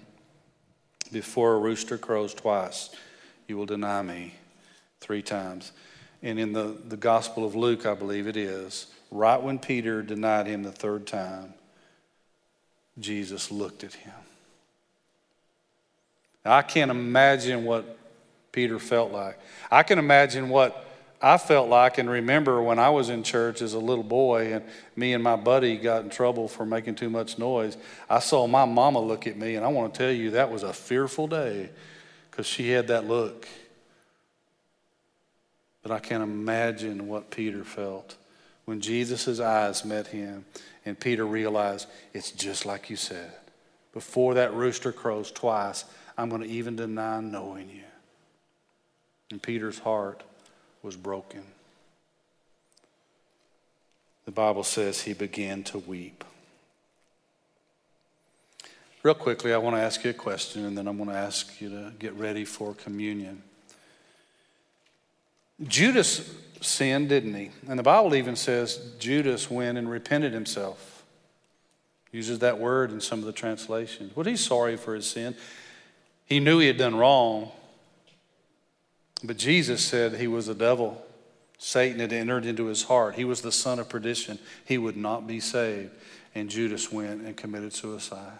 before 1.12 1.54
a 1.54 1.58
rooster 1.58 1.98
crows 1.98 2.34
twice, 2.34 2.90
you 3.46 3.56
will 3.56 3.66
deny 3.66 4.02
me 4.02 4.34
three 5.00 5.22
times. 5.22 5.72
And 6.22 6.38
in 6.38 6.52
the, 6.52 6.76
the 6.88 6.96
Gospel 6.96 7.44
of 7.44 7.54
Luke, 7.54 7.84
I 7.84 7.94
believe 7.94 8.26
it 8.26 8.36
is, 8.36 8.86
right 9.10 9.40
when 9.40 9.58
Peter 9.58 10.02
denied 10.02 10.46
him 10.46 10.62
the 10.62 10.72
third 10.72 11.06
time, 11.06 11.54
Jesus 12.98 13.50
looked 13.50 13.84
at 13.84 13.94
him. 13.94 14.12
Now, 16.44 16.52
I 16.52 16.62
can't 16.62 16.90
imagine 16.90 17.64
what 17.64 17.98
Peter 18.52 18.78
felt 18.78 19.12
like. 19.12 19.38
I 19.70 19.82
can 19.82 19.98
imagine 19.98 20.48
what 20.48 20.91
I 21.24 21.38
felt 21.38 21.68
like 21.68 21.98
and 21.98 22.10
remember 22.10 22.60
when 22.60 22.80
I 22.80 22.90
was 22.90 23.08
in 23.08 23.22
church 23.22 23.62
as 23.62 23.74
a 23.74 23.78
little 23.78 24.02
boy 24.02 24.54
and 24.54 24.64
me 24.96 25.12
and 25.12 25.22
my 25.22 25.36
buddy 25.36 25.76
got 25.76 26.02
in 26.02 26.10
trouble 26.10 26.48
for 26.48 26.66
making 26.66 26.96
too 26.96 27.08
much 27.08 27.38
noise. 27.38 27.76
I 28.10 28.18
saw 28.18 28.48
my 28.48 28.64
mama 28.64 28.98
look 28.98 29.28
at 29.28 29.36
me, 29.36 29.54
and 29.54 29.64
I 29.64 29.68
want 29.68 29.94
to 29.94 29.98
tell 29.98 30.10
you 30.10 30.32
that 30.32 30.50
was 30.50 30.64
a 30.64 30.72
fearful 30.72 31.28
day 31.28 31.70
because 32.28 32.46
she 32.46 32.70
had 32.70 32.88
that 32.88 33.06
look. 33.06 33.46
But 35.84 35.92
I 35.92 36.00
can't 36.00 36.24
imagine 36.24 37.06
what 37.06 37.30
Peter 37.30 37.62
felt 37.62 38.16
when 38.64 38.80
Jesus' 38.80 39.38
eyes 39.38 39.84
met 39.84 40.08
him 40.08 40.44
and 40.84 40.98
Peter 40.98 41.24
realized 41.24 41.86
it's 42.12 42.32
just 42.32 42.66
like 42.66 42.90
you 42.90 42.96
said. 42.96 43.32
Before 43.92 44.34
that 44.34 44.54
rooster 44.54 44.90
crows 44.90 45.30
twice, 45.30 45.84
I'm 46.18 46.28
going 46.30 46.42
to 46.42 46.48
even 46.48 46.74
deny 46.74 47.20
knowing 47.20 47.70
you. 47.70 47.82
And 49.30 49.40
Peter's 49.40 49.78
heart 49.78 50.24
was 50.82 50.96
broken. 50.96 51.42
The 54.24 54.32
Bible 54.32 54.64
says 54.64 55.02
he 55.02 55.14
began 55.14 55.62
to 55.64 55.78
weep. 55.78 56.24
Real 59.02 59.14
quickly, 59.14 59.52
I 59.52 59.58
want 59.58 59.74
to 59.74 59.82
ask 59.82 60.04
you 60.04 60.10
a 60.10 60.14
question, 60.14 60.64
and 60.64 60.78
then 60.78 60.86
I'm 60.86 60.96
going 60.96 61.08
to 61.08 61.16
ask 61.16 61.60
you 61.60 61.68
to 61.70 61.92
get 61.98 62.12
ready 62.14 62.44
for 62.44 62.72
communion. 62.74 63.42
Judas 65.66 66.32
sinned, 66.60 67.08
didn't 67.08 67.34
he? 67.34 67.50
And 67.68 67.78
the 67.78 67.82
Bible 67.82 68.14
even 68.14 68.36
says 68.36 68.92
Judas 69.00 69.50
went 69.50 69.76
and 69.76 69.90
repented 69.90 70.32
himself. 70.32 71.04
Uses 72.12 72.40
that 72.40 72.58
word 72.58 72.92
in 72.92 73.00
some 73.00 73.18
of 73.18 73.24
the 73.24 73.32
translations. 73.32 74.14
Was 74.14 74.26
he 74.26 74.36
sorry 74.36 74.76
for 74.76 74.94
his 74.94 75.08
sin? 75.08 75.34
He 76.26 76.38
knew 76.38 76.58
he 76.58 76.68
had 76.68 76.78
done 76.78 76.94
wrong, 76.94 77.50
but 79.22 79.36
Jesus 79.36 79.84
said 79.84 80.14
he 80.14 80.26
was 80.26 80.48
a 80.48 80.54
devil. 80.54 81.04
Satan 81.58 82.00
had 82.00 82.12
entered 82.12 82.44
into 82.44 82.66
his 82.66 82.84
heart. 82.84 83.14
He 83.14 83.24
was 83.24 83.40
the 83.40 83.52
son 83.52 83.78
of 83.78 83.88
perdition. 83.88 84.38
He 84.64 84.78
would 84.78 84.96
not 84.96 85.26
be 85.26 85.38
saved. 85.38 85.90
And 86.34 86.50
Judas 86.50 86.90
went 86.90 87.22
and 87.22 87.36
committed 87.36 87.72
suicide. 87.72 88.38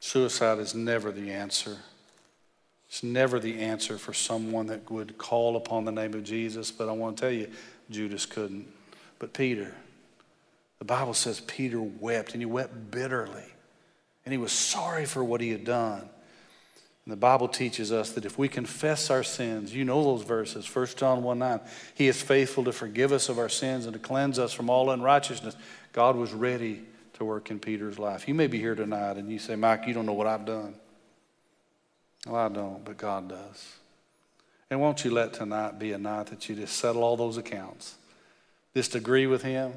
Suicide 0.00 0.58
is 0.58 0.74
never 0.74 1.10
the 1.12 1.30
answer. 1.30 1.78
It's 2.88 3.02
never 3.02 3.38
the 3.38 3.58
answer 3.58 3.98
for 3.98 4.14
someone 4.14 4.66
that 4.68 4.90
would 4.90 5.18
call 5.18 5.56
upon 5.56 5.84
the 5.84 5.92
name 5.92 6.14
of 6.14 6.24
Jesus. 6.24 6.70
But 6.70 6.88
I 6.88 6.92
want 6.92 7.16
to 7.16 7.20
tell 7.22 7.32
you, 7.32 7.50
Judas 7.90 8.24
couldn't. 8.24 8.66
But 9.18 9.34
Peter, 9.34 9.74
the 10.78 10.84
Bible 10.84 11.14
says 11.14 11.40
Peter 11.40 11.80
wept, 11.80 12.32
and 12.32 12.40
he 12.40 12.46
wept 12.46 12.90
bitterly. 12.90 13.52
And 14.24 14.32
he 14.32 14.38
was 14.38 14.52
sorry 14.52 15.04
for 15.04 15.22
what 15.22 15.40
he 15.40 15.50
had 15.50 15.64
done. 15.64 16.08
And 17.04 17.12
the 17.12 17.16
Bible 17.16 17.48
teaches 17.48 17.92
us 17.92 18.12
that 18.12 18.24
if 18.24 18.38
we 18.38 18.48
confess 18.48 19.10
our 19.10 19.22
sins, 19.22 19.74
you 19.74 19.84
know 19.84 20.02
those 20.02 20.22
verses, 20.22 20.66
1 20.74 20.86
John 20.96 21.22
1 21.22 21.38
9, 21.38 21.60
he 21.94 22.08
is 22.08 22.22
faithful 22.22 22.64
to 22.64 22.72
forgive 22.72 23.12
us 23.12 23.28
of 23.28 23.38
our 23.38 23.50
sins 23.50 23.84
and 23.84 23.92
to 23.92 23.98
cleanse 23.98 24.38
us 24.38 24.52
from 24.52 24.70
all 24.70 24.90
unrighteousness. 24.90 25.56
God 25.92 26.16
was 26.16 26.32
ready 26.32 26.82
to 27.14 27.24
work 27.24 27.50
in 27.50 27.60
Peter's 27.60 27.98
life. 27.98 28.26
You 28.26 28.34
may 28.34 28.46
be 28.46 28.58
here 28.58 28.74
tonight 28.74 29.18
and 29.18 29.30
you 29.30 29.38
say, 29.38 29.54
Mike, 29.54 29.86
you 29.86 29.92
don't 29.92 30.06
know 30.06 30.14
what 30.14 30.26
I've 30.26 30.46
done. 30.46 30.74
Well, 32.26 32.36
I 32.36 32.48
don't, 32.48 32.84
but 32.84 32.96
God 32.96 33.28
does. 33.28 33.74
And 34.70 34.80
won't 34.80 35.04
you 35.04 35.10
let 35.10 35.34
tonight 35.34 35.78
be 35.78 35.92
a 35.92 35.98
night 35.98 36.28
that 36.28 36.48
you 36.48 36.56
just 36.56 36.78
settle 36.78 37.04
all 37.04 37.16
those 37.16 37.36
accounts? 37.36 37.96
Just 38.74 38.94
agree 38.94 39.26
with 39.26 39.42
Him, 39.42 39.74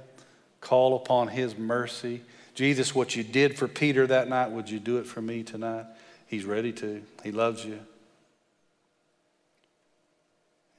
call 0.61 0.95
upon 0.95 1.27
His 1.27 1.57
mercy. 1.57 2.21
Jesus, 2.55 2.95
what 2.95 3.15
you 3.15 3.23
did 3.23 3.57
for 3.57 3.67
Peter 3.67 4.07
that 4.07 4.29
night, 4.29 4.49
would 4.49 4.69
you 4.69 4.79
do 4.79 4.97
it 4.97 5.05
for 5.05 5.21
me 5.21 5.43
tonight? 5.43 5.85
He's 6.27 6.45
ready 6.45 6.71
to. 6.73 7.01
He 7.23 7.31
loves 7.31 7.65
you. 7.65 7.79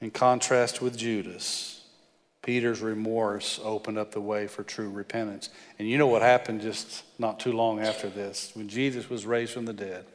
In 0.01 0.11
contrast 0.11 0.81
with 0.81 0.97
Judas, 0.97 1.81
Peter's 2.41 2.81
remorse 2.81 3.59
opened 3.63 3.97
up 3.97 4.11
the 4.11 4.21
way 4.21 4.47
for 4.47 4.63
true 4.63 4.89
repentance. 4.89 5.49
And 5.77 5.89
you 5.89 5.97
know 5.97 6.07
what 6.07 6.21
happened 6.21 6.61
just 6.61 7.03
not 7.17 7.39
too 7.39 7.51
long 7.51 7.79
after 7.79 8.09
this? 8.09 8.51
When 8.53 8.69
Jesus 8.69 9.09
was 9.09 9.25
raised 9.25 9.53
from 9.53 9.65
the 9.65 9.73
dead, 9.73 10.05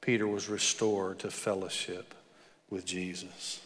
Peter 0.00 0.26
was 0.26 0.48
restored 0.48 1.18
to 1.18 1.30
fellowship 1.30 2.14
with 2.70 2.86
Jesus. 2.86 3.60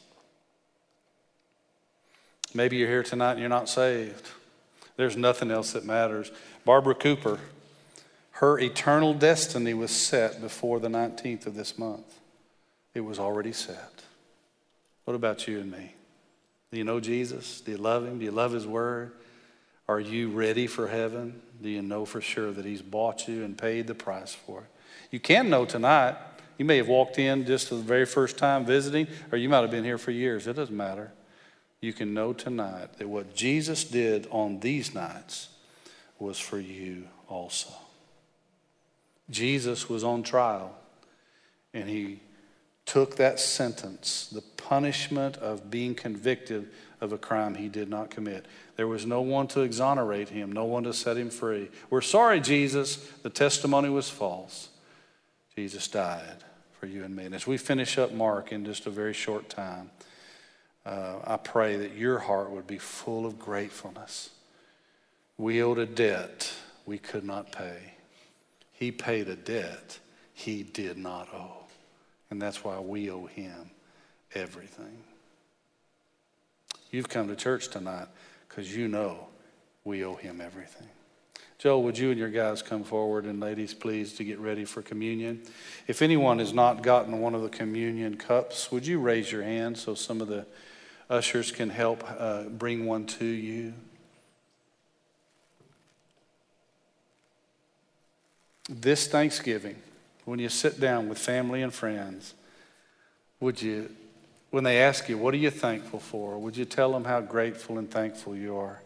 Maybe 2.55 2.77
you're 2.77 2.89
here 2.89 3.03
tonight 3.03 3.33
and 3.33 3.41
you're 3.41 3.49
not 3.49 3.69
saved. 3.69 4.27
There's 4.97 5.17
nothing 5.17 5.51
else 5.51 5.73
that 5.73 5.85
matters. 5.85 6.33
Barbara 6.65 6.95
Cooper, 6.95 7.39
her 8.39 8.57
eternal 8.61 9.15
destiny 9.15 9.75
was 9.75 9.91
set 9.91 10.41
before 10.41 10.79
the 10.79 10.87
19th 10.87 11.47
of 11.47 11.57
this 11.57 11.77
month. 11.77 12.21
It 12.95 13.01
was 13.01 13.19
already 13.19 13.51
set. 13.51 14.05
What 15.05 15.15
about 15.15 15.49
you 15.49 15.59
and 15.59 15.73
me? 15.73 15.95
Do 16.71 16.79
you 16.79 16.85
know 16.85 17.01
Jesus? 17.01 17.61
Do 17.61 17.73
you 17.73 17.79
love 17.79 18.05
him? 18.07 18.21
Do 18.21 18.25
you 18.25 18.31
love 18.31 18.53
his 18.53 18.65
word? 18.65 19.11
Are 19.89 19.99
you 19.99 20.29
ready 20.29 20.69
for 20.69 20.87
heaven? 20.87 21.43
Do 21.61 21.69
you 21.69 21.83
know 21.83 22.05
for 22.05 22.21
sure 22.21 22.53
that 22.53 22.65
he's 22.65 22.81
bought 22.81 23.27
you 23.27 23.43
and 23.43 23.59
paid 23.59 23.89
the 23.89 23.95
price 23.97 24.35
for 24.35 24.61
it? 24.61 24.67
You 25.11 25.19
can 25.19 25.51
know 25.51 25.65
tonight. 25.65 26.15
You 26.59 26.65
may 26.65 26.77
have 26.77 26.87
walked 26.87 27.19
in 27.19 27.45
just 27.45 27.69
for 27.69 27.75
the 27.75 27.83
very 27.83 28.07
first 28.07 28.39
time 28.39 28.65
visiting, 28.65 29.09
or 29.33 29.39
you 29.39 29.49
might 29.49 29.63
have 29.63 29.73
been 29.73 29.83
here 29.83 29.99
for 29.99 30.13
years. 30.13 30.47
It 30.47 30.55
doesn't 30.55 30.77
matter. 30.77 31.11
You 31.81 31.93
can 31.93 32.15
know 32.15 32.33
tonight 32.33 32.99
that 32.99 33.09
what 33.09 33.35
Jesus 33.35 33.83
did 33.83 34.29
on 34.31 34.61
these 34.61 34.95
nights 34.95 35.49
was 36.21 36.39
for 36.39 36.61
you 36.61 37.09
also. 37.27 37.73
Jesus 39.31 39.89
was 39.89 40.05
on 40.05 40.23
trial, 40.23 40.75
and 41.75 41.89
he 41.89 42.21
took 42.87 43.17
that 43.17 43.39
sentence, 43.39 44.29
the 44.33 44.41
punishment 44.41 45.37
of 45.37 45.71
being 45.71 45.95
convicted 45.95 46.69
of 47.01 47.13
a 47.13 47.19
crime 47.19 47.55
he 47.55 47.69
did 47.69 47.89
not 47.89 48.11
commit. 48.11 48.47
There 48.77 48.89
was 48.89 49.05
no 49.05 49.21
one 49.21 49.47
to 49.49 49.61
exonerate 49.61 50.31
him, 50.31 50.51
no 50.51 50.65
one 50.65 50.85
to 50.85 50.95
set 50.95 51.17
him 51.17 51.31
free. 51.31 51.69
We're 51.91 52.01
sorry, 52.01 52.41
Jesus. 52.41 52.97
The 53.23 53.31
testimony 53.31 53.91
was 53.91 54.09
false. 54.09 54.71
Jesus 55.55 55.87
died 55.89 56.45
for 56.81 56.87
you 56.87 57.05
and 57.05 57.15
me. 57.15 57.25
And 57.25 57.35
as 57.35 57.47
we 57.47 57.59
finish 57.59 57.99
up 57.99 58.13
Mark 58.13 58.53
in 58.53 58.65
just 58.65 58.87
a 58.87 58.91
very 58.91 59.13
short 59.13 59.49
time, 59.49 59.91
uh, 60.87 61.17
I 61.25 61.37
pray 61.37 61.77
that 61.77 61.95
your 61.95 62.21
heart 62.21 62.51
would 62.51 62.67
be 62.67 62.79
full 62.79 63.27
of 63.27 63.39
gratefulness. 63.39 64.31
We 65.37 65.63
owed 65.63 65.79
a 65.79 65.87
debt 65.87 66.53
we 66.87 66.97
could 66.97 67.25
not 67.25 67.53
pay. 67.53 67.98
He 68.79 68.93
paid 68.93 69.29
a 69.29 69.35
debt 69.35 69.99
he 70.33 70.63
did 70.63 70.97
not 70.97 71.29
owe. 71.35 71.65
And 72.31 72.41
that's 72.41 72.63
why 72.63 72.79
we 72.79 73.11
owe 73.11 73.27
him 73.27 73.71
everything. 74.37 75.03
You've 76.93 77.09
come 77.09 77.27
to 77.27 77.35
church 77.35 77.69
tonight 77.69 78.07
because 78.49 78.75
you 78.75 78.87
know 78.87 79.27
we 79.83 80.05
owe 80.05 80.15
him 80.15 80.41
everything. 80.41 80.87
Joe, 81.59 81.81
would 81.81 81.99
you 81.99 82.11
and 82.11 82.19
your 82.21 82.29
guys 82.29 82.63
come 82.63 82.85
forward 82.85 83.25
and 83.25 83.41
ladies, 83.41 83.75
please, 83.75 84.13
to 84.15 84.23
get 84.23 84.39
ready 84.39 84.65
for 84.65 84.81
communion? 84.81 85.43
If 85.89 86.01
anyone 86.01 86.39
has 86.39 86.53
not 86.53 86.85
gotten 86.85 87.19
one 87.19 87.35
of 87.35 87.43
the 87.43 87.49
communion 87.49 88.17
cups, 88.17 88.71
would 88.71 88.87
you 88.87 89.01
raise 89.01 89.33
your 89.33 89.43
hand 89.43 89.77
so 89.77 89.97
some 89.97 90.21
of 90.21 90.29
the 90.29 90.47
ushers 91.11 91.51
can 91.51 91.69
help 91.69 92.05
uh, 92.17 92.45
bring 92.45 92.87
one 92.87 93.07
to 93.07 93.25
you? 93.25 93.75
This 98.69 99.07
Thanksgiving, 99.07 99.77
when 100.25 100.39
you 100.39 100.49
sit 100.49 100.79
down 100.79 101.09
with 101.09 101.19
family 101.19 101.63
and 101.63 101.73
friends, 101.73 102.35
would 103.41 103.63
you, 103.63 103.91
when 104.51 104.65
they 104.65 104.83
ask 104.83 105.09
you, 105.09 105.17
what 105.17 105.33
are 105.33 105.39
you 105.39 105.51
thankful 105.51 106.01
for? 106.01 106.39
Would 106.39 106.57
you 106.57 106.65
tell 106.65 106.93
them 106.93 107.05
how 107.05 107.21
grateful 107.21 107.79
and 107.79 107.91
thankful 107.91 108.37
you 108.37 108.57
are? 108.57 108.81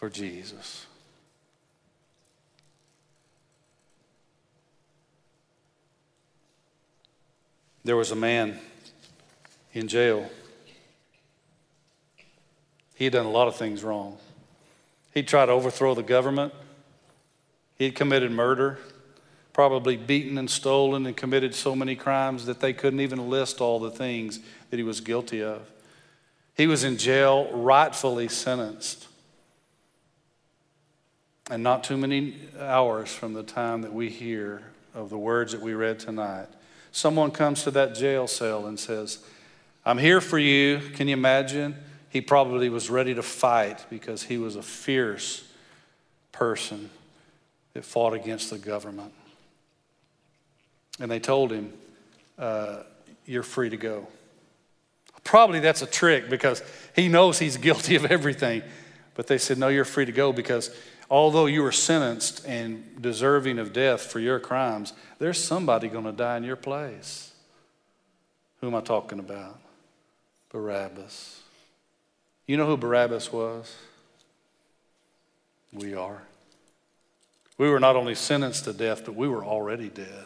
for 0.00 0.08
Jesus. 0.08 0.86
There 7.84 7.96
was 7.96 8.10
a 8.10 8.16
man 8.16 8.58
in 9.74 9.88
jail. 9.88 10.30
He 12.94 13.04
had 13.04 13.12
done 13.12 13.26
a 13.26 13.30
lot 13.30 13.46
of 13.46 13.56
things 13.56 13.84
wrong. 13.84 14.16
He 15.12 15.22
tried 15.22 15.46
to 15.46 15.52
overthrow 15.52 15.94
the 15.94 16.02
government. 16.02 16.54
He 17.80 17.86
had 17.86 17.94
committed 17.94 18.30
murder, 18.30 18.78
probably 19.54 19.96
beaten 19.96 20.36
and 20.36 20.50
stolen 20.50 21.06
and 21.06 21.16
committed 21.16 21.54
so 21.54 21.74
many 21.74 21.96
crimes 21.96 22.44
that 22.44 22.60
they 22.60 22.74
couldn't 22.74 23.00
even 23.00 23.30
list 23.30 23.62
all 23.62 23.80
the 23.80 23.90
things 23.90 24.38
that 24.68 24.76
he 24.76 24.82
was 24.82 25.00
guilty 25.00 25.42
of. 25.42 25.62
He 26.54 26.66
was 26.66 26.84
in 26.84 26.98
jail, 26.98 27.50
rightfully 27.50 28.28
sentenced. 28.28 29.08
And 31.50 31.62
not 31.62 31.82
too 31.82 31.96
many 31.96 32.36
hours 32.58 33.14
from 33.14 33.32
the 33.32 33.42
time 33.42 33.80
that 33.80 33.94
we 33.94 34.10
hear 34.10 34.60
of 34.94 35.08
the 35.08 35.16
words 35.16 35.52
that 35.52 35.62
we 35.62 35.72
read 35.72 35.98
tonight, 35.98 36.48
someone 36.92 37.30
comes 37.30 37.62
to 37.62 37.70
that 37.70 37.94
jail 37.94 38.26
cell 38.26 38.66
and 38.66 38.78
says, 38.78 39.20
I'm 39.86 39.96
here 39.96 40.20
for 40.20 40.38
you. 40.38 40.80
Can 40.96 41.08
you 41.08 41.14
imagine? 41.14 41.76
He 42.10 42.20
probably 42.20 42.68
was 42.68 42.90
ready 42.90 43.14
to 43.14 43.22
fight 43.22 43.86
because 43.88 44.24
he 44.24 44.36
was 44.36 44.54
a 44.54 44.62
fierce 44.62 45.48
person 46.30 46.90
that 47.74 47.84
fought 47.84 48.14
against 48.14 48.50
the 48.50 48.58
government. 48.58 49.12
And 50.98 51.10
they 51.10 51.20
told 51.20 51.52
him, 51.52 51.72
uh, 52.38 52.82
You're 53.24 53.42
free 53.42 53.70
to 53.70 53.76
go. 53.76 54.06
Probably 55.24 55.60
that's 55.60 55.82
a 55.82 55.86
trick 55.86 56.28
because 56.28 56.62
he 56.94 57.08
knows 57.08 57.38
he's 57.38 57.56
guilty 57.68 57.96
of 57.96 58.04
everything. 58.04 58.62
But 59.14 59.26
they 59.26 59.38
said, 59.38 59.58
No, 59.58 59.68
you're 59.68 59.84
free 59.84 60.04
to 60.04 60.12
go 60.12 60.32
because 60.32 60.74
although 61.10 61.46
you 61.46 61.62
were 61.62 61.72
sentenced 61.72 62.46
and 62.46 63.00
deserving 63.00 63.58
of 63.58 63.72
death 63.72 64.02
for 64.02 64.20
your 64.20 64.38
crimes, 64.38 64.92
there's 65.18 65.42
somebody 65.42 65.88
going 65.88 66.04
to 66.04 66.12
die 66.12 66.36
in 66.36 66.44
your 66.44 66.56
place. 66.56 67.32
Who 68.60 68.68
am 68.68 68.74
I 68.74 68.80
talking 68.80 69.18
about? 69.18 69.58
Barabbas. 70.50 71.40
You 72.46 72.56
know 72.56 72.66
who 72.66 72.76
Barabbas 72.76 73.32
was? 73.32 73.74
We 75.72 75.94
are. 75.94 76.22
We 77.60 77.68
were 77.68 77.78
not 77.78 77.94
only 77.94 78.14
sentenced 78.14 78.64
to 78.64 78.72
death, 78.72 79.04
but 79.04 79.14
we 79.14 79.28
were 79.28 79.44
already 79.44 79.90
dead. 79.90 80.24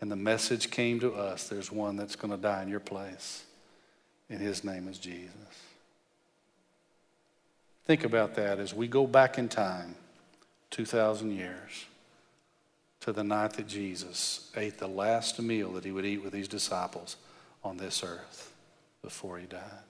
And 0.00 0.08
the 0.08 0.14
message 0.14 0.70
came 0.70 1.00
to 1.00 1.14
us 1.14 1.48
there's 1.48 1.72
one 1.72 1.96
that's 1.96 2.14
going 2.14 2.30
to 2.30 2.36
die 2.36 2.62
in 2.62 2.68
your 2.68 2.78
place, 2.78 3.44
and 4.30 4.40
his 4.40 4.62
name 4.62 4.86
is 4.86 4.98
Jesus. 4.98 5.32
Think 7.86 8.04
about 8.04 8.36
that 8.36 8.60
as 8.60 8.72
we 8.72 8.86
go 8.86 9.04
back 9.04 9.36
in 9.36 9.48
time, 9.48 9.96
2,000 10.70 11.32
years, 11.32 11.86
to 13.00 13.12
the 13.12 13.24
night 13.24 13.54
that 13.54 13.66
Jesus 13.66 14.48
ate 14.56 14.78
the 14.78 14.86
last 14.86 15.40
meal 15.42 15.72
that 15.72 15.84
he 15.84 15.90
would 15.90 16.06
eat 16.06 16.22
with 16.22 16.34
his 16.34 16.46
disciples 16.46 17.16
on 17.64 17.78
this 17.78 18.04
earth. 18.04 18.52
before 19.02 19.38
he 19.40 19.46
died. 19.46 19.82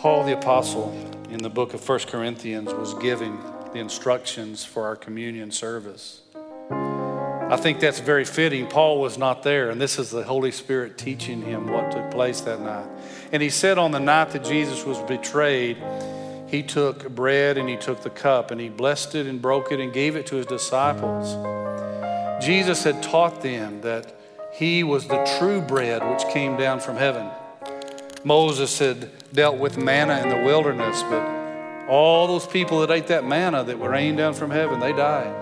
Paul 0.00 0.24
the 0.24 0.32
Apostle 0.32 0.94
in 1.28 1.42
the 1.42 1.50
book 1.50 1.74
of 1.74 1.86
1 1.86 1.98
Corinthians 2.06 2.72
was 2.72 2.94
giving 2.94 3.38
the 3.74 3.80
instructions 3.80 4.64
for 4.64 4.86
our 4.86 4.96
communion 4.96 5.50
service. 5.50 6.22
I 6.70 7.58
think 7.60 7.80
that's 7.80 8.00
very 8.00 8.24
fitting. 8.24 8.66
Paul 8.66 8.98
was 8.98 9.18
not 9.18 9.42
there, 9.42 9.68
and 9.68 9.78
this 9.78 9.98
is 9.98 10.08
the 10.08 10.22
Holy 10.22 10.52
Spirit 10.52 10.96
teaching 10.96 11.42
him 11.42 11.66
what 11.66 11.90
took 11.90 12.10
place 12.10 12.40
that 12.40 12.62
night. 12.62 12.88
And 13.30 13.42
he 13.42 13.50
said 13.50 13.76
on 13.76 13.90
the 13.90 14.00
night 14.00 14.30
that 14.30 14.42
Jesus 14.42 14.86
was 14.86 14.98
betrayed, 15.00 15.76
he 16.46 16.62
took 16.62 17.14
bread 17.14 17.58
and 17.58 17.68
he 17.68 17.76
took 17.76 18.00
the 18.00 18.08
cup 18.08 18.50
and 18.50 18.58
he 18.58 18.70
blessed 18.70 19.14
it 19.14 19.26
and 19.26 19.42
broke 19.42 19.70
it 19.70 19.80
and 19.80 19.92
gave 19.92 20.16
it 20.16 20.24
to 20.28 20.36
his 20.36 20.46
disciples. 20.46 21.34
Jesus 22.42 22.84
had 22.84 23.02
taught 23.02 23.42
them 23.42 23.82
that 23.82 24.18
he 24.54 24.82
was 24.82 25.08
the 25.08 25.22
true 25.38 25.60
bread 25.60 26.02
which 26.10 26.26
came 26.32 26.56
down 26.56 26.80
from 26.80 26.96
heaven. 26.96 27.30
Moses 28.24 28.78
had 28.78 29.08
dealt 29.32 29.56
with 29.56 29.78
manna 29.78 30.20
in 30.22 30.28
the 30.28 30.44
wilderness, 30.44 31.02
but 31.04 31.88
all 31.88 32.26
those 32.26 32.46
people 32.46 32.80
that 32.80 32.90
ate 32.90 33.06
that 33.06 33.24
manna 33.24 33.64
that 33.64 33.78
were 33.78 33.90
rained 33.90 34.18
down 34.18 34.34
from 34.34 34.50
heaven, 34.50 34.78
they 34.78 34.92
died. 34.92 35.34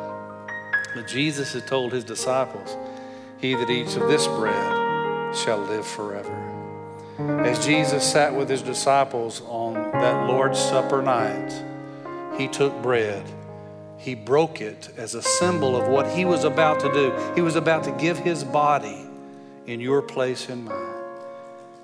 But 0.95 1.09
Jesus 1.09 1.53
had 1.53 1.67
told 1.67 1.93
his 1.93 2.05
disciples, 2.05 2.77
He 3.39 3.55
that 3.55 3.69
eats 3.69 3.97
of 3.97 4.09
this 4.09 4.27
bread 4.27 5.37
shall 5.37 5.59
live 5.59 5.87
forever. 5.87 6.49
As 7.19 7.65
Jesus 7.67 8.09
sat 8.09 8.35
with 8.35 8.49
his 8.49 8.63
disciples 8.63 9.43
on 9.47 9.75
that 9.75 10.29
Lord's 10.29 10.59
Supper 10.59 11.03
night, 11.03 11.53
he 12.39 12.47
took 12.47 12.81
bread. 12.81 13.25
He 13.97 14.15
broke 14.15 14.61
it 14.61 14.91
as 14.97 15.17
a 15.17 15.23
symbol 15.23 15.75
of 15.75 15.89
what 15.89 16.09
he 16.09 16.25
was 16.25 16.45
about 16.45 16.79
to 16.81 16.93
do. 16.93 17.13
He 17.35 17.41
was 17.41 17.57
about 17.57 17.83
to 17.85 17.91
give 17.93 18.19
his 18.19 18.45
body 18.45 19.05
in 19.67 19.81
your 19.81 20.01
place 20.01 20.49
and 20.49 20.65
mine. 20.65 20.88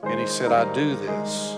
And 0.07 0.21
he 0.21 0.27
said, 0.27 0.53
I 0.53 0.71
do 0.73 0.95
this, 0.97 1.57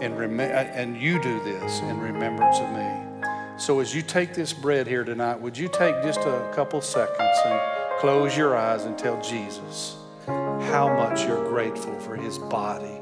and, 0.00 0.18
rem- 0.18 0.40
and 0.40 0.96
you 0.96 1.20
do 1.20 1.42
this 1.42 1.80
in 1.80 2.00
remembrance 2.00 2.58
of 2.58 2.70
me. 2.72 3.10
So, 3.58 3.80
as 3.80 3.94
you 3.94 4.00
take 4.00 4.32
this 4.32 4.54
bread 4.54 4.86
here 4.86 5.04
tonight, 5.04 5.38
would 5.40 5.58
you 5.58 5.68
take 5.68 6.02
just 6.02 6.20
a 6.20 6.50
couple 6.54 6.80
seconds 6.80 7.38
and 7.44 7.60
close 7.98 8.34
your 8.34 8.56
eyes 8.56 8.84
and 8.84 8.96
tell 8.96 9.20
Jesus 9.20 9.96
how 10.26 10.88
much 10.96 11.26
you're 11.26 11.46
grateful 11.48 11.98
for 12.00 12.16
his 12.16 12.38
body 12.38 13.00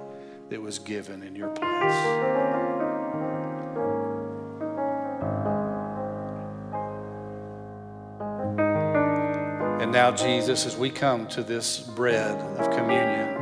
that 0.48 0.60
was 0.60 0.80
given 0.80 1.22
in 1.22 1.36
your 1.36 1.50
place? 1.50 2.38
And 9.80 9.92
now, 9.92 10.10
Jesus, 10.10 10.66
as 10.66 10.76
we 10.76 10.90
come 10.90 11.28
to 11.28 11.42
this 11.44 11.78
bread 11.78 12.36
of 12.58 12.76
communion, 12.76 13.37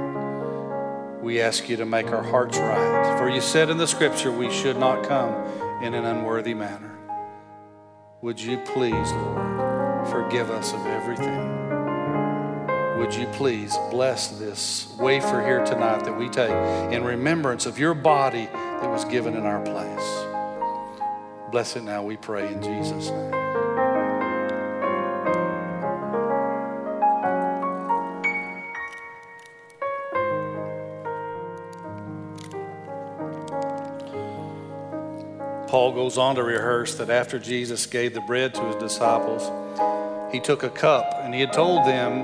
we 1.26 1.40
ask 1.40 1.68
you 1.68 1.76
to 1.76 1.84
make 1.84 2.06
our 2.12 2.22
hearts 2.22 2.56
right. 2.56 3.18
For 3.18 3.28
you 3.28 3.40
said 3.40 3.68
in 3.68 3.78
the 3.78 3.86
scripture, 3.88 4.30
we 4.30 4.48
should 4.48 4.78
not 4.78 5.08
come 5.08 5.34
in 5.82 5.92
an 5.92 6.04
unworthy 6.04 6.54
manner. 6.54 6.96
Would 8.22 8.40
you 8.40 8.58
please, 8.58 9.10
Lord, 9.10 10.08
forgive 10.08 10.52
us 10.52 10.72
of 10.72 10.86
everything? 10.86 11.66
Would 13.00 13.12
you 13.12 13.26
please 13.32 13.76
bless 13.90 14.38
this 14.38 14.94
wafer 15.00 15.44
here 15.44 15.64
tonight 15.64 16.04
that 16.04 16.16
we 16.16 16.28
take 16.28 16.48
in 16.92 17.02
remembrance 17.02 17.66
of 17.66 17.76
your 17.76 17.92
body 17.92 18.44
that 18.44 18.88
was 18.88 19.04
given 19.06 19.34
in 19.34 19.42
our 19.42 19.60
place? 19.62 21.50
Bless 21.50 21.74
it 21.74 21.82
now, 21.82 22.04
we 22.04 22.16
pray 22.16 22.52
in 22.52 22.62
Jesus' 22.62 23.10
name. 23.10 23.65
Paul 35.76 35.92
goes 35.92 36.16
on 36.16 36.36
to 36.36 36.42
rehearse 36.42 36.94
that 36.94 37.10
after 37.10 37.38
Jesus 37.38 37.84
gave 37.84 38.14
the 38.14 38.22
bread 38.22 38.54
to 38.54 38.62
his 38.62 38.76
disciples, 38.76 39.42
he 40.32 40.40
took 40.40 40.62
a 40.62 40.70
cup 40.70 41.04
and 41.20 41.34
he 41.34 41.42
had 41.42 41.52
told 41.52 41.84
them 41.84 42.22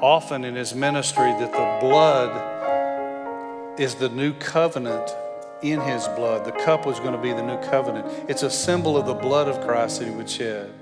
often 0.00 0.44
in 0.44 0.54
his 0.54 0.72
ministry 0.72 1.32
that 1.32 1.50
the 1.50 1.84
blood 1.84 3.76
is 3.80 3.96
the 3.96 4.08
new 4.08 4.32
covenant 4.34 5.16
in 5.62 5.80
his 5.80 6.06
blood. 6.06 6.44
The 6.44 6.52
cup 6.52 6.86
was 6.86 7.00
going 7.00 7.10
to 7.10 7.20
be 7.20 7.32
the 7.32 7.42
new 7.42 7.58
covenant. 7.62 8.06
It's 8.30 8.44
a 8.44 8.50
symbol 8.50 8.96
of 8.96 9.06
the 9.06 9.14
blood 9.14 9.48
of 9.48 9.60
Christ 9.66 9.98
that 9.98 10.04
he 10.06 10.14
would 10.14 10.30
shed. 10.30 10.72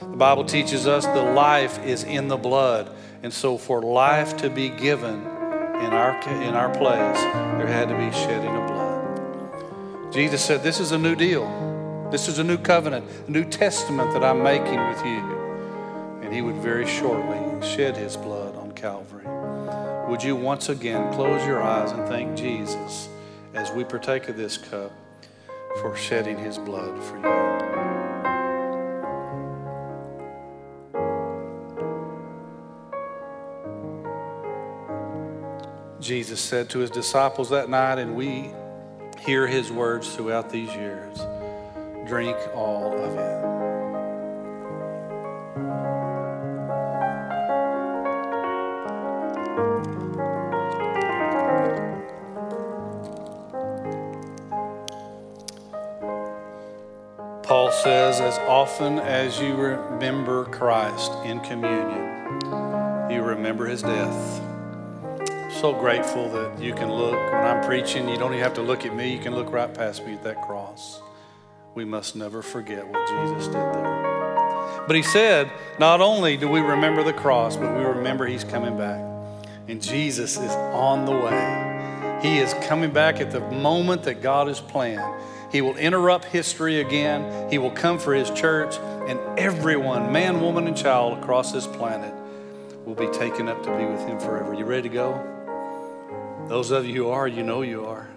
The 0.00 0.06
Bible 0.06 0.46
teaches 0.46 0.86
us 0.86 1.04
the 1.04 1.20
life 1.20 1.84
is 1.84 2.02
in 2.02 2.28
the 2.28 2.38
blood. 2.38 2.90
And 3.22 3.30
so 3.30 3.58
for 3.58 3.82
life 3.82 4.38
to 4.38 4.48
be 4.48 4.70
given 4.70 5.16
in 5.16 5.92
our, 5.92 6.18
in 6.42 6.54
our 6.54 6.70
place, 6.70 7.20
there 7.58 7.66
had 7.66 7.90
to 7.90 7.94
be 7.94 8.10
shedding 8.10 8.56
of 8.56 8.66
blood. 8.68 8.87
Jesus 10.12 10.42
said, 10.42 10.62
This 10.62 10.80
is 10.80 10.92
a 10.92 10.98
new 10.98 11.14
deal. 11.14 11.46
This 12.10 12.28
is 12.28 12.38
a 12.38 12.44
new 12.44 12.56
covenant, 12.56 13.04
a 13.26 13.30
new 13.30 13.44
testament 13.44 14.12
that 14.14 14.24
I'm 14.24 14.42
making 14.42 14.78
with 14.88 15.04
you. 15.04 16.20
And 16.22 16.32
he 16.32 16.40
would 16.40 16.56
very 16.56 16.86
shortly 16.86 17.38
shed 17.66 17.96
his 17.96 18.16
blood 18.16 18.56
on 18.56 18.72
Calvary. 18.72 19.26
Would 20.08 20.22
you 20.22 20.34
once 20.34 20.70
again 20.70 21.12
close 21.12 21.46
your 21.46 21.62
eyes 21.62 21.92
and 21.92 22.08
thank 22.08 22.34
Jesus 22.36 23.10
as 23.52 23.70
we 23.72 23.84
partake 23.84 24.30
of 24.30 24.38
this 24.38 24.56
cup 24.56 24.90
for 25.82 25.94
shedding 25.94 26.38
his 26.38 26.56
blood 26.56 27.02
for 27.04 27.18
you? 27.18 27.24
Jesus 36.00 36.40
said 36.40 36.70
to 36.70 36.78
his 36.78 36.90
disciples 36.90 37.50
that 37.50 37.68
night, 37.68 37.98
and 37.98 38.16
we 38.16 38.50
hear 39.20 39.46
his 39.46 39.70
words 39.70 40.14
throughout 40.14 40.50
these 40.50 40.72
years. 40.74 41.18
Drink 42.06 42.36
all 42.54 42.92
of 42.92 43.14
it. 43.14 43.48
Paul 57.42 57.72
says, 57.72 58.20
as 58.20 58.38
often 58.40 58.98
as 58.98 59.40
you 59.40 59.54
remember 59.54 60.44
Christ 60.44 61.12
in 61.24 61.40
communion, 61.40 62.40
you 63.10 63.22
remember 63.22 63.66
his 63.66 63.80
death 63.80 64.47
so 65.58 65.72
grateful 65.72 66.28
that 66.28 66.62
you 66.62 66.72
can 66.72 66.88
look 66.88 67.14
when 67.32 67.44
I'm 67.44 67.64
preaching. 67.64 68.08
You 68.08 68.16
don't 68.16 68.32
even 68.32 68.44
have 68.44 68.54
to 68.54 68.62
look 68.62 68.86
at 68.86 68.94
me, 68.94 69.12
you 69.12 69.18
can 69.18 69.34
look 69.34 69.50
right 69.50 69.72
past 69.72 70.06
me 70.06 70.12
at 70.12 70.22
that 70.22 70.40
cross. 70.42 71.00
We 71.74 71.84
must 71.84 72.14
never 72.14 72.42
forget 72.42 72.86
what 72.86 73.08
Jesus 73.08 73.46
did 73.46 73.54
there. 73.54 74.84
But 74.86 74.94
he 74.94 75.02
said, 75.02 75.50
not 75.80 76.00
only 76.00 76.36
do 76.36 76.48
we 76.48 76.60
remember 76.60 77.02
the 77.02 77.12
cross, 77.12 77.56
but 77.56 77.76
we 77.76 77.82
remember 77.82 78.24
he's 78.24 78.44
coming 78.44 78.78
back. 78.78 79.04
And 79.66 79.82
Jesus 79.82 80.36
is 80.36 80.52
on 80.52 81.06
the 81.06 81.12
way. 81.12 82.20
He 82.22 82.38
is 82.38 82.54
coming 82.68 82.92
back 82.92 83.20
at 83.20 83.32
the 83.32 83.40
moment 83.40 84.04
that 84.04 84.22
God 84.22 84.46
has 84.46 84.60
planned. 84.60 85.20
He 85.50 85.60
will 85.60 85.76
interrupt 85.76 86.26
history 86.26 86.80
again. 86.80 87.50
He 87.50 87.58
will 87.58 87.72
come 87.72 87.98
for 87.98 88.14
his 88.14 88.30
church, 88.30 88.76
and 89.08 89.18
everyone, 89.36 90.12
man, 90.12 90.40
woman, 90.40 90.68
and 90.68 90.76
child 90.76 91.18
across 91.18 91.50
this 91.50 91.66
planet, 91.66 92.14
will 92.84 92.94
be 92.94 93.08
taken 93.08 93.48
up 93.48 93.62
to 93.64 93.76
be 93.76 93.84
with 93.84 94.06
him 94.06 94.20
forever. 94.20 94.54
You 94.54 94.64
ready 94.64 94.88
to 94.88 94.94
go? 94.94 95.37
Those 96.48 96.70
of 96.70 96.86
you 96.86 97.04
who 97.04 97.10
are, 97.10 97.28
you 97.28 97.42
know 97.42 97.60
you 97.60 97.84
are. 97.84 98.08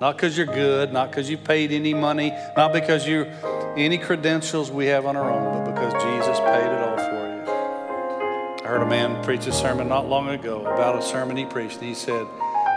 Not 0.00 0.16
because 0.16 0.36
you're 0.36 0.46
good, 0.46 0.92
not 0.92 1.10
because 1.10 1.30
you 1.30 1.38
paid 1.38 1.70
any 1.70 1.94
money, 1.94 2.34
not 2.56 2.72
because 2.72 3.06
you 3.06 3.24
any 3.76 3.96
credentials 3.96 4.72
we 4.72 4.86
have 4.86 5.06
on 5.06 5.16
our 5.16 5.30
own, 5.30 5.64
but 5.64 5.72
because 5.72 5.92
Jesus 6.02 6.40
paid 6.40 6.66
it 6.66 6.82
all 6.82 6.96
for 6.96 7.28
you. 7.28 8.64
I 8.64 8.68
heard 8.68 8.82
a 8.82 8.86
man 8.86 9.22
preach 9.22 9.46
a 9.46 9.52
sermon 9.52 9.88
not 9.88 10.08
long 10.08 10.30
ago 10.30 10.62
about 10.62 10.98
a 10.98 11.02
sermon 11.02 11.36
he 11.36 11.44
preached, 11.44 11.76
and 11.76 11.86
he 11.86 11.94
said, 11.94 12.26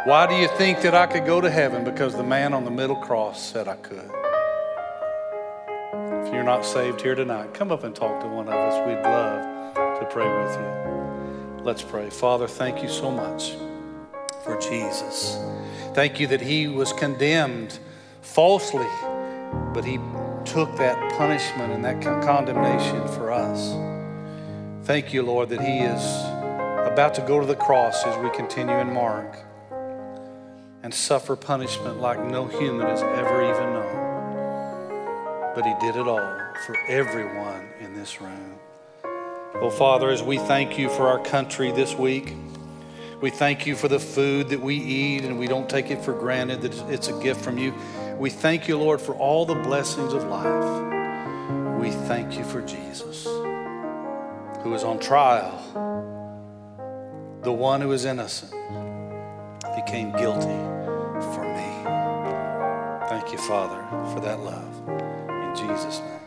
Why 0.05 0.27
do 0.27 0.35
you 0.35 0.47
think 0.49 0.81
that 0.81 0.93
I 0.93 1.07
could 1.07 1.25
go 1.25 1.41
to 1.41 1.49
heaven? 1.49 1.83
Because 1.83 2.13
the 2.13 2.23
man 2.23 2.53
on 2.53 2.63
the 2.63 2.71
middle 2.71 2.97
cross 2.97 3.41
said 3.41 3.67
I 3.67 3.77
could. 3.77 4.11
If 6.27 6.33
you're 6.33 6.43
not 6.43 6.65
saved 6.65 7.01
here 7.01 7.15
tonight, 7.15 7.55
come 7.55 7.71
up 7.71 7.83
and 7.83 7.95
talk 7.95 8.21
to 8.21 8.27
one 8.27 8.47
of 8.47 8.53
us. 8.53 8.87
We'd 8.87 9.01
love 9.01 9.73
to 9.73 10.05
pray 10.11 10.27
with 10.27 10.55
you. 10.55 11.63
Let's 11.63 11.81
pray. 11.81 12.11
Father, 12.11 12.47
thank 12.47 12.83
you 12.83 12.89
so 12.89 13.09
much 13.09 13.55
for 14.43 14.59
Jesus. 14.59 15.37
Thank 15.93 16.19
you 16.19 16.27
that 16.27 16.41
he 16.41 16.67
was 16.67 16.91
condemned 16.93 17.79
falsely, 18.21 18.87
but 19.73 19.85
he 19.85 19.99
took 20.45 20.75
that 20.77 21.13
punishment 21.17 21.71
and 21.71 21.83
that 21.85 22.01
condemnation 22.01 23.07
for 23.09 23.31
us. 23.31 23.73
Thank 24.85 25.13
you, 25.13 25.23
Lord, 25.23 25.49
that 25.49 25.61
he 25.61 25.79
is 25.79 26.03
about 26.91 27.13
to 27.15 27.21
go 27.21 27.39
to 27.39 27.45
the 27.45 27.55
cross 27.55 28.03
as 28.03 28.21
we 28.23 28.29
continue 28.31 28.75
in 28.75 28.93
Mark 28.93 29.37
and 30.83 30.93
suffer 30.93 31.35
punishment 31.35 32.01
like 32.01 32.23
no 32.23 32.45
human 32.45 32.85
has 32.85 33.01
ever 33.01 33.41
even 33.49 33.73
known. 33.73 35.53
But 35.55 35.65
he 35.65 35.73
did 35.79 35.95
it 35.95 36.07
all 36.07 36.19
for 36.65 36.77
everyone 36.87 37.69
in 37.79 37.93
this 37.93 38.19
room. 38.19 38.55
Oh, 39.55 39.69
Father, 39.69 40.09
as 40.09 40.21
we 40.21 40.37
thank 40.37 40.77
you 40.77 40.89
for 40.89 41.07
our 41.07 41.19
country 41.19 41.71
this 41.71 41.95
week, 41.95 42.33
We 43.23 43.29
thank 43.29 43.65
you 43.65 43.77
for 43.77 43.87
the 43.87 44.01
food 44.01 44.49
that 44.49 44.59
we 44.59 44.75
eat 44.75 45.23
and 45.23 45.39
we 45.39 45.47
don't 45.47 45.69
take 45.69 45.89
it 45.89 46.01
for 46.01 46.11
granted 46.11 46.59
that 46.63 46.73
it's 46.89 47.07
a 47.07 47.17
gift 47.21 47.39
from 47.39 47.57
you. 47.57 47.73
We 48.17 48.29
thank 48.29 48.67
you, 48.67 48.77
Lord, 48.77 48.99
for 48.99 49.15
all 49.15 49.45
the 49.45 49.55
blessings 49.55 50.11
of 50.11 50.25
life. 50.25 51.79
We 51.79 51.91
thank 51.91 52.37
you 52.37 52.43
for 52.43 52.61
Jesus, 52.61 53.23
who 53.23 54.73
is 54.75 54.83
on 54.83 54.99
trial, 54.99 55.57
the 57.43 57.53
one 57.53 57.79
who 57.79 57.93
is 57.93 58.03
innocent, 58.03 58.51
became 59.73 60.11
guilty 60.11 60.59
for 61.31 61.45
me. 61.45 61.71
Thank 63.07 63.31
you, 63.31 63.37
Father, 63.37 63.81
for 64.13 64.19
that 64.19 64.41
love. 64.41 64.89
In 64.89 65.55
Jesus' 65.55 65.99
name. 66.01 66.22